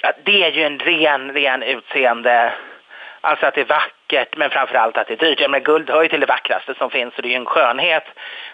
Ja, 0.03 0.13
det 0.25 0.43
är 0.45 0.53
ju 0.53 0.63
en 0.63 0.79
ren, 0.79 1.33
ren 1.33 1.63
utseende, 1.63 2.53
alltså 3.21 3.47
att 3.47 3.55
det 3.55 3.61
är 3.61 3.65
vackert, 3.65 3.98
men 4.37 4.51
framförallt 4.51 4.97
att 4.97 5.07
det 5.09 5.15
är 5.15 5.27
dyrt. 5.27 5.41
Ja, 5.41 5.49
men 5.49 5.63
guld 5.63 5.91
hör 5.91 6.03
ju 6.03 6.09
till 6.09 6.21
det 6.21 6.27
vackraste 6.27 6.75
som 6.75 6.91
finns 6.91 7.15
och 7.17 7.23
det 7.23 7.29
är 7.29 7.31
ju 7.31 7.37
en 7.37 7.47
skönhet 7.47 8.05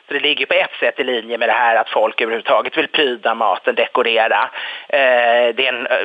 så 0.09 0.15
det 0.15 0.21
ligger 0.21 0.47
på 0.47 0.55
ett 0.55 0.75
sätt 0.81 1.01
i 1.01 1.05
linje 1.05 1.39
med 1.39 1.49
det 1.49 1.53
här 1.53 1.77
att 1.77 1.89
folk 1.89 2.21
överhuvudtaget 2.21 2.77
vill 2.77 2.89
pryda 2.89 3.35
maten, 3.35 3.75
dekorera. 3.75 4.51
Eh, 4.89 5.55
det 5.57 5.67
är 5.67 5.73
en 5.73 5.87
eh, 5.87 5.97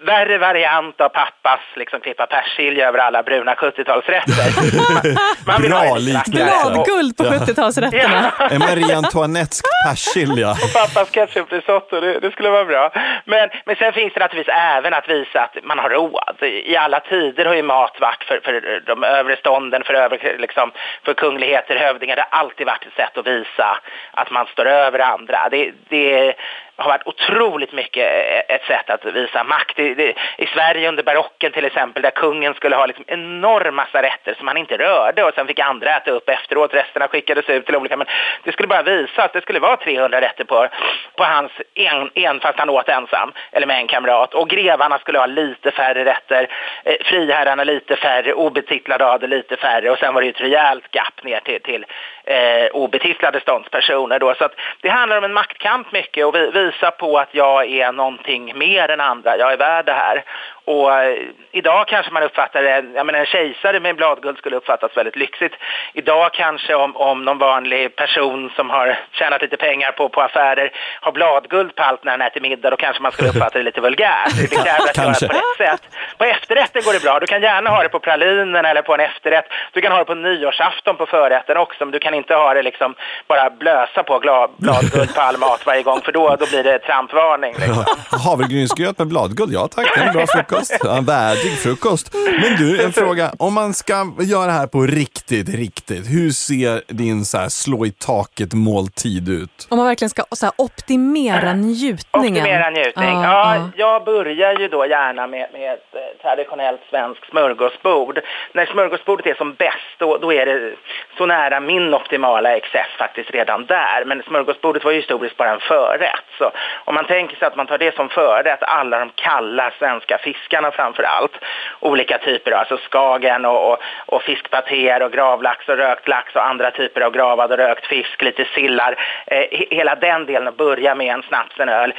värre 0.00 0.38
variant 0.38 1.00
av 1.00 1.08
pappas 1.08 1.60
liksom, 1.76 2.00
klippa 2.00 2.26
persilja 2.26 2.88
över 2.88 2.98
alla 2.98 3.22
bruna 3.22 3.54
70-talsrätter. 3.54 5.16
man 5.46 5.62
vill 5.62 5.70
Bra 5.70 5.96
liknelse. 5.98 6.84
Guld 6.86 7.16
på 7.16 7.24
70-talsrätterna. 7.24 8.30
Ja. 8.38 8.48
En 8.50 8.58
Marie 8.58 8.96
Antoinettesk 8.96 9.64
persilja. 9.88 10.50
Och 10.50 10.72
pappas 10.80 11.10
ketchuprisotto, 11.10 12.00
det, 12.00 12.20
det 12.20 12.30
skulle 12.30 12.50
vara 12.50 12.64
bra. 12.64 12.92
Men, 13.24 13.48
men 13.64 13.76
sen 13.76 13.92
finns 13.92 14.14
det 14.14 14.20
naturligtvis 14.20 14.54
även 14.56 14.94
att 14.94 15.08
visa 15.08 15.40
att 15.40 15.64
man 15.64 15.78
har 15.78 15.90
råd. 15.90 16.42
I 16.42 16.76
alla 16.76 17.00
tider 17.00 17.44
har 17.44 17.54
ju 17.54 17.62
mat 17.62 17.96
varit 18.00 18.24
för, 18.24 18.40
för 18.44 18.52
Eh, 18.66 18.82
de 18.86 19.04
övre 19.04 19.36
stånden, 19.36 19.84
för, 19.84 19.94
övre, 19.94 20.38
liksom, 20.38 20.72
för 21.04 21.14
kungligheter, 21.14 21.76
hövdingar. 21.76 22.16
Det 22.16 22.26
har 22.30 22.38
alltid 22.38 22.66
varit 22.66 22.86
ett 22.86 22.96
sätt 22.96 23.18
att 23.18 23.26
visa 23.26 23.78
att 24.10 24.30
man 24.30 24.46
står 24.46 24.66
över 24.66 24.98
andra. 24.98 25.48
Det, 25.50 25.72
det, 25.88 26.34
har 26.76 26.90
varit 26.90 27.06
otroligt 27.06 27.72
mycket 27.72 28.06
eh, 28.06 28.54
ett 28.56 28.64
sätt 28.64 28.90
att 28.90 29.04
visa 29.04 29.44
makt. 29.44 29.78
I, 29.78 29.94
det, 29.94 30.14
i 30.38 30.46
Sverige 30.46 30.88
under 30.88 31.02
barocken 31.02 31.52
till 31.52 31.64
exempel, 31.64 32.02
där 32.02 32.10
kungen 32.10 32.54
skulle 32.54 32.76
ha 32.76 32.86
liksom 32.86 33.04
enorm 33.08 33.74
massa 33.74 34.02
rätter 34.02 34.34
som 34.34 34.48
han 34.48 34.56
inte 34.56 34.76
rörde 34.76 35.24
och 35.24 35.34
sen 35.34 35.46
fick 35.46 35.58
andra 35.58 35.96
äta 35.96 36.10
upp 36.10 36.28
efteråt. 36.28 36.74
Resterna 36.74 37.08
skickades 37.08 37.48
ut 37.48 37.66
till 37.66 37.76
olika, 37.76 37.96
men 37.96 38.06
det 38.42 38.52
skulle 38.52 38.68
bara 38.68 38.82
visa 38.82 39.24
att 39.24 39.32
det 39.32 39.40
skulle 39.40 39.60
vara 39.60 39.76
300 39.76 40.20
rätter 40.20 40.44
på, 40.44 40.68
på 41.16 41.24
hans 41.24 41.52
en, 41.74 42.10
en, 42.14 42.40
fast 42.40 42.58
han 42.58 42.70
åt 42.70 42.88
ensam, 42.88 43.32
eller 43.52 43.66
med 43.66 43.78
en 43.78 43.86
kamrat. 43.86 44.34
Och 44.34 44.48
grevarna 44.48 44.98
skulle 44.98 45.18
ha 45.18 45.26
lite 45.26 45.70
färre 45.70 46.04
rätter, 46.04 46.48
eh, 46.84 46.96
friherrarna 47.04 47.64
lite 47.64 47.96
färre, 47.96 48.32
obetitlade 48.32 49.04
hade 49.16 49.26
lite 49.26 49.56
färre 49.56 49.90
och 49.90 49.98
sen 49.98 50.14
var 50.14 50.22
det 50.22 50.28
ett 50.28 50.40
rejält 50.40 50.84
gap 50.92 51.22
ner 51.22 51.40
till, 51.40 51.62
till 51.62 51.86
eh, 52.26 52.66
obetitlade 52.72 53.40
ståndspersoner. 53.40 54.18
Då. 54.18 54.34
Så 54.34 54.44
att 54.44 54.54
det 54.80 54.88
handlar 54.88 55.18
om 55.18 55.24
en 55.24 55.32
maktkamp 55.32 55.92
mycket 55.92 56.26
och 56.26 56.34
vi, 56.34 56.50
visa 56.50 56.90
på 56.90 57.18
att 57.18 57.34
jag 57.34 57.70
är 57.70 57.92
någonting 57.92 58.58
mer 58.58 58.90
än 58.90 59.00
andra. 59.00 59.38
Jag 59.38 59.52
är 59.52 59.56
värd 59.56 59.86
det 59.86 59.92
här. 59.92 60.24
Och 60.66 60.94
eh, 60.94 61.16
idag 61.52 61.88
kanske 61.88 62.12
man 62.12 62.22
uppfattar 62.22 62.62
det, 62.62 62.84
jag 62.94 63.06
menar 63.06 63.18
en 63.18 63.26
kejsare 63.26 63.80
med 63.80 63.96
bladguld 63.96 64.38
skulle 64.38 64.56
uppfattas 64.56 64.96
väldigt 64.96 65.16
lyxigt. 65.16 65.54
Idag 65.94 66.32
kanske 66.34 66.74
om, 66.74 66.96
om 66.96 67.24
någon 67.24 67.38
vanlig 67.38 67.96
person 67.96 68.50
som 68.56 68.70
har 68.70 68.98
tjänat 69.12 69.42
lite 69.42 69.56
pengar 69.56 69.92
på, 69.92 70.08
på 70.08 70.20
affärer 70.20 70.72
har 71.00 71.12
bladguld 71.12 71.74
på 71.74 71.82
allt 71.82 72.04
när 72.04 72.10
han 72.10 72.22
äter 72.22 72.40
middag, 72.40 72.70
då 72.70 72.76
kanske 72.76 73.02
man 73.02 73.12
skulle 73.12 73.28
uppfatta 73.32 73.58
det 73.58 73.64
lite 73.64 73.80
vulgärt. 73.80 74.36
Det 74.40 74.46
kräver 74.46 74.90
att 74.90 74.96
göra 74.96 75.12
det 75.20 75.28
på 75.28 75.34
rätt 75.34 75.56
sätt. 75.58 75.82
På 76.18 76.24
efterrätten 76.24 76.82
går 76.84 76.92
det 76.92 77.02
bra. 77.02 77.20
Du 77.20 77.26
kan 77.26 77.42
gärna 77.42 77.70
ha 77.70 77.82
det 77.82 77.88
på 77.88 78.00
pralinen 78.00 78.64
eller 78.64 78.82
på 78.82 78.94
en 78.94 79.00
efterrätt. 79.00 79.46
Du 79.72 79.80
kan 79.80 79.92
ha 79.92 79.98
det 79.98 80.04
på 80.04 80.14
nyårsafton 80.14 80.96
på 80.96 81.06
förrätten 81.06 81.56
också, 81.56 81.84
men 81.84 81.92
du 81.92 81.98
kan 81.98 82.14
inte 82.14 82.34
ha 82.34 82.54
det 82.54 82.62
liksom 82.62 82.94
bara 83.28 83.50
blösa 83.50 84.02
på 84.02 84.18
bladguld 84.58 85.14
på 85.14 85.20
all 85.20 85.38
mat 85.38 85.66
varje 85.66 85.82
gång, 85.82 86.00
för 86.00 86.12
då, 86.12 86.36
då 86.40 86.46
blir 86.46 86.62
det 86.62 86.78
trampvarning. 86.78 87.54
Liksom. 87.58 87.84
Havregrynsgröt 88.24 88.98
med 88.98 89.08
bladguld, 89.08 89.52
ja 89.52 89.68
tack, 89.68 89.86
det 89.94 90.00
är 90.00 90.06
en 90.06 90.12
bra 90.12 90.26
frukost 90.34 90.55
frukost. 90.56 90.84
Ja, 90.84 91.00
värdig 91.06 91.58
frukost. 91.58 92.14
Men 92.14 92.56
du, 92.58 92.84
en 92.84 92.92
fråga. 92.92 93.32
Om 93.38 93.54
man 93.54 93.74
ska 93.74 93.94
göra 94.20 94.46
det 94.46 94.52
här 94.52 94.66
på 94.66 94.80
riktigt, 94.80 95.48
riktigt. 95.48 96.06
Hur 96.06 96.30
ser 96.30 96.82
din 96.86 97.24
så 97.24 97.38
här, 97.38 97.48
slå 97.48 97.86
i 97.86 97.92
taket 97.92 98.54
måltid 98.54 99.28
ut? 99.28 99.66
Om 99.70 99.78
man 99.78 99.86
verkligen 99.86 100.10
ska 100.10 100.22
så 100.32 100.46
här, 100.46 100.54
optimera 100.58 101.52
njutningen. 101.52 102.42
Optimera 102.42 102.70
njutning. 102.70 103.16
Ah, 103.16 103.24
ja, 103.24 103.56
ah. 103.56 103.70
Jag 103.76 104.04
börjar 104.04 104.60
ju 104.60 104.68
då 104.68 104.86
gärna 104.86 105.26
med, 105.26 105.48
med 105.52 105.72
ett 105.74 106.22
traditionellt 106.22 106.80
svenskt 106.90 107.30
smörgåsbord. 107.30 108.20
När 108.52 108.66
smörgåsbordet 108.66 109.26
är 109.26 109.34
som 109.34 109.54
bäst, 109.54 109.94
då, 109.98 110.18
då 110.18 110.32
är 110.32 110.46
det 110.46 110.74
så 111.18 111.26
nära 111.26 111.60
min 111.60 111.94
optimala 111.94 112.56
excess 112.56 112.90
faktiskt 112.98 113.30
redan 113.30 113.66
där. 113.66 114.04
Men 114.06 114.22
smörgåsbordet 114.22 114.84
var 114.84 114.90
ju 114.92 115.00
historiskt 115.00 115.36
bara 115.36 115.54
en 115.54 115.60
förrätt. 115.60 116.26
Så 116.38 116.50
om 116.84 116.94
man 116.94 117.06
tänker 117.06 117.36
sig 117.36 117.46
att 117.48 117.56
man 117.56 117.66
tar 117.66 117.78
det 117.78 117.94
som 117.96 118.08
förrätt, 118.08 118.62
alla 118.62 118.98
de 118.98 119.10
kalla 119.14 119.70
svenska 119.78 120.18
fiskarna 120.18 120.45
fiskarna 120.46 120.70
framför 120.70 121.02
allt. 121.02 121.32
Olika 121.80 122.18
typer, 122.18 122.52
alltså 122.52 122.76
skagen 122.76 123.44
och, 123.44 123.72
och, 123.72 123.78
och 124.06 124.22
fiskpatéer 124.22 125.02
och 125.02 125.12
gravlax 125.12 125.68
och 125.68 125.76
rökt 125.76 126.08
lax 126.08 126.34
och 126.36 126.46
andra 126.46 126.70
typer 126.70 127.00
av 127.00 127.12
gravad 127.12 127.52
och 127.52 127.58
rökt 127.58 127.86
fisk, 127.86 128.22
lite 128.22 128.44
sillar. 128.54 128.96
Eh, 129.26 129.46
hela 129.70 129.94
den 129.94 130.26
delen 130.26 130.48
att 130.48 130.56
börja 130.56 130.94
med 130.94 131.14
en 131.14 131.22
snaps, 131.22 131.60
en 131.60 131.68
öl 131.68 131.94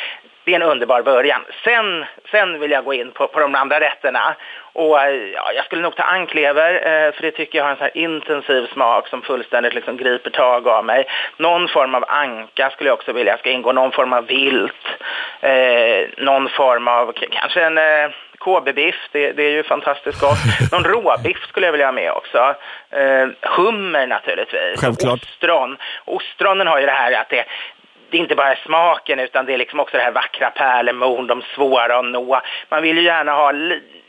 det 0.47 0.53
är 0.53 0.55
en 0.55 0.71
underbar 0.71 1.01
början. 1.01 1.41
Sen, 1.63 2.05
sen 2.31 2.59
vill 2.59 2.71
jag 2.71 2.83
gå 2.83 2.93
in 2.93 3.11
på, 3.11 3.27
på 3.27 3.39
de 3.39 3.55
andra 3.55 3.79
rätterna. 3.79 4.35
Och, 4.73 5.01
eh, 5.01 5.15
ja, 5.33 5.51
jag 5.55 5.65
skulle 5.65 5.81
nog 5.81 5.95
ta 5.95 6.03
anklever, 6.03 6.73
eh, 6.73 7.11
för 7.13 7.21
det 7.21 7.31
tycker 7.31 7.57
jag 7.57 7.65
har 7.65 7.71
en 7.71 7.77
sån 7.77 7.83
här 7.83 7.97
intensiv 7.97 8.67
smak 8.73 9.07
som 9.07 9.21
fullständigt 9.21 9.73
liksom 9.73 9.97
griper 9.97 10.29
tag 10.29 10.67
av 10.67 10.85
mig. 10.85 11.05
Någon 11.37 11.67
form 11.67 11.95
av 11.95 12.05
anka 12.07 12.69
skulle 12.69 12.89
jag 12.89 12.97
också 12.97 13.13
vilja 13.13 13.37
ska 13.37 13.49
ingå, 13.49 13.71
någon 13.71 13.91
form 13.91 14.13
av 14.13 14.25
vilt, 14.25 14.85
eh, 15.41 16.09
någon 16.17 16.49
form 16.49 16.87
av, 16.87 17.13
kanske 17.31 17.63
en 17.63 17.77
eh, 17.77 18.09
KB-biff, 18.39 19.09
det, 19.11 19.31
det, 19.31 19.43
är 19.43 19.51
ju 19.51 19.63
fantastiskt 19.63 20.19
gott. 20.19 20.71
Någon 20.71 20.83
råbiff 20.93 21.47
skulle 21.47 21.65
jag 21.65 21.71
vilja 21.71 21.87
ha 21.87 21.91
med 21.91 22.11
också. 22.11 22.55
Eh, 22.89 23.27
hummer 23.41 24.07
naturligtvis. 24.07 24.81
Självklart. 24.81 25.19
Ostron. 25.23 25.77
Ostronen 26.05 26.67
har 26.67 26.79
ju 26.79 26.85
det 26.85 26.91
här 26.91 27.21
att 27.21 27.29
det, 27.29 27.45
det 28.09 28.17
är 28.17 28.21
inte 28.21 28.35
bara 28.35 28.55
smaken 28.55 29.19
utan 29.19 29.45
det 29.45 29.53
är 29.53 29.57
liksom 29.57 29.79
också 29.79 29.97
det 29.97 30.03
här 30.03 30.11
vackra 30.11 30.49
pärlemorn, 30.49 31.27
de 31.27 31.41
svåra 31.55 31.99
att 31.99 32.05
nå. 32.05 32.41
Man 32.69 32.81
vill 32.81 32.97
ju 32.97 33.03
gärna 33.03 33.31
ha 33.31 33.51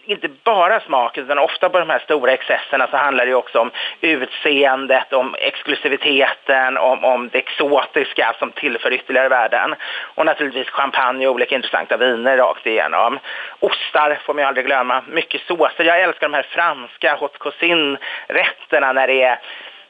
inte 0.09 0.29
bara 0.45 0.81
smaken 0.81 1.25
utan 1.25 1.39
ofta 1.39 1.69
på 1.69 1.79
de 1.79 1.91
här 1.91 1.99
stora 1.99 2.33
excesserna 2.33 2.87
så 2.91 2.97
handlar 2.97 3.27
det 3.27 3.35
också 3.35 3.59
om 3.59 3.71
utseendet, 4.01 5.13
om 5.13 5.35
exklusiviteten, 5.39 6.77
om, 6.77 7.05
om 7.05 7.29
det 7.29 7.39
exotiska 7.39 8.35
som 8.39 8.51
tillför 8.51 8.93
ytterligare 8.93 9.29
värden. 9.29 9.75
Och 10.15 10.27
naturligtvis 10.27 10.69
champagne 10.71 11.27
och 11.27 11.35
olika 11.35 11.55
intressanta 11.55 11.97
viner 11.97 12.37
rakt 12.37 12.67
igenom. 12.67 13.19
Ostar 13.61 14.19
får 14.25 14.35
man 14.35 14.43
ju 14.43 14.49
aldrig 14.49 14.67
glömma, 14.67 15.03
mycket 15.09 15.41
såser. 15.41 15.85
Jag 15.85 16.01
älskar 16.01 16.29
de 16.29 16.35
här 16.35 16.47
franska 16.51 17.17
haute 17.17 17.39
cuisine-rätterna 17.39 18.93
när 18.93 19.07
det 19.07 19.23
är 19.23 19.39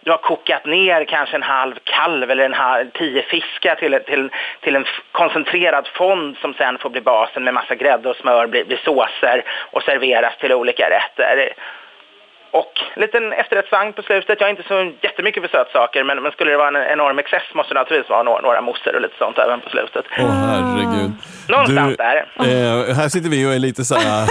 du 0.09 0.13
har 0.13 0.19
kokat 0.19 0.67
ner 0.67 1.05
kanske 1.05 1.37
en 1.37 1.43
halv 1.43 1.75
kalv 1.85 2.31
eller 2.31 2.45
en 2.45 2.55
halv, 2.55 2.91
tio 2.91 3.23
fiskar 3.23 3.75
till, 3.75 3.99
till, 4.07 4.31
till 4.61 4.77
en 4.77 4.85
koncentrerad 5.13 5.87
fond 5.87 6.37
som 6.41 6.55
sen 6.55 6.79
får 6.79 6.91
bli 6.91 7.01
basen 7.01 7.45
med 7.45 7.55
massa 7.55 7.75
grädde 7.75 8.09
och 8.09 8.17
smör, 8.17 8.47
blir, 8.47 8.65
blir 8.65 8.81
såser 8.85 9.45
och 9.71 9.83
serveras 9.83 10.37
till 10.37 10.53
olika 10.53 10.91
rätter. 10.91 11.53
Och 12.51 12.73
en 12.95 13.01
liten 13.01 13.33
efterrättsvagn 13.33 13.93
på 13.93 14.03
slutet. 14.03 14.37
Jag 14.41 14.47
är 14.49 14.51
inte 14.51 14.69
så 14.69 14.93
jättemycket 15.03 15.43
för 15.43 15.49
sötsaker, 15.49 16.05
men, 16.05 16.23
men 16.23 16.33
skulle 16.33 16.51
det 16.51 16.57
vara 16.57 16.69
en 16.69 16.93
enorm 16.93 17.19
excess 17.19 17.43
måste 17.55 17.75
det 17.75 17.81
naturligtvis 17.81 18.11
vara 18.11 18.23
några, 18.23 18.41
några 18.41 18.61
mousser 18.61 18.95
och 18.95 19.01
lite 19.01 19.19
sånt 19.19 19.39
även 19.39 19.61
på 19.61 19.71
slutet. 19.71 20.05
Åh 20.19 20.25
oh, 20.25 20.31
herregud. 20.31 21.13
Någonstans 21.49 21.91
du, 21.91 21.97
där. 21.97 22.89
Eh, 22.89 22.95
här 22.95 23.09
sitter 23.09 23.29
vi 23.31 23.47
och 23.47 23.55
är 23.55 23.59
lite 23.59 23.85
så 23.85 23.95
här 23.95 24.29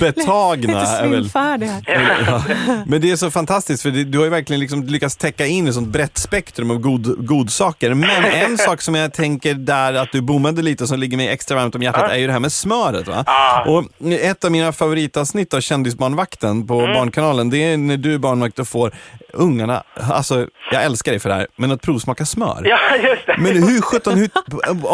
betagna. 0.00 0.80
lite 0.80 0.86
svimfärdiga. 0.86 1.72
Ja. 2.26 2.42
Men 2.86 3.00
det 3.00 3.10
är 3.10 3.16
så 3.16 3.30
fantastiskt, 3.30 3.82
för 3.82 3.90
du 3.90 4.18
har 4.18 4.24
ju 4.24 4.30
verkligen 4.30 4.60
liksom 4.60 4.82
lyckats 4.82 5.16
täcka 5.16 5.46
in 5.46 5.68
ett 5.68 5.74
sånt 5.74 5.88
brett 5.88 6.18
spektrum 6.18 6.70
av 6.70 6.78
god, 6.78 7.26
godsaker. 7.26 7.94
Men 7.94 8.24
en 8.24 8.58
sak 8.58 8.80
som 8.80 8.94
jag 8.94 9.12
tänker 9.12 9.54
där 9.54 9.94
att 9.94 10.12
du 10.12 10.20
bommade 10.20 10.62
lite 10.62 10.84
och 10.84 10.88
som 10.88 10.98
ligger 10.98 11.16
mig 11.16 11.28
extra 11.28 11.56
varmt 11.56 11.74
om 11.74 11.82
hjärtat 11.82 12.04
ja. 12.08 12.14
är 12.14 12.18
ju 12.18 12.26
det 12.26 12.32
här 12.32 12.40
med 12.40 12.52
smöret. 12.52 13.08
Va? 13.08 13.24
Ja. 13.26 13.64
Och 13.66 14.12
ett 14.12 14.44
av 14.44 14.52
mina 14.52 14.72
favoritavsnitt 14.72 15.54
av 15.54 15.60
Kändisbarnvakten 15.60 16.66
på 16.66 16.80
mm. 16.80 16.94
Barnkanalen, 16.94 17.50
det 17.60 17.72
är 17.72 17.76
när 17.76 17.96
du 17.96 18.14
är 18.14 18.18
barnvakt 18.18 18.58
och 18.58 18.68
får 18.68 18.90
ungarna, 19.32 19.82
alltså 20.12 20.46
jag 20.70 20.84
älskar 20.84 21.12
dig 21.12 21.20
för 21.20 21.28
det 21.28 21.34
här, 21.34 21.46
men 21.56 21.72
att 21.72 21.82
provsmaka 21.82 22.24
smör. 22.24 22.62
Ja, 22.64 22.78
just 22.96 23.26
det. 23.26 23.36
Men 23.38 23.52
hur 23.68 23.80
sjutton, 23.82 24.14
hur, 24.18 24.28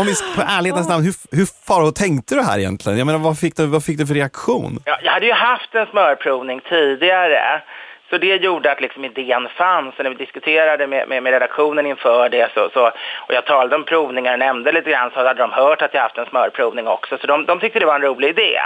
om 0.00 0.06
vi 0.06 0.14
på 0.36 0.42
ärlighetens 0.58 0.88
namn, 0.88 1.04
hur, 1.04 1.14
hur 1.38 1.46
far 1.66 1.90
tänkte 1.90 2.34
du 2.34 2.42
här 2.42 2.58
egentligen? 2.58 2.98
Jag 2.98 3.06
menar, 3.06 3.18
vad 3.18 3.38
fick 3.38 3.56
du, 3.56 3.66
vad 3.66 3.84
fick 3.84 3.98
du 3.98 4.06
för 4.06 4.14
reaktion? 4.14 4.82
Ja, 4.84 4.98
jag 5.02 5.12
hade 5.12 5.26
ju 5.26 5.32
haft 5.32 5.74
en 5.74 5.86
smörprovning 5.86 6.60
tidigare. 6.68 7.62
Så 8.10 8.18
det 8.18 8.36
gjorde 8.36 8.72
att 8.72 8.80
liksom 8.80 9.04
idén 9.04 9.48
fanns. 9.56 9.94
Och 9.98 10.04
när 10.04 10.10
vi 10.10 10.16
diskuterade 10.16 10.86
med, 10.86 11.08
med, 11.08 11.22
med 11.22 11.32
redaktionen 11.32 11.86
inför 11.86 12.28
det 12.28 12.50
så, 12.54 12.70
så, 12.74 12.86
och 13.26 13.34
jag 13.34 13.44
talade 13.44 13.76
om 13.76 13.84
provningar 13.84 14.32
och 14.32 14.38
nämnde 14.38 14.72
lite 14.72 14.90
grann 14.90 15.10
så 15.10 15.18
hade 15.18 15.40
de 15.40 15.52
hört 15.52 15.82
att 15.82 15.94
jag 15.94 16.02
haft 16.02 16.18
en 16.18 16.26
smörprovning 16.26 16.86
också. 16.86 17.18
Så 17.18 17.26
de, 17.26 17.46
de 17.46 17.60
tyckte 17.60 17.78
det 17.78 17.86
var 17.86 17.94
en 17.94 18.02
rolig 18.02 18.28
idé. 18.28 18.60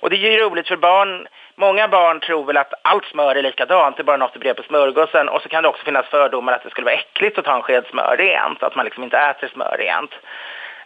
Och 0.00 0.10
det 0.10 0.16
är 0.16 0.30
ju 0.32 0.38
roligt 0.38 0.68
för 0.68 0.76
barn 0.76 1.26
Många 1.60 1.88
barn 1.88 2.20
tror 2.20 2.44
väl 2.44 2.56
att 2.56 2.74
allt 2.82 3.04
smör 3.04 3.34
är 3.34 3.42
likadant, 3.42 3.96
det 3.96 4.02
är 4.02 4.04
bara 4.04 4.16
något 4.16 4.32
du 4.32 4.38
brer 4.38 4.54
på 4.54 4.62
smörgåsen. 4.62 5.28
Och 5.28 5.42
så 5.42 5.48
kan 5.48 5.62
det 5.62 5.68
också 5.68 5.84
finnas 5.84 6.06
fördomar 6.06 6.52
att 6.52 6.62
det 6.62 6.70
skulle 6.70 6.84
vara 6.84 6.94
äckligt 6.94 7.38
att 7.38 7.44
ta 7.44 7.54
en 7.56 7.62
sked 7.62 7.84
smör 7.90 8.16
rent, 8.16 8.62
att 8.62 8.74
man 8.74 8.84
liksom 8.84 9.04
inte 9.04 9.18
äter 9.18 9.48
smör 9.48 9.76
rent. 9.78 10.10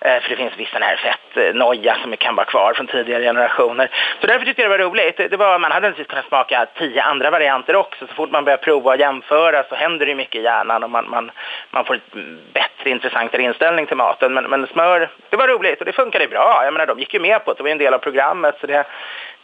Eh, 0.00 0.20
för 0.20 0.30
det 0.30 0.36
finns 0.36 0.56
viss 0.56 0.70
sån 0.70 0.82
här 0.82 0.96
fettnoja 0.96 1.96
som 2.02 2.16
kan 2.16 2.36
vara 2.36 2.46
kvar 2.46 2.74
från 2.74 2.86
tidigare 2.86 3.22
generationer. 3.22 3.90
Så 4.20 4.26
därför 4.26 4.44
tyckte 4.46 4.62
jag 4.62 4.70
det 4.70 4.78
var 4.78 4.84
roligt. 4.84 5.16
Det 5.16 5.36
var, 5.36 5.58
man 5.58 5.72
hade 5.72 5.88
naturligtvis 5.88 6.10
kunnat 6.10 6.28
smaka 6.28 6.66
tio 6.78 7.02
andra 7.02 7.30
varianter 7.30 7.76
också. 7.76 8.06
Så 8.06 8.14
fort 8.14 8.30
man 8.30 8.44
börjar 8.44 8.56
prova 8.56 8.90
och 8.90 9.00
jämföra 9.00 9.64
så 9.68 9.74
händer 9.74 10.06
det 10.06 10.14
mycket 10.14 10.40
i 10.40 10.42
hjärnan 10.42 10.82
och 10.82 10.90
man, 10.90 11.10
man, 11.10 11.30
man 11.70 11.84
får 11.84 11.94
en 11.94 12.40
bättre, 12.52 12.90
intressantare 12.90 13.42
inställning 13.42 13.86
till 13.86 13.96
maten. 13.96 14.34
Men, 14.34 14.44
men 14.44 14.66
smör, 14.66 15.08
det 15.30 15.36
var 15.36 15.48
roligt 15.48 15.78
och 15.80 15.86
det 15.86 15.92
funkade 15.92 16.26
bra. 16.26 16.60
Jag 16.64 16.72
menar, 16.72 16.86
de 16.86 16.98
gick 16.98 17.14
ju 17.14 17.20
med 17.20 17.44
på 17.44 17.52
det. 17.52 17.56
Det 17.56 17.62
var 17.62 17.70
en 17.70 17.78
del 17.78 17.94
av 17.94 17.98
programmet. 17.98 18.56
Så 18.60 18.66
det, 18.66 18.84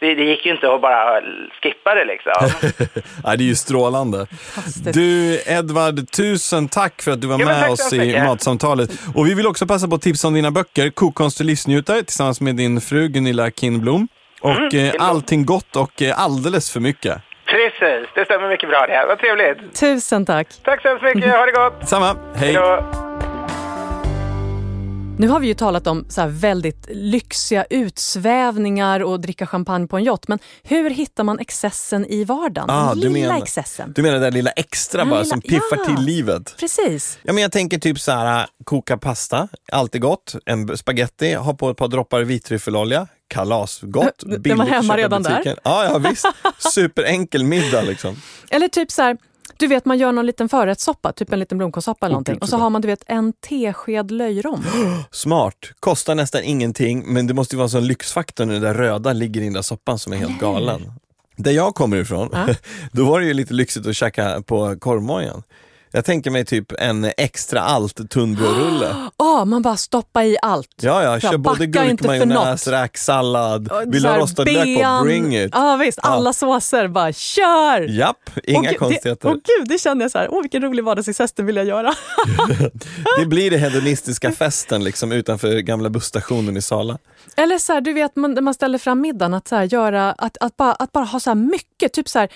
det, 0.01 0.15
det 0.15 0.23
gick 0.23 0.45
ju 0.45 0.51
inte 0.51 0.73
att 0.73 0.81
bara 0.81 1.21
skippa 1.61 1.95
det 1.95 2.05
liksom. 2.05 2.31
Nej, 3.25 3.37
det 3.37 3.43
är 3.43 3.47
ju 3.47 3.55
strålande. 3.55 4.27
Du 4.93 5.39
Edvard, 5.45 6.11
tusen 6.11 6.67
tack 6.67 7.01
för 7.01 7.11
att 7.11 7.21
du 7.21 7.27
var 7.27 7.39
Ja, 7.39 7.45
med 7.45 7.61
tack 7.61 7.71
oss 7.71 7.93
i. 7.93 8.19
Matsamtalet. 8.21 8.89
Och 9.15 9.27
vi 9.27 9.33
vill 9.33 9.47
också 9.47 9.67
passa 9.67 9.87
på 9.87 9.95
att 9.95 10.01
tipsa 10.01 10.27
om 10.27 10.33
dina 10.33 10.51
böcker, 10.51 10.89
Kokkonst 10.89 11.39
och 11.39 11.45
livsnjutare 11.45 12.03
tillsammans 12.03 12.41
med 12.41 12.55
din 12.55 12.81
fru 12.81 13.07
Gunilla 13.07 13.51
Kindblom. 13.51 14.07
Och 14.41 14.51
Mm, 14.51 14.75
eh. 14.85 14.93
Allting 14.99 15.45
gott 15.45 15.75
och 15.75 16.01
eh, 16.01 16.19
alldeles 16.19 16.71
för 16.71 16.79
mycket. 16.79 17.17
Precis, 17.45 18.09
det 18.15 18.25
stämmer 18.25 18.49
mycket 18.49 18.69
bra 18.69 18.85
det. 18.87 19.05
Vad 19.07 19.19
trevligt. 19.19 19.75
Tusen 19.79 20.25
tack. 20.25 20.47
Tack 20.63 20.81
så 20.81 20.87
hemskt 20.87 21.03
mycket, 21.15 21.31
ha 21.31 21.45
det 21.45 21.51
gott. 21.51 21.89
Samma, 21.89 22.15
hej. 22.35 22.45
Hejdå. 22.53 23.10
Nu 25.21 25.27
har 25.27 25.39
vi 25.39 25.47
ju 25.47 25.53
talat 25.53 25.87
om 25.87 26.05
så 26.09 26.25
väldigt 26.27 26.87
lyxiga 26.89 27.65
utsvävningar 27.69 28.99
och 29.03 29.19
dricka 29.19 29.47
champagne 29.47 29.87
på 29.87 29.97
en 29.97 30.03
yacht. 30.03 30.27
Men 30.27 30.39
hur 30.63 30.89
hittar 30.89 31.23
man 31.23 31.39
excessen 31.39 32.05
i 32.05 32.23
vardagen? 32.23 32.69
Ah, 32.69 32.89
Den 32.89 32.99
du 32.99 33.09
lilla 33.09 33.27
menar- 33.27 33.43
excessen. 33.43 33.93
Du 33.95 34.01
menar 34.01 34.13
det 34.19 34.23
där 34.25 34.31
lilla 34.31 34.51
extra 34.51 35.01
Den 35.01 35.09
bara 35.09 35.19
lilla- 35.21 35.29
som 35.29 35.41
piffar 35.41 35.77
ja. 35.77 35.85
till 35.85 36.05
livet? 36.05 36.55
Precis. 36.59 37.19
Ja, 37.23 37.33
men 37.33 37.41
jag 37.41 37.51
tänker 37.51 37.77
typ 37.79 37.99
så 37.99 38.11
här, 38.11 38.47
koka 38.63 38.97
pasta, 38.97 39.47
alltid 39.71 40.01
gott. 40.01 40.35
En 40.45 40.77
spaghetti, 40.77 41.33
ha 41.33 41.53
på 41.53 41.69
ett 41.69 41.77
par 41.77 41.87
droppar 41.87 42.21
vitryffelolja, 42.21 43.07
kalasgott. 43.27 44.05
Det- 44.19 44.25
det 44.25 44.31
var 44.35 44.37
billigt, 44.39 44.59
hemma 44.73 44.83
köpa 44.83 44.99
i 44.99 45.03
redan 45.03 45.23
där. 45.23 45.55
Ja, 45.63 45.83
ja 45.85 45.97
visst. 45.97 46.25
Superenkel 46.73 47.43
middag 47.43 47.81
liksom. 47.81 48.15
Eller 48.49 48.67
typ 48.67 48.91
så 48.91 49.01
här, 49.01 49.17
du 49.61 49.67
vet 49.67 49.85
man 49.85 49.97
gör 49.97 50.11
någon 50.11 50.25
liten 50.25 50.49
förrättssoppa, 50.49 51.13
typ 51.13 51.33
en 51.33 51.39
liten 51.39 51.57
blomkålssoppa 51.57 52.05
eller 52.05 52.13
någonting. 52.13 52.37
Och 52.37 52.49
så 52.49 52.57
har 52.57 52.69
man 52.69 52.81
du 52.81 52.87
vet 52.87 53.03
en 53.07 53.33
tesked 53.33 54.11
löjrom. 54.11 54.63
Smart. 55.11 55.55
Kostar 55.79 56.15
nästan 56.15 56.43
ingenting, 56.43 57.13
men 57.13 57.27
det 57.27 57.33
måste 57.33 57.55
ju 57.55 57.57
vara 57.57 57.65
en 57.65 57.69
sån 57.69 57.87
lyxfaktor 57.87 58.45
när 58.45 58.53
det 58.53 58.59
där 58.59 58.73
röda 58.73 59.13
ligger 59.13 59.41
i 59.41 59.43
den 59.43 59.53
där 59.53 59.61
soppan 59.61 59.99
som 59.99 60.13
är 60.13 60.17
helt 60.17 60.39
galen. 60.39 60.91
Där 61.35 61.51
jag 61.51 61.75
kommer 61.75 61.97
ifrån, 61.97 62.29
då 62.91 63.05
var 63.05 63.19
det 63.19 63.25
ju 63.25 63.33
lite 63.33 63.53
lyxigt 63.53 63.87
att 63.87 63.95
käka 63.95 64.41
på 64.41 64.79
korvmojen. 64.79 65.43
Jag 65.93 66.05
tänker 66.05 66.31
mig 66.31 66.45
typ 66.45 66.71
en 66.79 67.11
extra 67.17 67.61
allt 67.61 68.09
tunnbrödsrulle. 68.09 68.95
Åh, 69.17 69.45
man 69.45 69.61
bara 69.61 69.77
stoppa 69.77 70.23
i 70.23 70.37
allt. 70.41 70.69
Ja, 70.81 71.03
ja, 71.03 71.11
Ja, 71.13 71.19
kör 71.19 71.37
både 71.37 71.65
gurkmajonnäs, 71.65 72.67
räksallad, 72.67 73.69
vill 73.87 74.03
du 74.03 74.09
ha 74.09 74.17
rostad 74.17 74.43
lök 74.43 74.83
på, 74.83 75.03
bring 75.03 75.37
it. 75.37 75.49
Ja 75.53 75.75
visst, 75.75 75.99
alla 76.01 76.33
såser, 76.33 76.87
bara 76.87 77.13
kör! 77.13 77.81
Japp, 77.81 78.29
inga 78.43 78.69
gud, 78.69 78.79
konstigheter. 78.79 79.29
Åh 79.29 79.33
gud, 79.33 79.67
det 79.67 79.77
känner 79.81 80.01
jag 80.05 80.11
så 80.11 80.17
här, 80.17 80.27
åh 80.31 80.41
vilken 80.41 80.61
rolig 80.61 80.83
vardagsexcess 80.83 81.33
det 81.33 81.43
vill 81.43 81.55
jag 81.55 81.65
göra. 81.65 81.93
Det 83.19 83.25
blir 83.25 83.51
det 83.51 83.57
hedonistiska 83.57 84.31
festen 84.31 84.83
liksom 84.83 85.11
utanför 85.11 85.59
gamla 85.59 85.89
busstationen 85.89 86.57
i 86.57 86.61
Sala. 86.61 86.97
Eller 87.35 87.57
så 87.57 87.73
här, 87.73 87.81
du 87.81 87.93
vet 87.93 88.15
man, 88.15 88.33
när 88.33 88.41
man 88.41 88.53
ställer 88.53 88.77
fram 88.77 89.01
middagen, 89.01 89.33
att, 89.33 89.47
så 89.47 89.55
här, 89.55 89.63
göra, 89.63 90.11
att, 90.11 90.37
att, 90.39 90.57
bara, 90.57 90.73
att 90.73 90.91
bara 90.91 91.05
ha 91.05 91.19
så 91.19 91.29
här 91.29 91.35
mycket, 91.35 91.93
typ 91.93 92.09
så 92.09 92.19
här, 92.19 92.29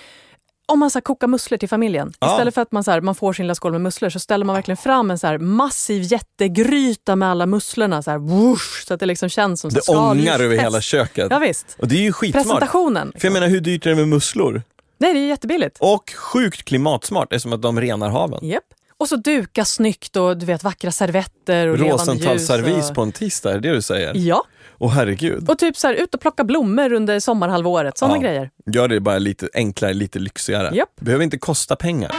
om 0.66 0.78
man 0.78 0.90
så 0.90 1.00
kokar 1.00 1.26
musslor 1.26 1.58
till 1.58 1.68
familjen. 1.68 2.12
Ja. 2.18 2.32
Istället 2.32 2.54
för 2.54 2.62
att 2.62 2.72
man, 2.72 2.84
så 2.84 2.90
här, 2.90 3.00
man 3.00 3.14
får 3.14 3.32
sin 3.32 3.44
lilla 3.46 3.54
skål 3.54 3.72
med 3.72 3.80
musslor 3.80 4.10
så 4.10 4.20
ställer 4.20 4.44
man 4.44 4.54
verkligen 4.54 4.76
fram 4.76 5.10
en 5.10 5.18
så 5.18 5.26
här, 5.26 5.38
massiv 5.38 6.02
jättegryta 6.02 7.16
med 7.16 7.30
alla 7.30 7.46
musslorna. 7.46 8.02
Så, 8.02 8.10
här, 8.10 8.18
whoosh, 8.18 8.86
så 8.86 8.94
att 8.94 9.00
det 9.00 9.06
liksom 9.06 9.28
känns 9.28 9.60
som 9.60 9.70
så 9.70 9.92
Det 9.92 9.98
här, 9.98 10.10
ångar 10.10 10.40
över 10.40 10.56
hela 10.56 10.80
köket. 10.80 11.26
Ja, 11.30 11.38
visst. 11.38 11.76
Och 11.78 11.88
det 11.88 11.96
är 11.96 12.00
ju 12.00 12.12
skitsmart. 12.12 12.44
Presentationen. 12.44 13.12
För 13.18 13.26
jag 13.26 13.32
menar, 13.32 13.48
hur 13.48 13.60
dyrt 13.60 13.86
är 13.86 13.90
det 13.90 13.96
med 13.96 14.08
musslor? 14.08 14.62
Nej, 14.98 15.14
det 15.14 15.20
är 15.20 15.28
jättebilligt. 15.28 15.76
Och 15.80 16.12
sjukt 16.16 16.64
klimatsmart 16.64 17.32
eftersom 17.32 17.52
att 17.52 17.62
de 17.62 17.80
renar 17.80 18.10
haven. 18.10 18.48
Japp. 18.48 18.64
Och 18.98 19.08
så 19.08 19.16
duka 19.16 19.64
snyggt 19.64 20.16
och 20.16 20.36
du 20.36 20.46
vet 20.46 20.64
vackra 20.64 20.92
servetter 20.92 21.66
och 21.66 21.78
levande 21.78 22.12
ljus. 22.12 22.26
Rosenthal-servis 22.26 22.88
och... 22.88 22.94
på 22.94 23.02
en 23.02 23.12
tisdag, 23.12 23.50
är 23.50 23.54
det 23.54 23.68
det 23.68 23.74
du 23.74 23.82
säger? 23.82 24.12
Ja, 24.14 24.44
Åh 24.78 24.90
herregud. 24.92 25.50
och 25.50 25.58
typ 25.58 25.76
så 25.76 25.86
här, 25.86 25.94
ut 25.94 26.14
och 26.14 26.20
plocka 26.20 26.44
blommor 26.44 26.92
under 26.92 27.20
sommarhalvåret. 27.20 27.98
Sådana 27.98 28.16
Ja. 28.16 28.22
grejer. 28.22 28.50
Gör 28.72 28.88
det 28.88 29.00
bara 29.00 29.18
lite 29.18 29.48
enklare, 29.54 29.94
lite 29.94 30.18
lyxigare. 30.18 30.76
Japp. 30.76 31.00
Behöver 31.00 31.24
inte 31.24 31.38
kosta 31.38 31.76
pengar. 31.76 32.12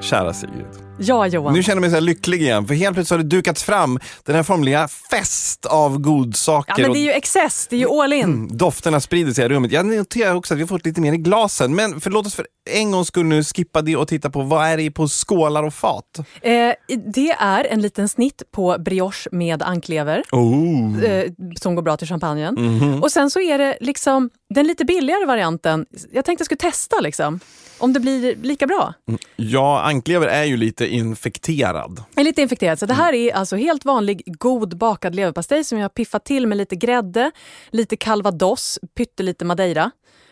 Kära 0.00 0.32
Sigrid. 0.32 0.66
Ja, 1.02 1.26
Johan. 1.26 1.54
Nu 1.54 1.62
känner 1.62 1.82
jag 1.82 1.90
mig 1.90 2.00
så 2.00 2.04
lycklig 2.04 2.42
igen, 2.42 2.66
för 2.66 2.74
helt 2.74 2.94
plötsligt 2.94 3.18
har 3.18 3.24
det 3.24 3.36
dukats 3.36 3.62
fram 3.62 3.98
den 4.24 4.36
här 4.36 4.42
formliga 4.42 4.88
fest 4.88 5.66
av 5.66 5.98
godsaker. 5.98 6.74
Ja, 6.76 6.82
men 6.82 6.92
det 6.92 6.98
är 6.98 7.04
ju 7.04 7.10
excess, 7.10 7.66
det 7.70 7.76
är 7.76 7.80
ju 7.80 7.88
all 8.02 8.12
in. 8.12 8.56
Dofterna 8.56 9.00
sprider 9.00 9.32
sig 9.32 9.44
i 9.44 9.48
rummet. 9.48 9.72
Jag 9.72 9.86
noterar 9.86 10.34
också 10.34 10.54
att 10.54 10.58
vi 10.58 10.62
har 10.62 10.68
fått 10.68 10.86
lite 10.86 11.00
mer 11.00 11.12
i 11.12 11.16
glasen. 11.16 11.74
Men 11.74 12.00
för, 12.00 12.10
låt 12.10 12.26
oss 12.26 12.34
för 12.34 12.46
en 12.70 12.90
gång 12.90 13.04
skulle 13.04 13.28
nu 13.28 13.44
skippa 13.44 13.82
det 13.82 13.96
och 13.96 14.08
titta 14.08 14.30
på 14.30 14.42
vad 14.42 14.66
är 14.66 14.76
det 14.76 14.90
på 14.90 15.08
skålar 15.08 15.62
och 15.62 15.74
fat? 15.74 16.18
Eh, 16.42 16.72
det 17.14 17.30
är 17.30 17.64
en 17.64 17.80
liten 17.80 18.08
snitt 18.08 18.42
på 18.52 18.76
brioche 18.78 19.28
med 19.32 19.62
anklever. 19.62 20.22
Oh. 20.32 21.04
Eh, 21.04 21.24
som 21.60 21.74
går 21.74 21.82
bra 21.82 21.96
till 21.96 22.08
champagnen. 22.08 22.54
Mhm. 22.54 23.02
Och 23.02 23.12
sen 23.12 23.30
så 23.30 23.40
är 23.40 23.58
det 23.58 23.78
liksom 23.80 24.30
den 24.54 24.66
lite 24.66 24.84
billigare 24.84 25.26
varianten. 25.26 25.86
Jag 26.12 26.24
tänkte 26.24 26.40
jag 26.42 26.46
skulle 26.46 26.70
testa 26.70 27.00
liksom. 27.00 27.40
Om 27.78 27.92
det 27.92 28.00
blir 28.00 28.36
lika 28.42 28.66
bra. 28.66 28.94
Ja, 29.36 29.82
anklever 29.82 30.26
är 30.26 30.44
ju 30.44 30.56
lite 30.56 30.91
infekterad. 30.92 32.04
Är 32.16 32.24
lite 32.24 32.42
infekterad. 32.42 32.78
Så 32.78 32.86
det 32.86 32.94
här 32.94 33.12
är 33.12 33.32
alltså 33.34 33.56
helt 33.56 33.84
vanlig 33.84 34.22
god 34.26 34.76
bakad 34.76 35.14
leverpastej 35.14 35.64
som 35.64 35.78
jag 35.78 35.84
har 35.84 35.88
piffat 35.88 36.24
till 36.24 36.46
med 36.46 36.58
lite 36.58 36.76
grädde, 36.76 37.30
lite 37.70 37.96
calvados, 37.96 38.78
pyttelite 38.96 39.44
madeira 39.44 39.90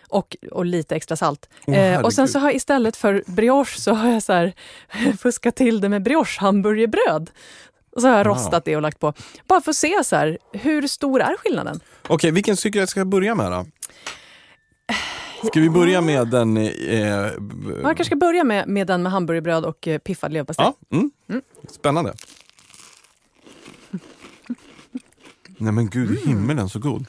och, 0.08 0.36
och 0.52 0.64
lite 0.66 0.96
extra 0.96 1.16
salt. 1.16 1.48
Åh, 1.66 1.76
eh, 1.78 2.00
och 2.00 2.12
sen 2.12 2.28
så 2.28 2.38
har 2.38 2.46
jag 2.48 2.54
istället 2.56 2.96
för 2.96 3.24
brioche 3.26 3.80
så 3.80 3.92
har 3.92 4.10
jag 4.12 4.22
så 4.22 4.32
här 4.32 4.52
fuskat 5.18 5.56
till 5.56 5.80
det 5.80 5.88
med 5.88 6.02
brioche 6.02 6.40
hamburgerbröd. 6.40 7.30
Och 7.96 8.02
så 8.02 8.08
har 8.08 8.16
jag 8.18 8.26
Wow. 8.26 8.36
rostat 8.36 8.64
det 8.64 8.76
och 8.76 8.82
lagt 8.82 8.98
på. 8.98 9.12
Bara 9.48 9.60
för 9.60 9.70
att 9.70 9.76
se 9.76 10.04
så 10.04 10.16
här, 10.16 10.38
hur 10.52 10.86
stor 10.86 11.20
är 11.20 11.36
skillnaden? 11.36 11.80
Okej, 12.08 12.30
vilken 12.30 12.56
tycker 12.56 12.78
jag 12.80 12.88
ska 12.88 13.04
börja 13.04 13.34
med 13.34 13.52
då? 13.52 13.66
Ska 15.46 15.60
vi 15.60 15.70
börja 15.70 16.00
med 16.00 16.28
den... 16.28 16.56
Eh, 16.56 17.30
Man 17.82 17.82
kanske 17.82 18.04
ska 18.04 18.16
börja 18.16 18.44
med, 18.44 18.68
med 18.68 18.86
den 18.86 19.02
med 19.02 19.12
hamburgerbröd 19.12 19.64
och 19.64 19.88
eh, 19.88 19.98
piffad 19.98 20.32
leverpastej. 20.32 20.72
ja, 20.88 20.96
mm. 20.96 21.10
Spännande. 21.70 22.14
Nej 25.58 25.72
men 25.72 25.88
gud, 25.90 26.10
Mm. 26.10 26.28
himmelen 26.28 26.68
så 26.68 26.78
god. 26.78 27.06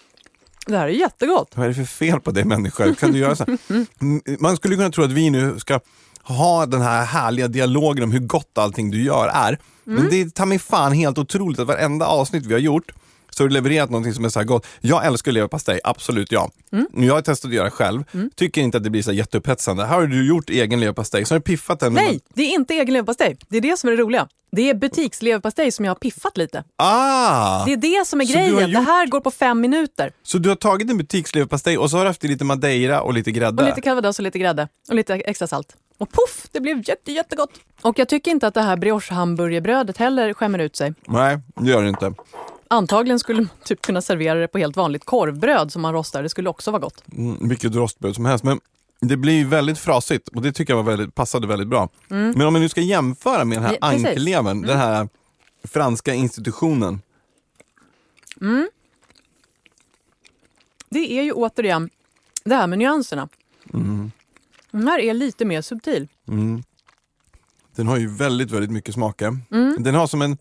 Det 0.67 0.77
här 0.77 0.85
är 0.87 0.91
jättegott. 0.91 1.51
Vad 1.55 1.65
är 1.65 1.69
det 1.69 1.75
för 1.75 1.83
fel 1.83 2.19
på 2.19 2.31
dig 2.31 2.45
människa? 2.45 2.83
Hur 2.85 2.93
kan 2.93 3.11
du 3.11 3.19
göra 3.19 3.35
så 3.35 3.43
här? 3.45 3.57
Mm, 4.01 4.21
Man 4.39 4.55
skulle 4.57 4.75
kunna 4.75 4.89
tro 4.91 5.03
att 5.03 5.11
vi 5.11 5.29
nu 5.29 5.59
ska 5.59 5.79
ha 6.23 6.65
den 6.65 6.81
här 6.81 7.05
härliga 7.05 7.47
dialogen 7.47 8.03
om 8.03 8.11
hur 8.11 8.19
gott 8.19 8.57
allting 8.57 8.91
du 8.91 9.03
gör 9.03 9.27
är. 9.27 9.59
Men 9.83 10.09
det 10.09 10.35
tar 10.35 10.45
mig 10.45 10.59
fan 10.59 10.91
helt 10.93 11.17
otroligt 11.17 11.59
att 11.59 11.67
varenda 11.67 12.05
avsnitt 12.05 12.45
vi 12.45 12.53
har 12.53 12.59
gjort 12.59 12.91
så 13.35 13.43
har 13.43 13.47
du 13.47 13.53
levererat 13.53 13.89
någonting 13.89 14.13
som 14.13 14.25
är 14.25 14.29
så 14.29 14.39
här 14.39 14.45
gott. 14.45 14.67
Jag 14.81 15.05
älskar 15.05 15.31
leverpastej, 15.31 15.79
absolut 15.83 16.31
ja. 16.31 16.49
Jag 16.95 17.13
har 17.13 17.21
testat 17.21 17.49
att 17.49 17.55
göra 17.55 17.71
själv, 17.71 18.03
tycker 18.35 18.61
inte 18.61 18.77
att 18.77 18.83
det 18.83 18.89
blir 18.89 19.01
så 19.03 19.11
jätteupphetsande. 19.11 19.85
Här 19.85 19.95
har 19.95 20.07
du 20.07 20.27
gjort 20.27 20.49
egen 20.49 20.79
leverpastej, 20.79 21.25
så 21.25 21.33
har 21.33 21.39
du 21.39 21.43
piffat 21.43 21.79
den. 21.79 21.93
Nej, 21.93 22.19
det 22.33 22.41
är 22.43 22.53
inte 22.53 22.73
egen 22.73 22.93
leverpastej. 22.93 23.37
Det 23.49 23.57
är 23.57 23.61
det 23.61 23.77
som 23.79 23.87
är 23.89 23.91
det 23.97 24.01
roliga. 24.03 24.27
Det 24.51 24.69
är 24.69 24.73
butiksleverpastej 24.73 25.71
som 25.71 25.85
jag 25.85 25.89
har 25.89 25.95
piffat 25.95 26.37
lite. 26.37 26.63
Ah! 26.75 27.65
Det 27.65 27.73
är 27.73 27.77
det 27.77 28.07
som 28.07 28.21
är 28.21 28.25
Så 28.25 28.33
grejen. 28.33 28.49
gjort- 28.59 28.71
Det 28.73 28.79
här 28.79 29.07
går 29.07 29.19
på 29.21 29.31
fem 29.31 29.61
minuter. 29.61 30.11
Så 30.23 30.37
du 30.37 30.49
har 30.49 30.55
tagit 30.55 30.89
en 30.89 30.97
butiksleverpastej 30.97 31.77
och 31.77 31.89
så 31.91 31.97
har 31.97 32.03
du 32.03 32.09
haft 32.09 32.23
i 32.25 32.27
lite 32.27 32.45
madeira 32.45 33.01
och 33.01 33.13
lite 33.13 33.31
grädde? 33.31 33.63
Och 33.63 33.69
lite 33.69 33.81
calvados 33.81 34.19
och 34.19 34.23
lite 34.23 34.39
grädde. 34.39 34.67
Och 34.89 34.95
lite 34.95 35.13
extra 35.15 35.47
salt. 35.47 35.75
Och 35.97 36.11
poff, 36.11 36.47
det 36.51 36.59
blev 36.59 36.77
jätte, 36.89 37.11
jättegott. 37.11 37.49
Och 37.81 37.99
jag 37.99 38.09
tycker 38.09 38.31
inte 38.31 38.47
att 38.47 38.53
det 38.53 38.61
här 38.61 38.77
brioche 38.77 39.13
hamburgerbrödet 39.13 39.97
heller 39.97 40.33
skämmer 40.33 40.59
ut 40.59 40.75
sig. 40.75 40.93
Nej, 41.07 41.39
det 41.55 41.69
gör 41.69 41.83
det 41.83 41.89
inte. 41.89 42.13
Antagligen 42.71 43.19
skulle 43.19 43.41
man 43.41 43.49
typ 43.63 43.81
kunna 43.81 44.01
servera 44.01 44.39
det 44.39 44.47
på 44.47 44.57
helt 44.57 44.77
vanligt 44.77 45.05
korvbröd 45.05 45.71
som 45.71 45.81
man 45.81 45.93
rostar. 45.93 46.23
Det 46.23 46.29
skulle 46.29 46.49
också 46.49 46.71
vara 46.71 46.81
gott. 46.81 47.03
Mm, 47.11 47.49
vilket 47.49 47.75
rostbröd 47.75 48.15
som 48.15 48.25
helst. 48.25 48.43
Men 48.43 48.59
det 49.01 49.17
blir 49.17 49.45
väldigt 49.45 49.79
frasigt 49.79 50.27
och 50.27 50.41
det 50.41 50.51
tycker 50.51 50.73
jag 50.73 50.83
var 50.83 50.91
väldigt, 50.91 51.15
passade 51.15 51.47
väldigt 51.47 51.67
bra. 51.67 51.89
Men 52.07 52.41
om 52.41 52.53
vi 52.53 52.59
nu 52.59 52.69
ska 52.69 52.81
jämföra 52.81 53.45
med 53.45 53.57
den 53.57 53.63
här 53.65 53.77
Ja, 53.81 53.89
precis. 53.89 54.05
ankelevern, 54.07 54.61
den 54.61 54.77
här 54.77 55.09
franska 55.63 56.13
institutionen. 56.13 57.01
Det 60.89 61.19
är 61.19 61.23
ju 61.23 61.31
återigen 61.31 61.89
det 62.43 62.55
här 62.55 62.67
med 62.67 62.79
nyanserna. 62.79 63.29
Den 64.71 64.87
här 64.87 64.99
är 64.99 65.13
lite 65.13 65.45
mer 65.45 65.61
subtil. 65.61 66.07
Den 67.75 67.87
har 67.87 67.97
ju 67.97 68.07
väldigt, 68.09 68.51
väldigt 68.51 68.71
mycket 68.71 68.93
smaker. 68.93 69.37
Mm. 69.51 69.75
Den 69.83 69.95
har 69.95 70.07
som 70.07 70.21
en, 70.21 70.37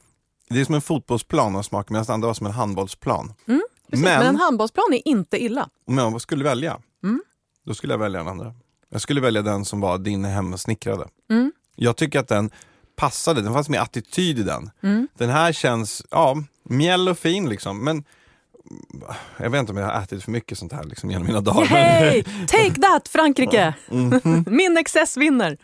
det 0.51 0.61
är 0.61 0.65
som 0.65 0.75
en 0.75 0.81
fotbollsplan 0.81 1.57
av 1.57 1.63
smak 1.63 1.91
medan 1.91 2.05
den 2.07 2.15
andra 2.15 2.27
var 2.27 2.35
som 2.35 2.47
en 2.47 2.53
handbollsplan. 2.53 3.33
Precis, 3.47 3.65
men, 3.91 4.01
Men- 4.03 4.27
en 4.27 4.37
handbollsplan 4.37 4.93
är 4.93 5.09
inte 5.09 5.43
illa. 5.45 5.69
Om 5.87 5.99
jag 5.99 6.11
vad 6.11 6.23
skulle 6.23 6.45
välja, 6.45 6.79
Mm. 7.03 7.23
då 7.67 7.75
skulle 7.75 7.93
jag 7.93 7.99
välja 7.99 8.19
den 8.19 8.29
andra. 8.29 8.55
Jag 8.93 9.01
skulle 9.01 9.21
välja 9.21 9.43
den 9.43 9.65
som 9.65 9.81
var 9.81 9.99
din 9.99 10.25
hemsnickrade. 10.25 11.09
Mm. 11.31 11.53
Jag 11.77 11.97
tycker 11.97 12.19
att 12.21 12.29
den 12.29 12.51
passade, 12.97 13.43
den 13.43 13.53
fanns 13.53 13.69
mer 13.69 13.81
attityd 13.81 14.39
i 14.39 14.43
den. 14.43 14.71
Mm. 14.83 15.09
Den 15.15 15.31
här 15.31 15.53
känns, 15.53 16.03
ja, 16.11 16.37
mjäll 16.65 17.09
och 17.09 17.19
fin 17.19 17.49
liksom. 17.49 17.85
Men 17.85 17.97
mm, 17.97 19.03
jag 19.37 19.51
vet 19.51 19.59
inte 19.61 19.73
om 19.73 19.79
jag 19.79 19.87
har 19.87 20.03
ätit 20.03 20.25
för 20.25 20.31
mycket 20.31 20.59
sånt 20.59 20.73
här 20.73 20.85
liksom, 20.85 21.11
genom 21.11 21.27
mina 21.27 21.41
dagar. 21.41 21.61
men- 21.71 21.71
Hey, 22.11 22.23
take 22.47 22.81
that 22.81 23.09
Frankrike! 23.09 23.75
Mhm. 23.91 24.45
Min 24.47 24.77
excess 24.77 25.17
vinner. 25.17 25.57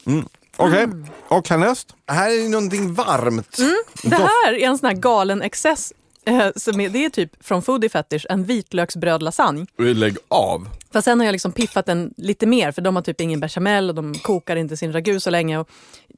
Okej, 0.56 0.86
och 1.28 1.48
härnäst. 1.48 1.94
Här 2.08 2.30
är 2.30 2.42
ju 2.42 2.48
någonting 2.48 2.94
varmt. 2.94 3.58
Mm. 3.58 3.74
Det 4.02 4.16
här 4.16 4.52
är 4.54 4.66
en 4.66 4.78
sån 4.78 4.86
här 4.86 4.94
galen 4.96 5.42
excess. 5.42 5.92
Eh, 6.26 6.48
som 6.56 6.80
är, 6.80 6.88
det 6.88 7.04
är 7.04 7.10
typ 7.10 7.30
från 7.44 7.62
Foodie 7.62 7.88
Fetish, 7.88 8.26
en 8.30 8.44
vitlöksbrödlasagne. 8.44 9.66
Lägg 9.78 10.16
av. 10.28 10.68
Fast 10.92 11.04
sen 11.04 11.20
har 11.20 11.24
jag 11.26 11.32
liksom 11.32 11.52
piffat 11.52 11.86
den 11.86 12.14
lite 12.16 12.46
mer 12.46 12.72
för 12.72 12.82
de 12.82 12.96
har 12.96 13.02
typ 13.02 13.20
ingen 13.20 13.40
bechamel 13.40 13.88
och 13.88 13.94
de 13.94 14.14
kokar 14.14 14.56
inte 14.56 14.76
sin 14.76 14.92
ragu 14.92 15.20
så 15.20 15.30
länge. 15.30 15.58
Och, 15.58 15.68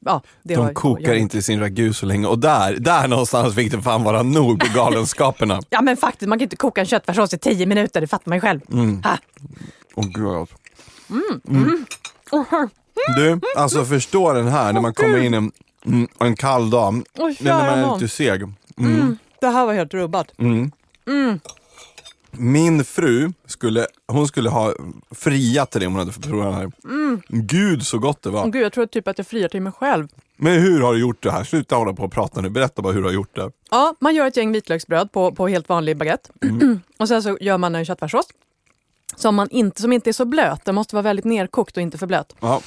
ja, 0.01 0.23
det 0.43 0.55
har 0.55 0.67
De 0.67 0.75
kokar 0.75 1.09
jag- 1.09 1.19
inte 1.19 1.43
sin 1.43 1.61
ragu 1.61 1.93
så 1.93 2.07
länge 2.07 2.27
och 2.27 2.39
där, 2.39 2.77
där 2.77 3.09
någonstans 3.09 3.55
fick 3.55 3.73
det 3.73 3.83
fan 3.83 4.03
vara 4.05 4.23
nog 4.23 4.61
på 4.61 4.67
galenskaperna. 4.75 5.61
Ja 5.71 5.83
men 5.83 5.97
faktiskt, 5.97 6.29
man 6.29 6.39
kan 6.39 6.45
inte 6.45 6.57
koka 6.57 6.81
en 6.81 6.87
köttfärssås 6.87 7.35
i 7.35 7.39
tio 7.39 7.67
minuter, 7.67 8.01
det 8.01 8.07
fattar 8.07 8.29
man 8.31 8.37
ju 8.37 8.41
själv. 8.41 8.61
Mm. 8.73 9.03
Ha. 9.03 9.19
Åh 9.95 10.05
gud 10.07 10.25
vad 10.25 10.35
gott. 10.39 10.51
Mm. 11.49 11.87
Du, 13.17 13.41
alltså 13.57 13.85
förstå 13.85 14.33
den 14.33 14.49
här 14.49 14.73
när 14.73 14.81
man 14.81 14.95
kommer 14.95 15.19
in 15.19 15.35
en, 15.35 15.53
mm, 15.85 16.09
en 16.19 16.37
kall 16.37 16.71
dag, 16.71 17.03
Åh, 17.19 17.31
när 17.41 17.53
man 17.53 17.79
är 17.79 17.95
lite 17.95 18.09
seg. 18.09 18.43
Mm. 18.79 19.19
Det 19.41 19.47
här 19.47 19.67
var 19.67 19.75
helt 19.75 19.95
rubbat. 19.95 20.33
Min 22.31 22.85
fru 22.85 23.33
skulle, 23.47 23.87
hon 24.09 24.29
skulle 24.29 24.51
ha 24.51 24.75
friat 25.11 25.71
till 25.71 25.81
det 25.81 25.87
om 25.87 25.93
hon 25.93 26.01
hade 26.01 26.13
fått 26.13 26.27
prova 26.29 26.45
den 26.45 26.55
här. 26.55 26.73
Gud 27.29 27.87
så 27.87 27.99
gott 27.99 28.23
det 28.23 28.31
var. 28.31 28.45
Åh, 28.45 28.51
gud, 28.51 28.63
jag 28.63 28.73
tror 28.73 28.87
typ 28.87 29.09
att 29.09 29.19
jag 29.19 29.27
friar 29.27 29.49
till 29.49 29.63
mig 29.63 29.73
själv. 29.73 30.09
Men 30.37 30.53
hur 30.53 30.81
har 30.81 30.95
du 30.95 31.01
gjort 31.01 31.23
det 31.23 31.31
här? 31.31 31.45
Sluta 31.45 31.77
hålla 31.77 31.93
på 31.93 32.05
och 32.05 32.13
prata 32.13 32.41
nu, 32.41 32.51
berätta 32.51 32.83
bara 32.83 32.93
hur 32.93 33.01
du 33.01 33.07
har 33.07 33.15
gjort 33.15 33.37
det. 33.37 33.51
Ja, 33.71 33.95
man 34.01 34.15
gör 34.15 34.27
ett 34.27 34.37
gäng 34.37 34.53
vitlöksbröd 34.53 35.13
på, 35.13 35.33
på 35.33 35.49
helt 35.49 35.69
vanlig 35.69 35.97
baguette. 35.97 36.31
Mm. 36.43 36.81
och 36.99 37.09
sen 37.09 37.23
så 37.23 37.39
gör 37.41 37.59
man 37.59 37.75
en 37.75 37.85
köttfärssås. 37.85 38.27
Som, 39.19 39.35
man 39.35 39.49
inte, 39.51 39.83
som 39.83 39.93
inte 39.93 40.11
är 40.11 40.13
så 40.13 40.25
blöt, 40.25 40.65
den 40.65 40.75
måste 40.75 40.95
vara 40.95 41.03
väldigt 41.03 41.25
nerkokt 41.25 41.77
och 41.77 41.83
inte 41.83 41.99
för 41.99 42.07
blöt. 42.07 42.35
Ja. 42.41 42.61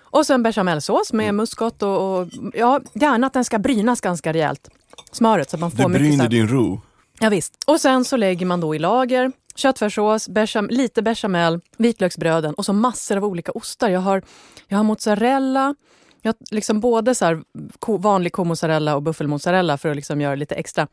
Och 0.00 0.26
sen 0.26 0.42
bechamelsås 0.42 1.12
Mm. 1.12 1.26
med 1.26 1.34
muskot 1.34 1.82
och, 1.82 2.18
och 2.20 2.28
ja, 2.54 2.80
gärna 2.94 3.26
att 3.26 3.32
den 3.32 3.44
ska 3.44 3.58
brynas 3.58 4.00
ganska 4.00 4.32
rejält. 4.32 4.68
Smöret 5.12 5.50
så 5.50 5.56
att 5.56 5.60
man 5.60 5.70
får 5.70 5.76
Du 5.76 5.88
mycket 5.88 6.00
så 6.00 6.08
bryner 6.08 6.28
din 6.28 6.48
ro. 6.48 6.80
Ja, 7.20 7.28
visst. 7.28 7.54
Och 7.66 7.80
sen 7.80 8.04
så 8.04 8.16
lägger 8.16 8.46
man 8.46 8.60
då 8.60 8.74
i 8.74 8.78
lager 8.78 9.32
köttfärssås, 9.56 10.28
bechamel, 10.28 10.76
lite 10.76 11.02
bechamel, 11.02 11.60
vitlöksbröden 11.76 12.54
och 12.54 12.64
så 12.64 12.72
massor 12.72 13.16
av 13.16 13.24
olika 13.24 13.52
ostar. 13.52 13.88
Jag 13.88 14.00
har, 14.00 14.22
jag 14.68 14.76
har 14.76 14.84
mozzarella, 14.84 15.74
jag 16.22 16.28
har 16.32 16.36
liksom 16.50 16.80
både 16.80 17.14
så 17.14 17.42
ko, 17.78 17.96
vanlig 17.96 18.32
komozzarella 18.32 18.96
och 18.96 19.02
buffelmozzarella 19.02 19.78
för 19.78 19.88
att 19.88 19.96
liksom 19.96 20.20
göra 20.20 20.34
lite 20.34 20.54
extra. 20.54 20.86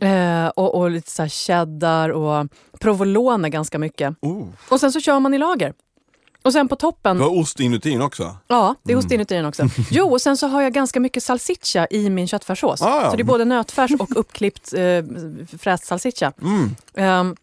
Eh, 0.00 0.46
och, 0.48 0.74
och 0.74 0.90
lite 0.90 1.10
så 1.10 1.28
cheddar 1.28 2.08
och 2.10 2.46
provolone 2.80 3.50
ganska 3.50 3.78
mycket. 3.78 4.14
Oh. 4.20 4.48
Och 4.68 4.80
sen 4.80 4.92
så 4.92 5.00
kör 5.00 5.20
man 5.20 5.34
i 5.34 5.38
lager. 5.38 5.74
Och 6.44 6.52
sen 6.52 6.68
på 6.68 6.76
toppen, 6.76 7.16
Du 7.16 7.22
har 7.22 7.38
ost 7.38 7.60
inuti 7.60 7.98
också. 7.98 8.36
ja 8.46 8.74
det 8.82 8.90
är 8.92 8.94
Mm. 8.94 9.04
ost 9.04 9.12
inuti 9.12 9.34
den 9.34 9.46
också. 9.46 9.62
Jo, 9.90 10.12
och 10.12 10.20
sen 10.20 10.36
så 10.36 10.46
har 10.46 10.62
jag 10.62 10.72
ganska 10.72 11.00
mycket 11.00 11.22
salsiccia 11.22 11.86
i 11.90 12.10
min 12.10 12.28
köttfärssås. 12.28 12.82
Ah, 12.82 13.02
ja. 13.02 13.10
Så 13.10 13.16
det 13.16 13.22
är 13.22 13.24
både 13.24 13.44
nötfärs 13.44 13.90
och 13.98 14.16
uppklippt 14.16 14.72
eh, 14.74 15.04
fräst 15.58 15.84
salsiccia. 15.86 16.32
Mm. 16.42 16.76
Ehm, 16.94 17.36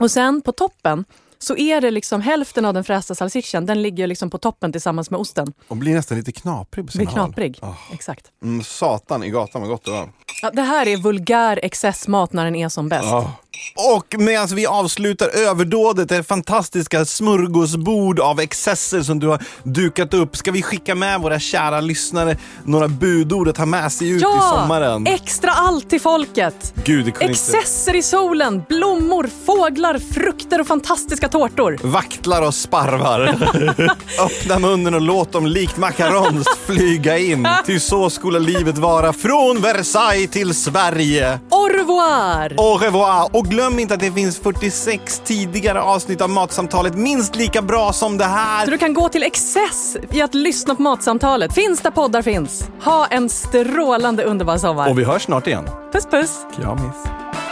och 0.00 0.10
sen 0.10 0.40
på 0.42 0.52
toppen 0.52 1.04
så 1.38 1.56
är 1.56 1.80
det 1.80 1.90
liksom 1.90 2.20
hälften 2.20 2.64
av 2.64 2.74
den 2.74 2.84
frästa 2.84 3.14
salsiccian, 3.14 3.66
den 3.66 3.82
ligger 3.82 4.06
liksom 4.06 4.30
på 4.30 4.38
toppen 4.38 4.72
tillsammans 4.72 5.10
med 5.10 5.20
osten. 5.20 5.52
Och 5.68 5.76
blir 5.76 5.94
nästan 5.94 6.18
lite 6.18 6.32
knaprig 6.32 6.86
på 6.86 6.96
Blir 6.98 7.06
sina 7.06 7.20
håll. 7.20 7.28
knaprig. 7.32 7.58
Ah. 7.62 7.74
Exakt. 7.92 8.26
Mm, 8.42 8.62
satan 8.64 9.24
i 9.24 9.30
gatan 9.30 9.60
vad 9.62 9.70
gott 9.70 9.84
det 9.84 9.90
var. 9.90 10.08
Ja, 10.42 10.50
det 10.50 10.62
här 10.62 10.88
är 10.88 10.96
vulgär 10.96 11.60
excessmat 11.62 12.32
när 12.32 12.44
den 12.44 12.56
är 12.56 12.68
som 12.68 12.88
bäst. 12.88 13.04
Ja. 13.04 13.32
Och 13.74 14.14
medan 14.18 14.48
vi 14.48 14.66
avslutar 14.66 15.28
överdådet, 15.28 16.08
det 16.08 16.22
fantastiska 16.22 17.04
smörgåsbord 17.04 18.20
av 18.20 18.40
excesser 18.40 19.02
som 19.02 19.18
du 19.18 19.26
har 19.26 19.42
dukat 19.62 20.14
upp, 20.14 20.36
ska 20.36 20.50
vi 20.50 20.62
skicka 20.62 20.94
med 20.94 21.20
våra 21.20 21.38
kära 21.40 21.80
lyssnare 21.80 22.36
några 22.64 22.88
budord 22.88 23.48
att 23.48 23.56
ha 23.56 23.66
med 23.66 23.92
sig 23.92 24.08
ut 24.10 24.22
i 24.22 24.40
sommaren? 24.50 25.06
Extra 25.06 25.50
allt 25.50 25.90
till 25.90 26.00
folket! 26.00 26.72
Gud, 26.74 27.04
kunde 27.04 27.08
inte... 27.08 27.24
Excesser 27.24 27.96
i 27.96 28.02
solen, 28.02 28.62
blommor, 28.68 29.30
fåglar, 29.46 29.98
frukter 30.14 30.60
och 30.60 30.66
fantastiska 30.66 31.28
tårtor. 31.28 31.78
Vaktlar 31.82 32.42
och 32.42 32.54
sparvar. 32.54 33.20
Öppna 34.24 34.58
munnen 34.58 34.94
och 34.94 35.00
låt 35.00 35.32
dem 35.32 35.46
likt 35.46 35.76
macarons 35.76 36.48
flyga 36.66 37.18
in. 37.18 37.48
Ty 37.66 37.80
så 37.80 38.10
skulle 38.10 38.38
livet 38.38 38.78
vara 38.78 39.12
från 39.12 39.60
Versailles 39.60 40.30
till 40.30 40.54
Sverige. 40.54 41.40
Au 41.50 41.68
revoir! 41.68 42.54
Au 42.56 42.78
revoir! 42.78 43.28
Och 43.36 43.47
glöm 43.48 43.78
inte 43.78 43.94
att 43.94 44.00
det 44.00 44.12
finns 44.12 44.38
46 44.38 45.22
tidigare 45.24 45.82
avsnitt 45.82 46.20
av 46.20 46.30
Matsamtalet 46.30 46.94
minst 46.94 47.36
lika 47.36 47.62
bra 47.62 47.92
som 47.92 48.18
det 48.18 48.24
Så 48.24 48.30
här. 48.30 48.66
du 48.66 48.78
kan 48.78 48.94
gå 48.94 49.08
till 49.08 49.22
excess 49.22 49.96
i 50.12 50.22
att 50.22 50.34
lyssna 50.34 50.74
på 50.74 50.82
Matsamtalet. 50.82 51.54
Finns 51.54 51.80
där 51.80 51.90
poddar 51.90 52.22
finns. 52.22 52.68
Ha 52.84 53.06
en 53.06 53.28
strålande 53.28 54.22
underbar 54.22 54.58
sommar. 54.58 54.90
Och 54.90 54.98
vi 54.98 55.04
hörs 55.04 55.22
snart 55.22 55.46
igen. 55.46 55.68
Puss 55.92 56.06
puss! 56.06 56.38
Kramis. 56.56 56.96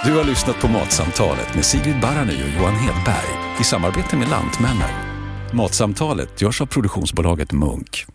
Du 0.05 0.17
har 0.17 0.25
lyssnat 0.25 0.61
på 0.61 0.69
Matsamtalet 0.69 1.55
med 1.55 1.65
Sigrid 1.65 2.01
Barany 2.01 2.35
och 2.43 2.61
Johan 2.61 2.75
Hedberg 2.75 3.57
i 3.61 3.65
samarbete 3.65 4.17
med 4.17 4.29
Lantmännen. 4.29 4.91
Matsamtalet 5.53 6.43
görs 6.43 6.61
av 6.61 6.67
produktionsbolaget 6.67 7.53
Munk. 7.53 8.07